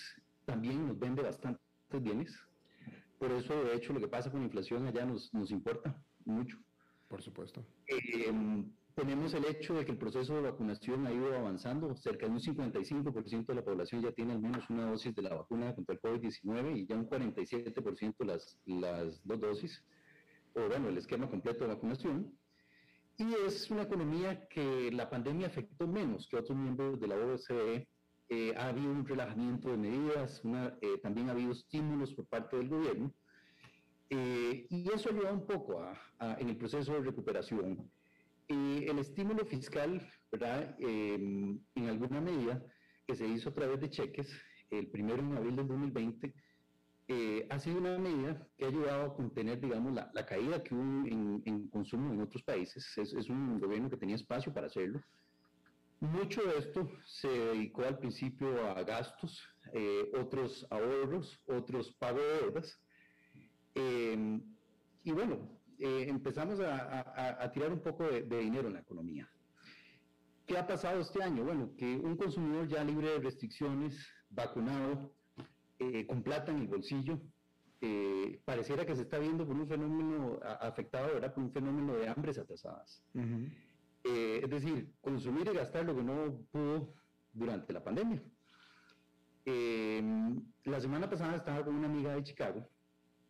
también 0.46 0.86
nos 0.86 0.98
vende 0.98 1.22
bastantes 1.22 1.60
bienes. 2.00 2.34
Por 3.18 3.32
eso, 3.32 3.64
de 3.64 3.74
hecho, 3.74 3.92
lo 3.92 4.00
que 4.00 4.08
pasa 4.08 4.30
con 4.30 4.40
la 4.40 4.46
inflación 4.46 4.86
allá 4.86 5.04
nos, 5.04 5.32
nos 5.34 5.50
importa 5.50 6.02
mucho. 6.24 6.58
Por 7.08 7.22
supuesto. 7.22 7.64
Eh, 7.86 8.32
tenemos 8.94 9.34
el 9.34 9.44
hecho 9.44 9.74
de 9.74 9.84
que 9.84 9.92
el 9.92 9.98
proceso 9.98 10.34
de 10.34 10.40
vacunación 10.40 11.06
ha 11.06 11.12
ido 11.12 11.36
avanzando. 11.36 11.94
Cerca 11.96 12.26
de 12.26 12.32
un 12.32 12.40
55% 12.40 13.46
de 13.46 13.54
la 13.54 13.64
población 13.64 14.02
ya 14.02 14.12
tiene 14.12 14.32
al 14.32 14.40
menos 14.40 14.68
una 14.70 14.86
dosis 14.86 15.14
de 15.14 15.22
la 15.22 15.34
vacuna 15.34 15.74
contra 15.74 15.94
el 15.94 16.00
COVID-19 16.00 16.78
y 16.78 16.86
ya 16.86 16.96
un 16.96 17.08
47% 17.08 18.24
las, 18.24 18.58
las 18.66 19.20
dos 19.24 19.40
dosis 19.40 19.84
o 20.54 20.68
bueno, 20.68 20.88
el 20.88 20.98
esquema 20.98 21.28
completo 21.28 21.64
de 21.64 21.74
vacunación. 21.74 22.32
Y 23.16 23.32
es 23.46 23.70
una 23.70 23.82
economía 23.82 24.48
que 24.48 24.90
la 24.90 25.08
pandemia 25.08 25.46
afectó 25.46 25.86
menos 25.86 26.26
que 26.28 26.36
otros 26.36 26.58
miembros 26.58 27.00
de 27.00 27.06
la 27.06 27.16
OCDE. 27.16 27.88
Eh, 28.28 28.54
ha 28.56 28.68
habido 28.68 28.90
un 28.90 29.06
relajamiento 29.06 29.70
de 29.70 29.76
medidas, 29.76 30.42
eh, 30.80 30.98
también 31.02 31.28
ha 31.28 31.32
habido 31.32 31.52
estímulos 31.52 32.12
por 32.14 32.26
parte 32.26 32.56
del 32.56 32.68
gobierno. 32.68 33.12
Eh, 34.10 34.66
y 34.68 34.90
eso 34.90 35.10
ayuda 35.10 35.32
un 35.32 35.46
poco 35.46 35.80
a, 35.80 36.36
en 36.40 36.48
el 36.48 36.56
proceso 36.56 36.92
de 36.94 37.00
recuperación. 37.00 37.90
el 38.48 38.98
estímulo 38.98 39.44
fiscal, 39.46 40.06
¿verdad? 40.30 40.76
en 40.78 41.88
alguna 41.88 42.20
medida, 42.20 42.62
que 43.06 43.14
se 43.14 43.26
hizo 43.26 43.50
a 43.50 43.54
través 43.54 43.80
de 43.80 43.90
cheques, 43.90 44.28
el 44.70 44.88
primero 44.88 45.20
en 45.20 45.36
abril 45.36 45.56
del 45.56 45.68
2020, 45.68 46.34
eh, 47.06 47.46
ha 47.50 47.58
sido 47.58 47.78
una 47.78 47.98
medida 47.98 48.46
que 48.56 48.64
ha 48.64 48.68
ayudado 48.68 49.02
a 49.04 49.14
contener, 49.14 49.60
digamos, 49.60 49.92
la, 49.92 50.26
caída 50.26 50.62
que 50.62 50.74
hubo 50.74 51.06
en, 51.06 51.68
consumo 51.68 52.12
en 52.14 52.22
otros 52.22 52.42
países. 52.42 52.86
Es, 52.96 53.28
un 53.28 53.60
gobierno 53.60 53.90
que 53.90 53.98
tenía 53.98 54.16
espacio 54.16 54.52
para 54.54 54.68
hacerlo. 54.68 55.02
Mucho 56.00 56.42
de 56.42 56.58
esto 56.58 56.90
se 57.06 57.28
dedicó 57.28 57.84
al 57.84 57.98
principio 57.98 58.66
a 58.68 58.82
gastos, 58.82 59.42
eh, 59.72 60.10
otros 60.18 60.66
ahorros, 60.70 61.40
otros 61.46 61.94
pagos 61.98 62.22
de 62.22 62.40
deudas. 62.40 62.80
Eh, 63.74 64.40
y 65.02 65.12
bueno, 65.12 65.60
empezamos 65.78 66.60
a, 66.60 67.50
tirar 67.52 67.70
un 67.70 67.80
poco 67.80 68.04
de, 68.04 68.22
de 68.22 68.38
dinero 68.38 68.68
en 68.68 68.74
la 68.74 68.80
economía. 68.80 69.28
¿Qué 70.46 70.56
ha 70.56 70.66
pasado 70.66 71.00
este 71.00 71.22
año? 71.22 71.44
Bueno, 71.44 71.74
que 71.76 71.96
un 71.96 72.16
consumidor 72.16 72.66
ya 72.68 72.82
libre 72.82 73.10
de 73.10 73.18
restricciones, 73.18 73.94
vacunado, 74.30 75.14
eh, 75.92 76.06
con 76.06 76.22
plata 76.22 76.52
en 76.52 76.58
el 76.58 76.68
bolsillo, 76.68 77.20
eh, 77.80 78.40
pareciera 78.44 78.86
que 78.86 78.96
se 78.96 79.02
está 79.02 79.18
viendo 79.18 79.46
por 79.46 79.56
un 79.56 79.68
fenómeno 79.68 80.38
afectado 80.60 81.12
ahora 81.12 81.34
por 81.34 81.44
un 81.44 81.52
fenómeno 81.52 81.94
de 81.94 82.08
hambres 82.08 82.38
atrasadas. 82.38 83.02
Eh, 84.04 84.40
es 84.42 84.50
decir, 84.50 84.92
consumir 85.00 85.48
y 85.48 85.56
gastar 85.56 85.84
lo 85.84 85.94
que 85.94 86.02
no 86.02 86.46
pudo 86.50 86.94
durante 87.32 87.72
la 87.72 87.82
pandemia. 87.82 88.22
la 90.64 90.80
semana 90.80 91.10
pasada 91.10 91.36
estaba 91.36 91.64
con 91.64 91.74
una 91.74 91.88
amiga 91.88 92.14
de 92.14 92.22
Chicago 92.22 92.66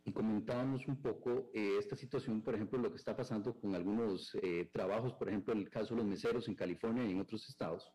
y 0.05 0.13
comentábamos 0.13 0.87
un 0.87 1.01
poco 1.01 1.49
esta 1.53 1.95
situación, 1.95 2.41
por 2.41 2.55
ejemplo, 2.55 2.77
lo 2.79 2.91
que 2.91 2.97
está 2.97 3.15
pasando 3.15 3.53
con 3.59 3.75
algunos 3.75 4.37
trabajos, 4.71 5.13
por 5.13 5.27
ejemplo, 5.27 5.53
el 5.53 5.69
caso 5.69 5.95
de 5.95 6.01
los 6.01 6.09
meseros 6.09 6.47
en 6.47 6.55
California 6.55 7.03
y 7.03 7.11
en 7.11 7.19
otros 7.19 7.49
estados, 7.49 7.91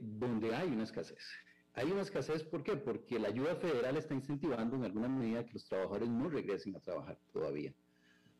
donde 0.00 0.54
hay 0.54 0.68
una 0.68 0.84
escasez. 0.84 1.22
Hay 1.78 1.92
una 1.92 2.02
escasez, 2.02 2.42
¿por 2.42 2.64
qué? 2.64 2.74
Porque 2.74 3.20
la 3.20 3.28
ayuda 3.28 3.54
federal 3.54 3.96
está 3.96 4.12
incentivando 4.12 4.74
en 4.74 4.82
alguna 4.82 5.08
medida 5.08 5.46
que 5.46 5.52
los 5.52 5.64
trabajadores 5.64 6.08
no 6.08 6.28
regresen 6.28 6.74
a 6.74 6.80
trabajar 6.80 7.16
todavía. 7.32 7.72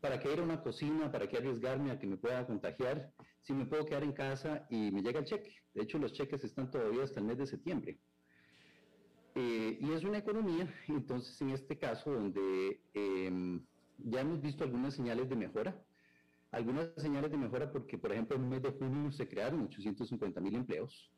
¿Para 0.01 0.19
qué 0.19 0.33
ir 0.33 0.41
a 0.41 0.43
una 0.43 0.61
cocina? 0.61 1.13
¿Para 1.13 1.29
qué 1.29 1.37
arriesgarme 1.37 1.93
a 1.93 2.01
que 2.01 2.09
me 2.09 2.17
pueda 2.17 2.45
contagiar? 2.45 3.13
Si 3.43 3.53
me 3.53 3.65
puedo 3.65 3.87
quedar 3.87 4.03
en 4.03 4.13
casa 4.13 4.67
y 4.71 4.91
me 4.91 5.03
llega 5.03 5.21
el 5.21 5.25
cheque. 5.25 5.55
De 5.73 5.83
hecho, 5.83 5.99
los 6.01 6.13
cheques 6.15 6.43
están 6.43 6.69
todavía 6.69 7.05
hasta 7.05 7.21
el 7.21 7.27
mes 7.27 7.39
de 7.39 7.47
septiembre. 7.47 8.01
Eh, 9.37 9.79
y 9.81 9.93
es 9.93 10.03
una 10.03 10.19
economía, 10.19 10.75
entonces, 10.89 11.41
en 11.41 11.51
este 11.51 11.79
caso, 11.79 12.11
donde 12.11 12.81
em, 12.93 13.65
ya 13.99 14.23
hemos 14.23 14.43
visto 14.43 14.65
algunas 14.65 14.95
señales 14.95 15.29
de 15.29 15.37
mejora. 15.37 15.81
Algunas 16.51 16.89
señales 16.97 17.31
de 17.31 17.37
mejora 17.37 17.71
porque, 17.71 17.99
por 17.99 18.11
ejemplo, 18.11 18.35
en 18.35 18.43
el 18.43 18.49
mes 18.49 18.63
de 18.63 18.73
junio 18.73 19.13
se 19.13 19.29
crearon 19.29 19.63
850 19.63 20.41
mil 20.41 20.57
empleos 20.57 21.13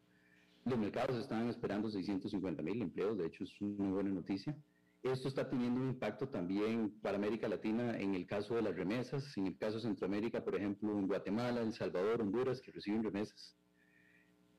los 0.71 0.79
mercados 0.79 1.17
estaban 1.17 1.49
esperando 1.49 1.91
650 1.91 2.63
mil 2.63 2.81
empleos, 2.81 3.19
de 3.19 3.27
hecho 3.27 3.45
es 3.45 3.61
una 3.61 3.91
buena 3.91 4.11
noticia. 4.11 4.57
Esto 5.03 5.29
está 5.29 5.49
teniendo 5.49 5.81
un 5.81 5.89
impacto 5.89 6.29
también 6.29 6.91
para 7.01 7.17
América 7.17 7.49
Latina 7.49 7.99
en 7.99 8.15
el 8.15 8.27
caso 8.27 8.55
de 8.55 8.63
las 8.63 8.77
remesas, 8.77 9.37
en 9.37 9.47
el 9.47 9.57
caso 9.57 9.77
de 9.77 9.83
Centroamérica, 9.83 10.45
por 10.45 10.55
ejemplo, 10.55 10.97
en 10.97 11.07
Guatemala, 11.07 11.63
El 11.63 11.73
Salvador, 11.73 12.21
Honduras, 12.21 12.61
que 12.61 12.71
reciben 12.71 13.03
remesas. 13.03 13.57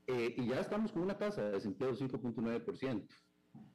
Eh, 0.07 0.33
y 0.35 0.47
ya 0.47 0.59
estamos 0.59 0.91
con 0.91 1.03
una 1.03 1.17
tasa 1.17 1.43
de 1.43 1.51
desempleo 1.51 1.91
de 1.91 1.97
5.9%. 1.97 3.07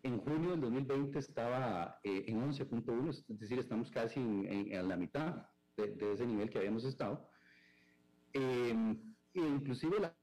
En 0.03 0.18
junio 0.18 0.51
del 0.51 0.61
2020 0.61 1.18
estaba 1.18 2.01
eh, 2.03 2.24
en 2.26 2.41
11.1, 2.41 3.24
es 3.28 3.39
decir, 3.39 3.59
estamos 3.59 3.91
casi 3.91 4.20
en, 4.20 4.89
la 4.89 4.97
mitad 4.97 5.47
de, 5.76 6.12
ese 6.12 6.26
nivel 6.26 6.51
que 6.51 6.59
habíamos 6.59 6.84
estado. 6.84 7.30
Eh, 8.32 8.74
inclusive 9.34 10.01
la, 10.01 10.16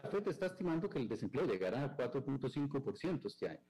FED 0.00 0.28
está 0.28 0.46
estimando 0.46 0.88
que 0.88 0.98
el 0.98 1.08
desempleo 1.08 1.46
llegará 1.46 1.84
a 1.84 1.96
4.5% 1.96 3.26
este 3.26 3.48
año. 3.48 3.60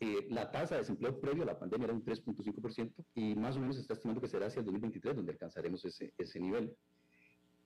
Eh, 0.00 0.26
la 0.30 0.50
tasa 0.50 0.76
de 0.76 0.80
desempleo 0.80 1.20
previo 1.20 1.42
a 1.42 1.46
la 1.46 1.58
pandemia 1.58 1.84
era 1.84 1.94
un 1.94 2.02
3.5% 2.02 2.94
y 3.14 3.34
más 3.34 3.56
o 3.56 3.60
menos 3.60 3.76
se 3.76 3.82
está 3.82 3.94
estimando 3.94 4.20
que 4.20 4.28
será 4.28 4.46
hacia 4.46 4.60
el 4.60 4.64
2023 4.64 5.16
donde 5.16 5.32
alcanzaremos 5.32 5.84
ese, 5.84 6.14
ese 6.16 6.40
nivel. 6.40 6.74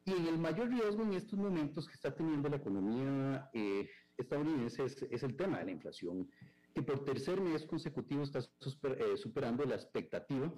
Y 0.07 0.13
el 0.13 0.39
mayor 0.39 0.69
riesgo 0.69 1.03
en 1.03 1.15
estos 1.15 1.39
momentos 1.39 1.87
que 1.87 1.95
está 1.95 2.15
teniendo 2.15 2.49
la 2.49 2.57
economía 2.57 3.49
eh, 3.55 3.89
estadounidense 4.19 4.85
es, 4.85 5.23
el 5.23 5.35
tema 5.37 5.61
de 5.61 5.65
la 5.65 5.71
inflación, 5.71 6.29
que 6.75 6.83
por 6.83 7.05
tercer 7.05 7.41
mes 7.41 7.65
consecutivo 7.65 8.23
está 8.23 8.41
eh, 8.41 9.17
superando 9.17 9.65
la 9.65 9.77
expectativa 9.77 10.53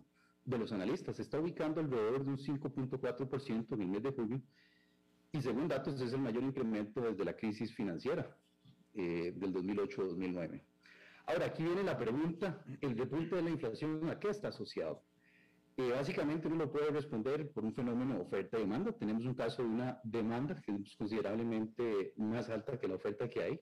de 0.45 0.59
los 0.59 0.73
analistas. 0.73 1.17
Se 1.17 1.23
está 1.23 1.39
ubicando 1.39 1.81
alrededor 1.81 2.25
de 2.25 2.31
un 2.31 2.39
5.4% 2.39 3.75
en 3.75 3.83
el 3.83 3.89
mes 3.89 4.03
de 4.03 4.11
julio 4.13 4.43
y 5.33 5.43
según 5.43 5.69
datos 5.69 6.01
es 6.01 6.13
el 6.13 6.21
mayor 6.21 6.43
incremento 6.43 7.01
desde 7.01 7.25
la 7.25 7.37
crisis 7.37 7.75
financiera 7.75 8.37
eh, 8.95 9.33
del 9.37 9.53
2008-2009. 9.53 10.63
Ahora, 11.27 11.47
aquí 11.47 11.63
viene 11.65 11.83
la 11.83 11.99
pregunta, 11.99 12.65
el 12.81 12.97
repunte 12.97 13.37
de 13.37 13.43
la 13.43 13.51
inflación, 13.51 14.09
¿a 14.09 14.19
qué 14.19 14.29
está 14.31 14.49
asociado? 14.49 15.03
Eh, 15.77 15.91
básicamente 15.91 16.47
uno 16.47 16.57
lo 16.57 16.73
puede 16.73 16.91
responder 16.91 17.51
por 17.51 17.65
un 17.65 17.75
fenómeno 17.75 18.15
de 18.15 18.21
oferta 18.21 18.57
y 18.57 18.63
demanda. 18.63 18.93
Tenemos 18.93 19.27
un 19.27 19.35
caso 19.35 19.63
de 19.63 19.69
una 19.69 20.01
demanda 20.05 20.63
que 20.63 20.73
es 20.73 20.97
considerablemente 20.97 22.15
más 22.17 22.49
alta 22.49 22.79
que 22.79 22.89
la 22.89 22.95
oferta 22.95 23.29
que 23.29 23.43
hay. 23.43 23.61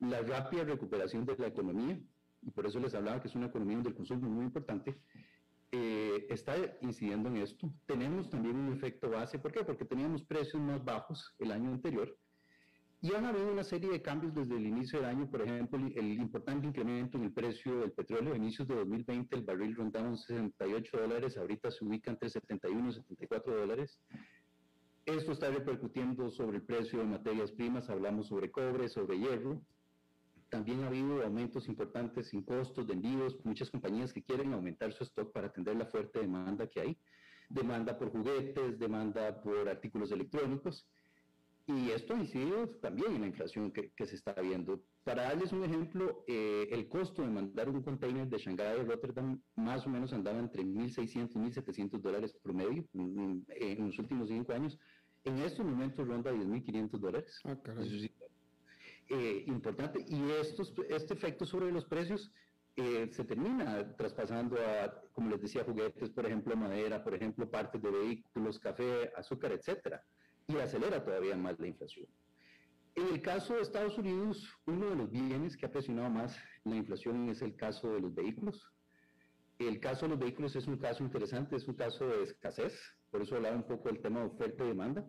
La 0.00 0.20
rápida 0.20 0.64
recuperación 0.64 1.24
de 1.24 1.36
la 1.38 1.46
economía, 1.46 1.98
y 2.42 2.50
por 2.50 2.66
eso 2.66 2.78
les 2.80 2.94
hablaba 2.94 3.22
que 3.22 3.28
es 3.28 3.34
una 3.34 3.46
economía 3.46 3.76
donde 3.76 3.90
el 3.90 3.96
consumo 3.96 4.26
es 4.26 4.32
muy 4.32 4.44
importante, 4.44 4.98
eh, 5.72 6.26
está 6.30 6.54
incidiendo 6.80 7.28
en 7.28 7.38
esto. 7.38 7.72
Tenemos 7.86 8.30
también 8.30 8.56
un 8.56 8.72
efecto 8.72 9.10
base. 9.10 9.38
¿Por 9.38 9.52
qué? 9.52 9.64
Porque 9.64 9.84
teníamos 9.84 10.24
precios 10.24 10.62
más 10.62 10.84
bajos 10.84 11.34
el 11.38 11.52
año 11.52 11.70
anterior 11.70 12.16
y 13.02 13.14
han 13.14 13.26
habido 13.26 13.52
una 13.52 13.62
serie 13.62 13.90
de 13.90 14.02
cambios 14.02 14.34
desde 14.34 14.56
el 14.56 14.66
inicio 14.66 14.98
del 14.98 15.10
año, 15.10 15.30
por 15.30 15.42
ejemplo, 15.42 15.78
el 15.78 16.12
importante 16.12 16.66
incremento 16.66 17.18
en 17.18 17.24
el 17.24 17.32
precio 17.32 17.78
del 17.80 17.92
petróleo. 17.92 18.32
A 18.32 18.36
inicios 18.36 18.66
de 18.66 18.74
2020 18.74 19.36
el 19.36 19.42
barril 19.42 19.76
rondaba 19.76 20.16
68 20.16 20.96
dólares, 20.96 21.36
ahorita 21.36 21.70
se 21.70 21.84
ubica 21.84 22.10
entre 22.10 22.30
71 22.30 22.88
y 22.88 22.92
74 22.94 23.54
dólares. 23.54 24.00
Esto 25.04 25.32
está 25.32 25.50
repercutiendo 25.50 26.30
sobre 26.30 26.56
el 26.56 26.64
precio 26.64 26.98
de 26.98 27.04
materias 27.04 27.52
primas, 27.52 27.88
hablamos 27.90 28.28
sobre 28.28 28.50
cobre, 28.50 28.88
sobre 28.88 29.18
hierro. 29.18 29.62
También 30.48 30.84
ha 30.84 30.86
habido 30.86 31.22
aumentos 31.22 31.68
importantes 31.68 32.32
en 32.32 32.42
costos 32.42 32.86
de 32.86 32.94
envíos, 32.94 33.36
muchas 33.44 33.70
compañías 33.70 34.12
que 34.12 34.22
quieren 34.22 34.52
aumentar 34.52 34.92
su 34.92 35.04
stock 35.04 35.32
para 35.32 35.48
atender 35.48 35.76
la 35.76 35.86
fuerte 35.86 36.20
demanda 36.20 36.66
que 36.68 36.80
hay. 36.80 36.98
Demanda 37.48 37.98
por 37.98 38.10
juguetes, 38.10 38.78
demanda 38.78 39.40
por 39.40 39.68
artículos 39.68 40.10
electrónicos 40.12 40.86
y 41.68 41.90
esto 41.90 42.14
ha 42.14 42.18
incidido 42.18 42.68
también 42.80 43.16
en 43.16 43.20
la 43.22 43.26
inflación 43.26 43.72
que, 43.72 44.06
se 44.06 44.14
está 44.14 44.32
viendo. 44.34 44.80
Para 45.02 45.24
darles 45.24 45.52
un 45.52 45.64
ejemplo, 45.64 46.24
eh, 46.28 46.68
el 46.70 46.88
costo 46.88 47.22
de 47.22 47.28
mandar 47.28 47.68
un 47.68 47.82
container 47.82 48.28
de 48.28 48.38
Shanghái 48.38 48.80
a 48.80 48.84
Rotterdam 48.84 49.40
más 49.56 49.84
o 49.84 49.90
menos 49.90 50.12
andaba 50.12 50.38
entre 50.38 50.62
1.600 50.62 51.30
y 51.34 51.38
1.700 51.38 52.00
dólares 52.00 52.36
promedio 52.40 52.84
en, 52.94 53.44
en, 53.48 53.86
los 53.86 53.98
últimos 53.98 54.28
cinco 54.28 54.52
años. 54.52 54.78
En 55.24 55.38
estos 55.38 55.66
momentos 55.66 56.06
ronda 56.06 56.32
10.500 56.32 56.90
dólares. 56.98 57.40
Ah, 57.44 57.56
eh, 59.08 59.44
importante. 59.46 60.04
Y 60.08 60.30
estos, 60.32 60.72
este 60.88 61.14
efecto 61.14 61.44
sobre 61.44 61.72
los 61.72 61.84
precios 61.84 62.32
eh, 62.76 63.08
se 63.10 63.24
termina 63.24 63.94
traspasando 63.96 64.56
a, 64.56 64.92
como 65.12 65.30
les 65.30 65.40
decía, 65.40 65.64
juguetes, 65.64 66.10
por 66.10 66.26
ejemplo, 66.26 66.56
madera, 66.56 67.02
por 67.02 67.14
ejemplo, 67.14 67.48
partes 67.50 67.80
de 67.80 67.90
vehículos, 67.90 68.58
café, 68.58 69.12
azúcar, 69.16 69.52
etcétera 69.52 70.02
y 70.48 70.56
acelera 70.58 71.04
todavía 71.04 71.36
más 71.36 71.58
la 71.58 71.66
inflación. 71.66 72.06
En 72.94 73.08
el 73.08 73.20
caso 73.20 73.54
de 73.54 73.62
Estados 73.62 73.98
Unidos, 73.98 74.48
uno 74.66 74.90
de 74.90 74.96
los 74.96 75.10
bienes 75.10 75.56
que 75.56 75.66
ha 75.66 75.70
presionado 75.70 76.08
más 76.08 76.36
la 76.64 76.76
inflación 76.76 77.28
es 77.28 77.42
el 77.42 77.54
caso 77.54 77.92
de 77.92 78.00
los 78.00 78.14
vehículos. 78.14 78.72
El 79.58 79.80
caso 79.80 80.06
de 80.06 80.10
los 80.10 80.18
vehículos 80.18 80.56
es 80.56 80.66
un 80.66 80.78
caso 80.78 81.02
interesante, 81.02 81.56
es 81.56 81.66
un 81.66 81.74
caso 81.74 82.06
de 82.06 82.22
escasez, 82.22 82.74
por 83.10 83.22
eso 83.22 83.36
hablaba 83.36 83.56
un 83.56 83.66
poco 83.66 83.88
del 83.88 84.00
tema 84.00 84.20
de 84.20 84.26
oferta 84.26 84.64
y 84.64 84.68
demanda. 84.68 85.04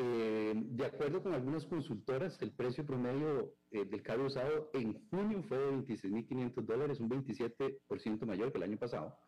Eh, 0.00 0.52
de 0.54 0.86
acuerdo 0.86 1.20
con 1.20 1.34
algunas 1.34 1.66
consultoras, 1.66 2.40
el 2.40 2.52
precio 2.52 2.86
promedio 2.86 3.52
eh, 3.72 3.84
del 3.84 4.00
carro 4.00 4.26
usado 4.26 4.70
en 4.72 4.94
junio 5.10 5.42
fue 5.42 5.58
de 5.58 5.72
26.500 5.72 6.54
dólares, 6.64 7.00
un 7.00 7.10
27% 7.10 8.24
mayor 8.24 8.52
que 8.52 8.58
el 8.58 8.64
año 8.64 8.78
pasado. 8.78 9.18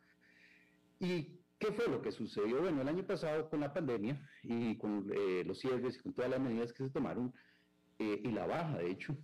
Y 1.01 1.41
¿Qué 1.59 1.73
fue 1.73 1.89
lo 1.89 2.01
que 2.01 2.11
sucedió? 2.11 2.62
Bueno, 2.62 2.81
el 2.81 2.89
año 2.89 3.07
pasado 3.07 3.51
con 3.51 3.61
la 3.61 3.75
pandemia 3.75 4.18
y 4.43 4.79
con 4.79 5.12
eh, 5.14 5.43
los 5.45 5.59
cierres 5.59 5.97
y 5.97 5.99
con 5.99 6.14
todas 6.14 6.31
las 6.31 6.41
medidas 6.41 6.73
que 6.73 6.85
se 6.85 6.91
tomaron 6.91 7.35
y 7.99 8.31
la 8.31 8.47
baja, 8.47 8.79
de 8.79 8.93
hecho, 8.93 9.14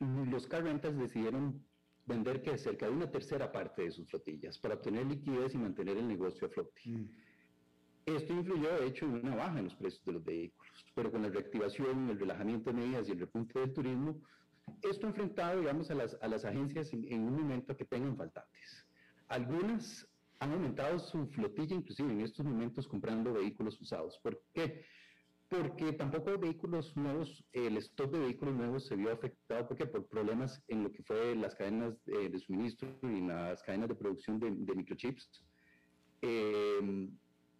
los 0.00 0.48
car 0.48 0.64
decidieron 0.64 1.64
vender 2.04 2.42
que 2.42 2.58
cerca 2.58 2.86
de 2.86 2.92
una 2.92 3.08
tercera 3.08 3.52
parte 3.52 3.82
de 3.82 3.92
sus 3.92 4.08
flotillas 4.08 4.58
para 4.58 4.74
obtener 4.74 5.06
liquidez 5.06 5.54
y 5.54 5.58
mantener 5.58 5.96
el 5.96 6.08
negocio 6.08 6.48
a 6.48 6.50
flote. 6.50 6.80
Mm. 6.86 7.08
Esto 8.06 8.32
influyó, 8.32 8.70
de 8.80 8.86
hecho, 8.86 9.04
en 9.06 9.26
una 9.26 9.36
baja 9.36 9.58
en 9.58 9.64
los 9.64 9.74
precios 9.74 10.04
de 10.04 10.12
los 10.12 10.24
vehículos, 10.24 10.86
pero 10.94 11.10
con 11.10 11.22
la 11.22 11.28
reactivación, 11.28 12.10
el 12.10 12.18
relajamiento 12.18 12.70
de 12.70 12.80
medidas 12.80 13.08
y 13.08 13.12
el 13.12 13.20
repunte 13.20 13.58
del 13.58 13.72
turismo, 13.72 14.20
esto 14.82 15.06
ha 15.06 15.10
enfrentado, 15.10 15.60
digamos, 15.60 15.90
a 15.90 15.94
las, 15.94 16.16
a 16.20 16.28
las 16.28 16.44
agencias 16.44 16.92
en, 16.92 17.04
en 17.12 17.20
un 17.22 17.34
momento 17.34 17.76
que 17.76 17.84
tengan 17.84 18.16
faltantes. 18.16 18.86
Algunas 19.28 20.06
han 20.40 20.52
aumentado 20.52 20.98
su 20.98 21.26
flotilla, 21.28 21.76
inclusive 21.76 22.10
en 22.10 22.22
estos 22.22 22.44
momentos, 22.44 22.88
comprando 22.88 23.32
vehículos 23.34 23.80
usados. 23.80 24.18
¿Por 24.22 24.42
qué? 24.54 24.84
Porque 25.48 25.92
tampoco 25.92 26.38
vehículos 26.38 26.96
nuevos, 26.96 27.44
el 27.52 27.76
stock 27.78 28.12
de 28.12 28.20
vehículos 28.20 28.54
nuevos 28.54 28.86
se 28.86 28.96
vio 28.96 29.12
afectado, 29.12 29.68
¿por 29.68 29.76
qué? 29.76 29.86
Por 29.86 30.06
problemas 30.06 30.62
en 30.68 30.84
lo 30.84 30.92
que 30.92 31.02
fue 31.02 31.34
las 31.34 31.54
cadenas 31.54 31.94
de, 32.06 32.38
suministro 32.38 32.88
y 33.02 33.20
las 33.20 33.62
cadenas 33.62 33.88
de 33.88 33.94
producción 33.96 34.38
de, 34.38 34.74
microchips. 34.74 35.44
Eh, 36.22 37.08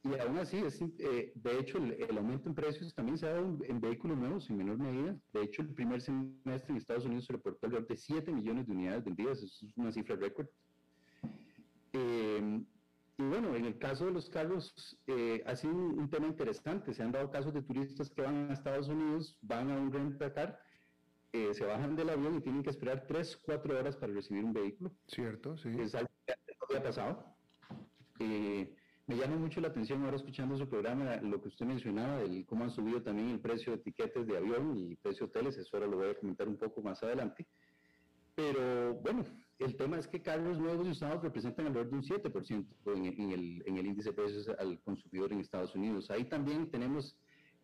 y 0.03 0.19
aún 0.19 0.39
así, 0.39 0.59
es, 0.59 0.81
eh, 0.81 1.33
de 1.35 1.59
hecho, 1.59 1.79
el, 1.79 2.17
aumento 2.17 2.49
en 2.49 2.55
precios 2.55 2.95
también 2.95 3.19
se 3.19 3.27
ha 3.27 3.35
dado 3.35 3.59
en, 3.65 3.81
vehículos 3.81 4.17
nuevos 4.17 4.49
en 4.49 4.57
menor 4.57 4.79
medida. 4.79 5.17
De 5.33 5.43
hecho, 5.43 5.63
el 5.63 5.75
primer 5.75 6.01
semestre 6.01 6.71
en 6.71 6.77
Estados 6.77 7.05
Unidos 7.05 7.27
se 7.27 7.35
reportó 7.35 7.67
alrededor 7.67 7.89
de 7.89 7.97
7 7.97 8.33
millones 8.33 8.67
de 8.67 8.73
unidades 8.73 9.05
vendidas, 9.05 9.43
eso 9.43 9.67
es 9.67 9.77
una 9.77 9.93
cifra 9.93 10.17
récord. 10.17 10.47
Eh, 11.93 12.63
y 13.21 13.23
bueno, 13.23 13.55
en 13.55 13.67
el 13.67 13.77
caso 13.77 14.07
de 14.07 14.13
los 14.13 14.31
carros, 14.31 14.99
eh, 15.07 15.43
ha 15.45 15.55
sido 15.55 15.75
un, 15.75 16.09
tema 16.09 16.27
interesante. 16.27 16.95
Se 16.95 17.03
han 17.03 17.13
dado 17.13 17.31
casos 17.31 17.53
de 17.53 17.61
turistas 17.61 18.09
que 18.09 18.23
van 18.23 18.49
a 18.49 18.55
Estados 18.55 18.89
Unidos, 18.89 19.39
van 19.43 19.71
a 19.71 19.79
un 19.79 19.93
rentacar, 19.93 20.59
eh, 21.33 21.53
se 21.53 21.67
bajan 21.67 21.97
del 21.97 22.09
avión 22.09 22.37
y 22.37 22.41
tienen 22.41 22.63
que 22.63 22.71
esperar 22.71 23.05
3, 23.07 23.37
4 23.45 23.79
horas 23.79 23.95
para 23.97 24.15
recibir 24.15 24.43
un 24.43 24.55
vehículo. 24.55 24.91
Cierto, 25.07 25.59
sí. 25.59 25.69
Es 25.79 25.95
algo 25.95 26.09
que 26.27 26.35
no 26.49 26.67
había 26.71 26.83
pasado. 26.83 27.37
Eh, 28.21 28.75
me 29.11 29.17
llama 29.17 29.35
mucho 29.35 29.61
la 29.61 29.67
atención 29.67 30.05
ahora 30.05 30.19
escuchando 30.19 30.57
su 30.57 30.69
programa, 30.69 31.17
lo 31.17 31.43
que 31.43 31.49
usted 31.49 31.67
mencionaba, 31.67 32.19
del 32.19 32.47
cómo 32.47 32.63
han 32.63 32.71
subido 32.71 33.03
también 33.03 33.31
el 33.31 33.41
precio 33.41 33.73
de 33.73 33.81
etiquetes 33.81 34.25
de 34.25 34.37
avión 34.37 34.77
y 34.79 34.95
precio 34.95 35.27
de 35.27 35.31
hoteles, 35.31 35.59
eso 35.59 35.77
ahora 35.77 35.89
lo 35.89 35.97
voy 35.97 36.11
a 36.11 36.15
comentar 36.15 36.47
un 36.47 36.57
poco 36.57 36.81
más 36.81 37.03
adelante. 37.03 37.45
Pero 38.37 38.95
bueno, 39.03 39.25
el 39.59 39.77
tema 39.77 39.99
es 39.99 40.07
que 40.07 40.23
carros 40.23 40.61
nuevos 40.61 40.87
y 40.87 40.91
usados 40.91 41.25
representan 41.25 41.67
alrededor 41.67 41.91
de 41.91 41.97
un 41.97 42.03
7% 42.05 42.67
en, 42.97 43.05
en, 43.05 43.31
el, 43.33 43.65
en 43.67 43.79
el 43.79 43.87
índice 43.87 44.11
de 44.11 44.15
precios 44.15 44.49
al 44.49 44.81
consumidor 44.83 45.33
en 45.33 45.41
Estados 45.41 45.75
Unidos. 45.75 46.09
Ahí 46.13 46.27
también 46.27 46.71
tenemos 46.71 47.17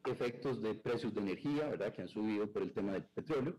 efectos 0.05 0.61
de 0.61 0.74
precios 0.74 1.14
de 1.14 1.20
energía, 1.20 1.68
¿verdad?, 1.68 1.92
que 1.92 2.03
han 2.03 2.09
subido 2.09 2.51
por 2.53 2.62
el 2.62 2.72
tema 2.72 2.90
del 2.90 3.05
petróleo. 3.05 3.57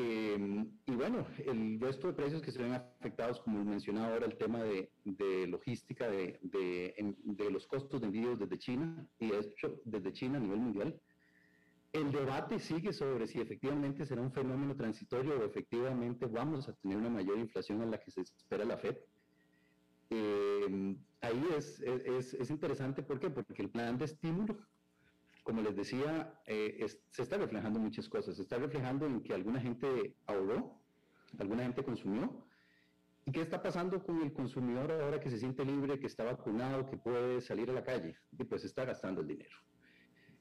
Em, 0.00 0.70
y 0.86 0.92
bueno, 0.92 1.26
el 1.44 1.80
resto 1.80 2.06
de 2.06 2.12
precios 2.12 2.40
que 2.40 2.52
se 2.52 2.62
ven 2.62 2.72
afectados, 2.72 3.40
como 3.40 3.64
mencionaba 3.64 4.12
ahora, 4.14 4.26
el 4.26 4.36
tema 4.36 4.62
de, 4.62 4.92
de 5.04 5.48
logística, 5.48 6.08
de, 6.08 6.38
de, 6.40 7.16
de, 7.24 7.50
los 7.50 7.66
costos 7.66 8.00
de 8.00 8.06
envíos 8.06 8.38
desde 8.38 8.58
China, 8.58 9.04
y 9.18 9.30
de 9.30 9.40
hecho 9.40 9.80
desde 9.84 10.12
China 10.12 10.38
a 10.38 10.40
nivel 10.40 10.60
mundial, 10.60 11.00
el 11.92 12.12
debate 12.12 12.60
sigue 12.60 12.92
sobre 12.92 13.26
si 13.26 13.40
efectivamente 13.40 14.06
será 14.06 14.22
un 14.22 14.30
fenómeno 14.30 14.76
transitorio 14.76 15.36
o 15.36 15.44
efectivamente 15.44 16.26
vamos 16.26 16.68
a 16.68 16.74
tener 16.74 16.96
una 16.96 17.10
mayor 17.10 17.36
inflación 17.36 17.82
a 17.82 17.86
la 17.86 17.98
que 17.98 18.12
se 18.12 18.20
espera 18.20 18.64
la 18.64 18.76
FED. 18.76 18.98
Eh, 20.10 20.96
ahí 21.22 21.44
es, 21.56 21.80
es, 21.80 22.34
es, 22.34 22.50
interesante, 22.50 23.02
¿por 23.02 23.18
qué? 23.18 23.30
Porque 23.30 23.62
el 23.62 23.70
plan 23.70 23.98
de 23.98 24.04
estímulo, 24.04 24.58
como 25.48 25.62
les 25.62 25.74
decía, 25.74 26.38
eh, 26.44 26.86
se 27.10 27.22
está 27.22 27.38
reflejando 27.38 27.78
muchas 27.78 28.06
cosas. 28.06 28.36
Se 28.36 28.42
está 28.42 28.58
reflejando 28.58 29.06
en 29.06 29.22
que 29.22 29.32
alguna 29.32 29.58
gente 29.58 30.14
ahorró, 30.26 30.78
alguna 31.38 31.62
gente 31.62 31.82
consumió. 31.82 32.44
¿Y 33.24 33.32
qué 33.32 33.40
está 33.40 33.62
pasando 33.62 34.04
con 34.04 34.20
el 34.20 34.34
consumidor 34.34 34.92
ahora 34.92 35.18
que 35.18 35.30
se 35.30 35.38
siente 35.38 35.64
libre, 35.64 35.98
que 35.98 36.06
está 36.06 36.22
vacunado, 36.24 36.84
que 36.84 36.98
puede 36.98 37.40
salir 37.40 37.70
a 37.70 37.72
la 37.72 37.82
calle? 37.82 38.14
Y 38.38 38.44
pues 38.44 38.62
está 38.66 38.84
gastando 38.84 39.22
el 39.22 39.28
dinero. 39.28 39.56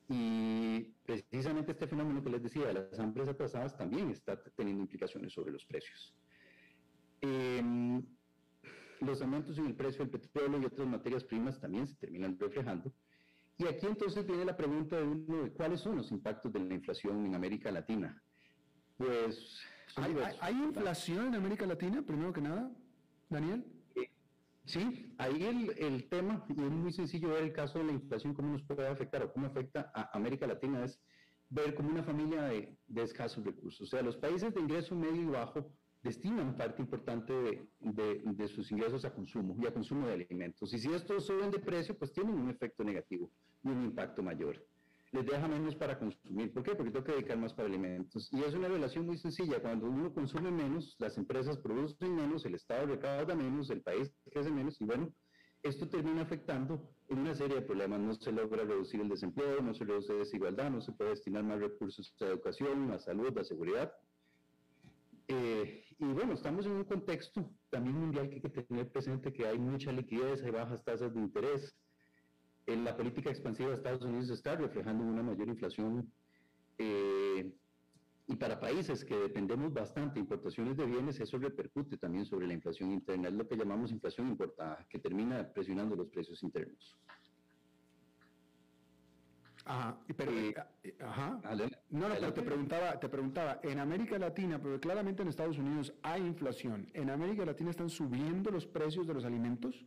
y 0.09 0.93
precisamente 1.05 1.71
este 1.71 1.87
fenómeno 1.87 2.21
que 2.21 2.29
les 2.29 2.43
decía 2.43 2.67
de 2.67 2.73
las 2.73 2.99
hambre 2.99 3.23
atrasadas 3.29 3.77
también 3.77 4.09
está 4.09 4.41
teniendo 4.57 4.81
implicaciones 4.81 5.31
sobre 5.31 5.53
los 5.53 5.65
precios. 5.65 6.13
Em, 7.21 8.05
los 8.99 9.21
aumentos 9.21 9.57
en 9.57 9.67
el 9.67 9.75
precio 9.75 9.99
del 10.03 10.09
petróleo 10.09 10.59
y 10.61 10.65
otras 10.65 10.87
materias 10.87 11.23
primas 11.23 11.61
también 11.61 11.87
se 11.87 11.95
terminan 11.95 12.37
reflejando. 12.37 12.91
Y 13.57 13.65
aquí 13.65 13.87
entonces 13.87 14.25
viene 14.25 14.45
la 14.45 14.55
pregunta 14.55 14.97
de 14.97 15.03
uno 15.03 15.43
de 15.43 15.51
cuáles 15.51 15.81
son 15.81 15.95
los 15.95 16.11
impactos 16.11 16.53
de 16.53 16.59
la 16.59 16.73
inflación 16.75 17.25
en 17.25 17.33
América 17.33 17.71
Latina. 17.71 18.21
Pues 18.97 19.61
¿Hay, 20.41 20.53
inflación 20.53 21.27
en 21.27 21.35
América 21.35 21.65
Latina, 21.65 22.03
primero 22.03 22.33
que 22.33 22.41
nada, 22.41 22.71
Daniel? 23.29 23.65
Eh, 23.95 24.11
sí, 24.65 25.13
ahí 25.17 25.43
el, 25.43 25.71
el, 25.77 26.07
tema, 26.09 26.45
y 26.49 26.51
es 26.51 26.71
muy 26.71 26.91
sencillo 26.91 27.29
ver 27.29 27.43
el 27.43 27.53
caso 27.53 27.79
de 27.79 27.85
la 27.85 27.93
inflación, 27.93 28.33
cómo 28.33 28.53
nos 28.53 28.63
puede 28.63 28.87
afectar 28.87 29.23
o 29.23 29.33
cómo 29.33 29.47
afecta 29.47 29.91
a 29.95 30.15
América 30.15 30.45
Latina, 30.45 30.83
es 30.83 30.99
ver 31.49 31.73
como 31.73 31.89
una 31.89 32.03
familia 32.03 32.43
de, 32.43 32.77
de 32.87 33.01
escasos 33.03 33.43
recursos. 33.43 33.81
O 33.81 33.85
sea, 33.85 34.01
los 34.01 34.17
países 34.17 34.53
de 34.53 34.61
ingreso 34.61 34.95
medio 34.95 35.21
y 35.21 35.25
bajo 35.25 35.71
destinan 36.03 36.55
parte 36.55 36.81
importante 36.81 37.33
de, 37.33 38.21
de, 38.23 38.47
sus 38.47 38.71
ingresos 38.71 39.03
a 39.05 39.13
consumo 39.13 39.55
y 39.59 39.65
a 39.65 39.73
consumo 39.73 40.07
de 40.07 40.13
alimentos. 40.13 40.73
Y 40.73 40.79
si 40.79 40.93
estos 40.93 41.25
suben 41.25 41.51
de 41.51 41.59
precio, 41.59 41.97
pues 41.97 42.11
tienen 42.11 42.35
un 42.35 42.49
efecto 42.49 42.83
negativo 42.83 43.29
y 43.63 43.69
un 43.69 43.85
impacto 43.85 44.21
mayor. 44.23 44.63
Les 45.11 45.25
deja 45.25 45.47
menos 45.47 45.75
para 45.75 45.97
consumir. 45.97 46.53
¿Por 46.53 46.63
qué? 46.63 46.75
Porque 46.75 46.91
tengo 46.91 47.05
que 47.05 47.13
dedicar 47.13 47.37
más 47.37 47.53
para 47.53 47.67
alimentos. 47.67 48.29
Y 48.33 48.43
es 48.43 48.53
una 48.53 48.67
relación 48.67 49.05
muy 49.05 49.17
sencilla. 49.17 49.61
Cuando 49.61 49.87
uno 49.87 50.13
consume 50.13 50.51
menos, 50.51 50.95
las 50.99 51.17
empresas 51.17 51.57
producen 51.57 52.15
menos, 52.15 52.45
el 52.45 52.55
Estado 52.55 52.87
recauda 52.87 53.33
menos, 53.33 53.69
el 53.69 53.81
país 53.81 54.11
crece 54.31 54.51
menos 54.51 54.79
y 54.81 54.85
bueno, 54.85 55.13
esto 55.63 55.87
termina 55.87 56.21
afectando 56.21 56.89
en 57.07 57.19
una 57.19 57.33
serie 57.35 57.55
de 57.55 57.61
problemas. 57.61 57.99
No 57.99 58.13
se 58.15 58.31
logra 58.31 58.63
reducir 58.63 58.99
el 58.99 59.09
desempleo, 59.09 59.61
no 59.61 59.73
se 59.73 59.85
reduce 59.85 60.13
desigualdad, 60.13 60.69
no 60.71 60.81
se 60.81 60.91
puede 60.91 61.11
destinar 61.11 61.43
más 61.43 61.59
recursos 61.59 62.13
a 62.21 62.25
educación, 62.25 62.91
a 62.91 62.99
salud, 62.99 63.35
a 63.37 63.43
seguridad. 63.43 63.93
Eh, 65.29 65.83
y 65.99 66.05
bueno, 66.05 66.33
estamos 66.33 66.65
en 66.65 66.73
un 66.73 66.83
contexto 66.83 67.49
también 67.69 67.95
mundial 67.97 68.29
que 68.29 68.35
hay 68.35 68.41
que 68.41 68.49
tener 68.49 68.89
presente 68.89 69.33
que 69.33 69.47
hay 69.47 69.57
mucha 69.57 69.91
liquidez, 69.91 70.43
hay 70.43 70.51
bajas 70.51 70.83
tasas 70.83 71.13
de 71.13 71.19
interés. 71.19 71.75
En 72.67 72.83
la 72.83 72.95
política 72.95 73.29
expansiva 73.29 73.69
de 73.69 73.75
Estados 73.75 74.03
Unidos 74.03 74.29
está 74.29 74.55
reflejando 74.55 75.03
una 75.03 75.23
mayor 75.23 75.47
inflación. 75.47 76.11
Eh, 76.77 77.51
y 78.27 78.35
para 78.35 78.59
países 78.59 79.03
que 79.05 79.15
dependemos 79.15 79.73
bastante 79.73 80.15
de 80.15 80.19
importaciones 80.19 80.77
de 80.77 80.85
bienes, 80.85 81.19
eso 81.19 81.37
repercute 81.39 81.97
también 81.97 82.25
sobre 82.25 82.45
la 82.45 82.53
inflación 82.53 82.91
interna. 82.91 83.29
Es 83.29 83.33
lo 83.33 83.47
que 83.47 83.55
llamamos 83.55 83.91
inflación 83.91 84.27
importada, 84.27 84.85
que 84.89 84.99
termina 84.99 85.51
presionando 85.51 85.95
los 85.95 86.09
precios 86.09 86.43
internos. 86.43 86.95
Ajá, 89.67 89.97
pero, 90.15 90.31
eh, 90.31 90.55
eh, 90.83 90.95
ajá. 91.01 91.41
No, 91.89 92.07
no, 92.07 92.15
pero 92.15 92.33
te 92.33 92.41
preguntaba, 92.41 92.99
te 92.99 93.09
preguntaba, 93.09 93.59
en 93.63 93.79
América 93.79 94.17
Latina, 94.17 94.59
pero 94.61 94.79
claramente 94.79 95.23
en 95.23 95.27
Estados 95.27 95.57
Unidos 95.57 95.93
hay 96.03 96.21
inflación. 96.21 96.89
¿En 96.93 97.09
América 97.09 97.43
Latina 97.45 97.71
están 97.71 97.89
subiendo 97.89 98.49
los 98.49 98.65
precios 98.65 99.05
de 99.05 99.13
los 99.13 99.25
alimentos? 99.25 99.85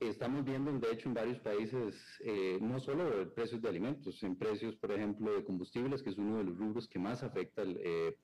Estamos 0.00 0.44
viendo, 0.44 0.70
de 0.78 0.92
hecho, 0.92 1.08
en 1.08 1.14
varios 1.14 1.38
países, 1.38 1.94
eh, 2.24 2.58
no 2.60 2.78
solo 2.80 3.32
precios 3.34 3.62
de 3.62 3.68
alimentos, 3.68 4.22
en 4.22 4.36
precios, 4.36 4.76
por 4.76 4.92
ejemplo, 4.92 5.32
de 5.32 5.44
combustibles, 5.44 6.02
que 6.02 6.10
es 6.10 6.18
uno 6.18 6.38
de 6.38 6.44
los 6.44 6.58
rubros 6.58 6.86
que 6.88 6.98
más 6.98 7.22
afecta, 7.22 7.62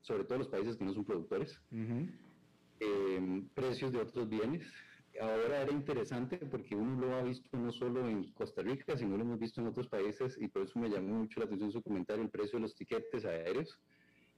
sobre 0.02 0.24
todo 0.24 0.38
los 0.38 0.48
países 0.48 0.76
que 0.76 0.84
no 0.84 0.92
son 0.92 1.04
productores, 1.04 1.58
precios 3.54 3.92
de 3.92 3.98
otros 4.00 4.28
bienes, 4.28 4.66
ahora 5.20 5.62
era 5.62 5.72
interesante 5.72 6.38
porque 6.38 6.74
uno 6.74 7.06
lo 7.06 7.16
ha 7.16 7.22
visto 7.22 7.56
no 7.56 7.72
solo 7.72 8.08
en 8.08 8.32
Costa 8.32 8.62
Rica, 8.62 8.96
sino 8.96 9.16
lo 9.16 9.22
hemos 9.22 9.38
visto 9.38 9.60
en 9.60 9.68
otros 9.68 9.88
países 9.88 10.36
y 10.40 10.48
por 10.48 10.62
eso 10.62 10.78
me 10.78 10.88
llamó 10.88 11.14
mucho 11.14 11.40
la 11.40 11.46
atención 11.46 11.72
su 11.72 11.82
comentario, 11.82 12.22
el 12.22 12.30
precio 12.30 12.58
de 12.58 12.62
los 12.62 12.74
tiquetes 12.74 13.24
aéreos. 13.24 13.78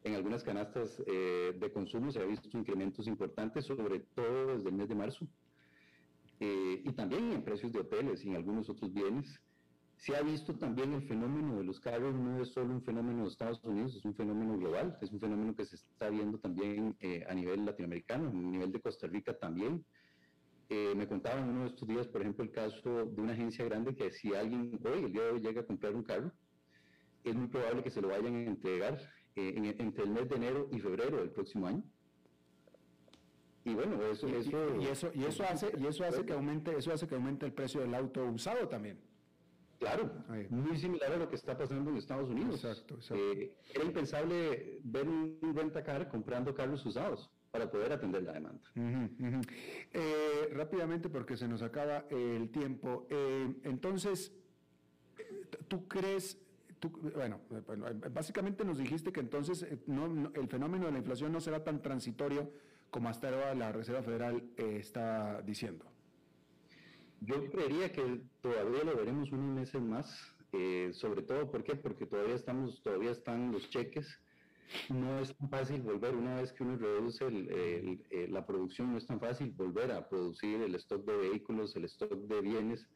En 0.02 0.14
algunas 0.14 0.42
canastas 0.42 1.02
eh, 1.06 1.54
de 1.58 1.72
consumo 1.72 2.10
se 2.10 2.20
ha 2.20 2.24
visto 2.24 2.48
incrementos 2.56 3.06
importantes, 3.06 3.66
sobre 3.66 4.00
todo 4.14 4.56
desde 4.56 4.68
el 4.70 4.74
mes 4.74 4.88
de 4.88 4.94
marzo. 4.94 5.26
Eh, 6.40 6.82
y 6.84 6.92
también 6.92 7.32
en 7.32 7.44
precios 7.44 7.70
de 7.72 7.80
hoteles 7.80 8.24
y 8.24 8.30
en 8.30 8.36
algunos 8.36 8.70
otros 8.70 8.92
bienes. 8.92 9.40
Se 9.98 10.16
ha 10.16 10.22
visto 10.22 10.54
también 10.56 10.94
el 10.94 11.02
fenómeno 11.02 11.58
de 11.58 11.64
los 11.64 11.78
carros, 11.78 12.14
no 12.14 12.40
es 12.40 12.48
solo 12.48 12.72
un 12.72 12.82
fenómeno 12.82 13.24
de 13.24 13.28
Estados 13.28 13.62
Unidos, 13.62 13.94
es 13.94 14.04
un 14.06 14.14
fenómeno 14.14 14.56
global, 14.56 14.96
es 15.02 15.12
un 15.12 15.20
fenómeno 15.20 15.54
que 15.54 15.66
se 15.66 15.76
está 15.76 16.08
viendo 16.08 16.38
también 16.38 16.96
eh, 17.00 17.22
a 17.28 17.34
nivel 17.34 17.66
latinoamericano, 17.66 18.30
a 18.30 18.32
nivel 18.32 18.72
de 18.72 18.80
Costa 18.80 19.06
Rica 19.06 19.36
también. 19.38 19.84
Eh, 20.72 20.94
me 20.94 21.08
contaban 21.08 21.48
uno 21.48 21.62
de 21.62 21.70
estos 21.70 21.88
días, 21.88 22.06
por 22.06 22.20
ejemplo, 22.20 22.44
el 22.44 22.52
caso 22.52 23.04
de 23.04 23.20
una 23.20 23.32
agencia 23.32 23.64
grande 23.64 23.92
que 23.92 24.12
si 24.12 24.32
alguien 24.36 24.78
hoy, 24.84 25.02
el 25.02 25.12
día 25.12 25.22
de 25.24 25.30
hoy, 25.32 25.40
llega 25.40 25.62
a 25.62 25.66
comprar 25.66 25.96
un 25.96 26.04
carro, 26.04 26.30
es 27.24 27.34
muy 27.34 27.48
probable 27.48 27.82
que 27.82 27.90
se 27.90 28.00
lo 28.00 28.06
vayan 28.06 28.36
a 28.36 28.42
entregar 28.42 29.00
eh, 29.34 29.74
entre 29.80 30.04
el 30.04 30.10
mes 30.10 30.28
de 30.28 30.36
enero 30.36 30.68
y 30.70 30.78
febrero 30.78 31.16
del 31.16 31.30
próximo 31.30 31.66
año. 31.66 31.82
Y 33.64 33.74
bueno, 33.74 34.00
eso, 34.04 34.28
y, 34.28 34.34
eso, 34.36 34.76
y 34.80 34.86
eso, 34.86 35.10
y 35.12 35.24
eso 35.24 35.42
hace, 35.42 35.72
y 35.76 35.86
eso 35.86 36.04
hace 36.04 36.24
que 36.24 36.34
aumente, 36.34 36.76
eso 36.78 36.92
hace 36.92 37.08
que 37.08 37.16
aumente 37.16 37.46
el 37.46 37.52
precio 37.52 37.80
del 37.80 37.92
auto 37.92 38.24
usado 38.26 38.68
también. 38.68 39.00
Claro, 39.80 40.08
muy 40.50 40.78
similar 40.78 41.12
a 41.12 41.16
lo 41.16 41.28
que 41.28 41.34
está 41.34 41.58
pasando 41.58 41.90
en 41.90 41.96
Estados 41.96 42.30
Unidos. 42.30 42.64
Exacto, 42.64 42.94
exacto. 42.94 43.24
Eh, 43.24 43.56
era 43.74 43.84
impensable 43.84 44.78
ver 44.84 45.08
un 45.08 45.52
rentacar 45.52 46.08
comprando 46.08 46.54
carros 46.54 46.86
usados 46.86 47.28
para 47.50 47.70
poder 47.70 47.92
atender 47.92 48.22
la 48.22 48.32
demanda. 48.32 48.62
Eh, 49.92 50.50
rápidamente, 50.52 51.08
porque 51.08 51.36
se 51.36 51.48
nos 51.48 51.62
acaba 51.62 52.04
el 52.10 52.50
tiempo. 52.50 53.06
Eh, 53.10 53.54
entonces, 53.64 54.32
¿tú 55.68 55.88
crees, 55.88 56.40
bueno, 57.14 57.40
básicamente 58.12 58.64
nos 58.64 58.78
dijiste 58.78 59.12
que 59.12 59.20
entonces 59.20 59.62
eh, 59.62 59.78
el 60.34 60.48
fenómeno 60.48 60.86
de 60.86 60.92
la 60.92 60.98
inflación 60.98 61.32
no 61.32 61.40
será 61.40 61.64
tan 61.64 61.82
transitorio 61.82 62.52
como 62.90 63.08
hasta 63.08 63.28
ahora 63.28 63.54
la 63.54 63.72
Reserva 63.72 64.02
Federal 64.02 64.42
está 64.56 65.42
diciendo? 65.42 65.86
Yo 67.20 67.50
creería 67.50 67.92
que 67.92 68.22
todavía 68.40 68.84
lo 68.84 68.96
veremos 68.96 69.30
unos 69.32 69.54
meses 69.54 69.82
más, 69.82 70.34
sobre 70.92 71.22
todo, 71.22 71.50
¿por 71.50 71.64
qué? 71.64 71.74
Porque 71.74 72.06
todavía 72.06 72.34
estamos, 72.34 72.80
todavía 72.82 73.10
están 73.10 73.52
los 73.52 73.68
cheques 73.68 74.18
no 74.88 75.18
es 75.20 75.34
tan 75.36 75.48
fácil 75.48 75.82
volver, 75.82 76.14
una 76.14 76.36
vez 76.36 76.52
que 76.52 76.62
uno 76.62 76.76
reduce 76.76 77.26
eh, 77.28 78.28
la 78.30 78.46
producción, 78.46 78.92
no 78.92 78.98
es 78.98 79.06
tan 79.06 79.20
fácil 79.20 79.52
volver 79.52 79.90
a 79.92 80.08
producir 80.08 80.62
el 80.62 80.74
stock 80.76 81.04
de 81.04 81.16
vehículos, 81.16 81.74
el 81.76 81.84
stock 81.84 82.12
de 82.12 82.40
bienes, 82.40 82.86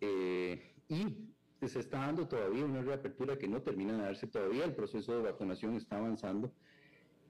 eh, 0.00 0.74
y 0.88 1.28
se 1.66 1.80
está 1.80 1.98
dando 1.98 2.26
todavía 2.26 2.64
una 2.64 2.82
reapertura 2.82 3.38
que 3.38 3.46
no 3.46 3.62
termina 3.62 3.92
de 3.96 4.02
darse. 4.02 4.26
Todavía, 4.26 4.64
el 4.64 4.74
proceso 4.74 5.16
de 5.16 5.22
vacunación 5.22 5.74
está 5.74 5.98
avanzando, 5.98 6.52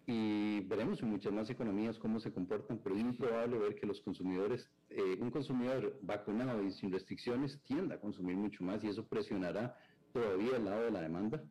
y 0.06 0.60
veremos 0.60 1.00
en 1.02 1.10
muchas 1.10 1.32
más 1.32 1.48
economías 1.50 1.98
cómo 1.98 2.18
se 2.18 2.32
comportan, 2.32 2.78
pero 2.82 2.96
es 2.96 3.02
improbable 3.02 3.58
ver 3.58 3.74
que 3.76 3.86
los 3.86 4.00
consumidores, 4.00 4.68
eh, 4.90 5.16
un 5.20 5.30
consumidor 5.30 5.96
vacunado 6.02 6.62
y 6.62 6.72
sin 6.72 6.90
restricciones 6.90 7.60
tienda 7.62 7.96
a 7.96 8.00
consumir 8.00 8.36
mucho 8.36 8.64
más 8.64 8.82
y 8.82 8.88
eso 8.88 9.06
presionará 9.06 9.76
todavía 10.12 10.56
el 10.56 10.64
lado 10.64 10.84
de 10.84 10.90
la 10.90 11.02
demanda 11.02 11.42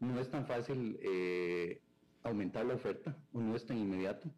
no 0.00 0.20
es 0.20 0.30
tan 0.30 0.46
fácil 0.46 0.98
eh, 1.02 1.80
aumentar 2.22 2.64
la 2.66 2.74
oferta 2.74 3.16
o 3.32 3.40
no 3.40 3.56
es 3.56 3.66
tan 3.66 3.78
inmediato. 3.78 4.28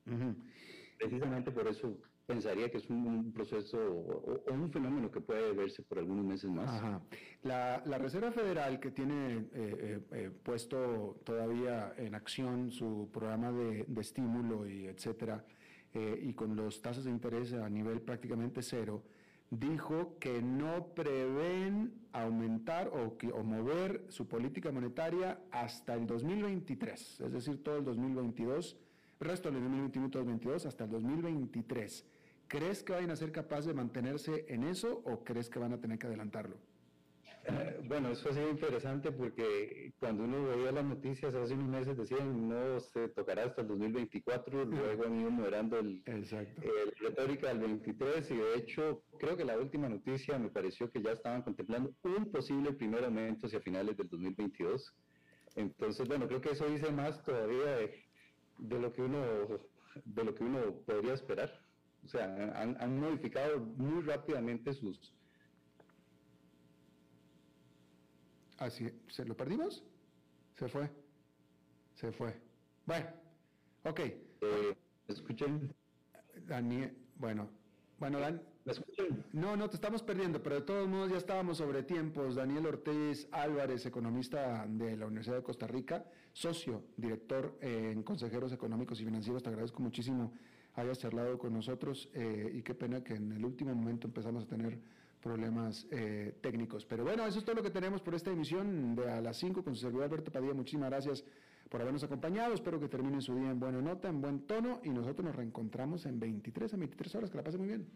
Precisamente 0.98 1.50
por 1.50 1.66
eso 1.66 1.98
pensaría 2.26 2.70
que 2.70 2.78
es 2.78 2.88
un, 2.88 3.32
proceso 3.32 3.78
o, 3.78 4.52
un 4.52 4.70
fenómeno 4.70 5.11
que 5.11 5.20
puede 5.20 5.52
verse 5.52 5.82
por 5.82 5.98
algunos 5.98 6.24
meses 6.24 6.50
más. 6.50 6.82
La, 7.42 7.98
Reserva 7.98 8.30
Federal, 8.30 8.78
que 8.78 8.90
tiene 8.90 9.48
eh, 9.52 10.00
eh, 10.12 10.30
puesto 10.42 11.20
todavía 11.24 11.92
en 11.96 12.14
acción 12.14 12.70
su 12.70 13.11
programa 13.12 13.50
de, 13.50 13.84
de 13.86 14.00
estímulo 14.00 14.68
y 14.68 14.86
etcétera, 14.86 15.44
y 15.92 16.32
con 16.34 16.54
los 16.54 16.80
tasas 16.80 17.02
de 17.02 17.11
interés 17.11 17.52
a 17.52 17.68
nivel 17.68 18.00
prácticamente 18.00 18.62
cero, 18.62 19.02
dijo 19.51 20.16
que 20.18 20.40
no 20.40 20.94
prevén 20.94 21.92
aumentar 22.12 22.88
o, 22.88 23.16
o, 23.34 23.42
mover 23.42 24.05
su 24.09 24.26
política 24.26 24.70
monetaria 24.70 25.40
hasta 25.51 25.94
el 25.94 26.07
2023, 26.07 27.20
es 27.20 27.32
decir, 27.32 27.62
todo 27.62 27.78
el 27.78 27.84
2022, 27.84 28.76
el 29.20 29.26
resto 29.26 29.51
del 29.51 29.61
2021 29.61 30.09
2022 30.09 30.66
hasta 30.66 30.84
el 30.84 30.90
2023. 30.90 32.07
¿Crees 32.48 32.82
que 32.82 32.92
vayan 32.92 33.11
a 33.11 33.16
ser 33.16 33.30
capaces 33.30 33.66
de 33.66 33.74
mantenerse 33.74 34.44
en 34.48 34.64
eso 34.64 35.03
o 35.05 35.22
crees 35.22 35.48
que 35.48 35.59
van 35.59 35.72
a 35.72 35.80
tener 35.80 35.98
que 35.98 36.07
adelantarlo? 36.07 36.57
Eh, 37.59 37.80
bueno, 37.84 38.11
eso 38.11 38.28
ha 38.28 38.32
sido 38.32 38.51
interesante 38.51 39.11
porque 39.11 39.92
cuando 39.98 40.24
uno 40.24 40.44
veía 40.48 40.72
las 40.72 40.84
noticias 40.84 41.34
hace 41.34 41.55
unos 41.55 41.68
meses 41.68 41.96
decían 41.96 42.48
no 42.48 42.80
se 42.80 43.09
tocará 43.09 43.44
hasta 43.44 43.62
el 43.62 43.68
2024, 43.68 44.64
luego 44.64 45.05
han 45.05 45.20
ido 45.20 45.30
moderando 45.30 45.78
el, 45.78 46.03
el, 46.07 46.28
retórica 47.01 47.48
del 47.48 47.59
23 47.59 48.30
y 48.30 48.36
de 48.36 48.55
hecho 48.57 49.03
creo 49.18 49.36
que 49.36 49.44
la 49.44 49.59
última 49.59 49.88
noticia 49.88 50.38
me 50.38 50.51
pareció 50.51 50.90
que 50.90 51.03
ya 51.03 51.12
estaban 51.12 51.42
contemplando 51.42 51.92
un 52.03 52.30
posible 52.30 52.72
primer 52.72 53.05
aumento 53.05 53.46
hacia 53.46 53.61
finales 53.61 53.96
del 53.96 54.09
2022. 54.09 54.94
Entonces, 55.57 56.07
bueno, 56.07 56.28
creo 56.28 56.40
que 56.40 56.51
eso 56.51 56.68
dice 56.68 56.92
más 56.92 57.22
todavía 57.24 57.76
de, 58.59 58.78
lo 58.78 58.92
que 58.92 59.03
uno 59.03 59.24
de 60.05 60.24
lo 60.24 60.34
que 60.34 60.44
uno 60.44 60.61
podría 60.86 61.14
esperar. 61.14 61.51
O 62.05 62.09
sea, 62.09 62.24
han, 62.55 62.76
han 62.80 63.01
modificado 63.01 63.59
muy 63.59 64.03
rápidamente 64.03 64.72
sus 64.72 65.12
Así, 68.61 68.86
¿se 69.08 69.24
lo 69.24 69.34
perdimos? 69.34 69.82
Se 70.58 70.68
fue. 70.68 70.90
Se 71.94 72.12
fue. 72.12 72.38
Bueno, 72.84 73.06
ok. 73.84 74.00
Eh, 74.00 74.76
¿Me 75.08 75.14
escuchan? 75.14 75.74
Daniel, 76.46 76.94
bueno, 77.16 77.48
bueno, 77.98 78.20
Dan, 78.20 78.42
¿Me 78.66 78.72
escuchan? 78.72 79.24
no, 79.32 79.56
no, 79.56 79.70
te 79.70 79.76
estamos 79.76 80.02
perdiendo, 80.02 80.42
pero 80.42 80.56
de 80.56 80.62
todos 80.62 80.86
modos 80.86 81.11
ya 81.11 81.16
estábamos 81.16 81.56
sobre 81.56 81.82
tiempos. 81.84 82.34
Daniel 82.34 82.66
Ortiz 82.66 83.26
Álvarez, 83.32 83.86
economista 83.86 84.66
de 84.68 84.94
la 84.94 85.06
Universidad 85.06 85.36
de 85.36 85.42
Costa 85.42 85.66
Rica, 85.66 86.04
socio, 86.34 86.84
director 86.98 87.56
eh, 87.62 87.92
en 87.92 88.02
Consejeros 88.02 88.52
Económicos 88.52 89.00
y 89.00 89.06
Financieros, 89.06 89.42
te 89.42 89.48
agradezco 89.48 89.82
muchísimo 89.82 90.34
hayas 90.74 90.98
charlado 90.98 91.38
con 91.38 91.52
nosotros 91.52 92.08
eh, 92.14 92.50
y 92.54 92.62
qué 92.62 92.74
pena 92.74 93.02
que 93.02 93.14
en 93.14 93.32
el 93.32 93.44
último 93.44 93.74
momento 93.74 94.06
empezamos 94.06 94.44
a 94.44 94.46
tener 94.46 94.78
problemas 95.20 95.86
eh, 95.90 96.34
técnicos. 96.40 96.84
Pero 96.84 97.04
bueno, 97.04 97.26
eso 97.26 97.38
es 97.38 97.44
todo 97.44 97.56
lo 97.56 97.62
que 97.62 97.70
tenemos 97.70 98.00
por 98.00 98.14
esta 98.14 98.30
emisión 98.30 98.94
de 98.94 99.10
a 99.10 99.20
las 99.20 99.36
5 99.38 99.62
con 99.62 99.74
su 99.74 99.82
servidor 99.82 100.04
Alberto 100.04 100.30
Padilla. 100.32 100.54
Muchísimas 100.54 100.90
gracias 100.90 101.24
por 101.68 101.80
habernos 101.80 102.02
acompañado. 102.02 102.54
Espero 102.54 102.80
que 102.80 102.88
terminen 102.88 103.20
su 103.22 103.34
día 103.34 103.50
en 103.50 103.60
buena 103.60 103.80
nota, 103.80 104.08
en 104.08 104.20
buen 104.20 104.46
tono 104.46 104.80
y 104.82 104.90
nosotros 104.90 105.24
nos 105.24 105.36
reencontramos 105.36 106.06
en 106.06 106.18
23 106.18 106.74
a 106.74 106.76
23 106.76 107.14
horas. 107.14 107.30
Que 107.30 107.36
la 107.36 107.44
pase 107.44 107.58
muy 107.58 107.68
bien. 107.68 107.86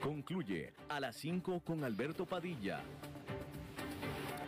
Concluye 0.00 0.72
a 0.88 0.98
las 0.98 1.16
5 1.16 1.60
con 1.60 1.84
Alberto 1.84 2.26
Padilla. 2.26 2.82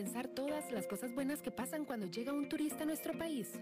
Pensar 0.00 0.28
todas 0.28 0.72
las 0.72 0.86
cosas 0.86 1.12
buenas 1.14 1.42
que 1.42 1.50
pasan 1.50 1.84
cuando 1.84 2.06
llega 2.06 2.32
un 2.32 2.48
turista 2.48 2.84
a 2.84 2.86
nuestro 2.86 3.12
país? 3.18 3.52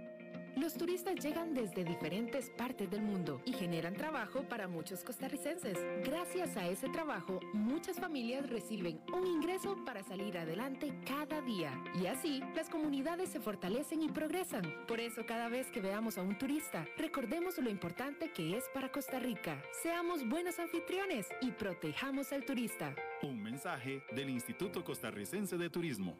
Los 0.58 0.74
turistas 0.74 1.14
llegan 1.14 1.54
desde 1.54 1.84
diferentes 1.84 2.50
partes 2.50 2.90
del 2.90 3.00
mundo 3.00 3.40
y 3.44 3.52
generan 3.52 3.94
trabajo 3.94 4.42
para 4.42 4.66
muchos 4.66 5.04
costarricenses. 5.04 5.78
Gracias 6.04 6.56
a 6.56 6.66
ese 6.66 6.88
trabajo, 6.88 7.38
muchas 7.52 8.00
familias 8.00 8.50
reciben 8.50 9.00
un 9.14 9.24
ingreso 9.24 9.76
para 9.84 10.02
salir 10.02 10.36
adelante 10.36 10.92
cada 11.06 11.40
día. 11.42 11.80
Y 12.02 12.06
así, 12.06 12.42
las 12.56 12.68
comunidades 12.68 13.30
se 13.30 13.38
fortalecen 13.38 14.02
y 14.02 14.08
progresan. 14.08 14.64
Por 14.88 14.98
eso, 14.98 15.24
cada 15.24 15.48
vez 15.48 15.70
que 15.70 15.80
veamos 15.80 16.18
a 16.18 16.22
un 16.22 16.36
turista, 16.36 16.84
recordemos 16.96 17.56
lo 17.58 17.70
importante 17.70 18.32
que 18.32 18.56
es 18.56 18.64
para 18.74 18.90
Costa 18.90 19.20
Rica. 19.20 19.62
Seamos 19.84 20.28
buenos 20.28 20.58
anfitriones 20.58 21.28
y 21.40 21.52
protejamos 21.52 22.32
al 22.32 22.44
turista. 22.44 22.96
Un 23.22 23.40
mensaje 23.40 24.02
del 24.10 24.28
Instituto 24.30 24.82
Costarricense 24.82 25.56
de 25.56 25.70
Turismo. 25.70 26.18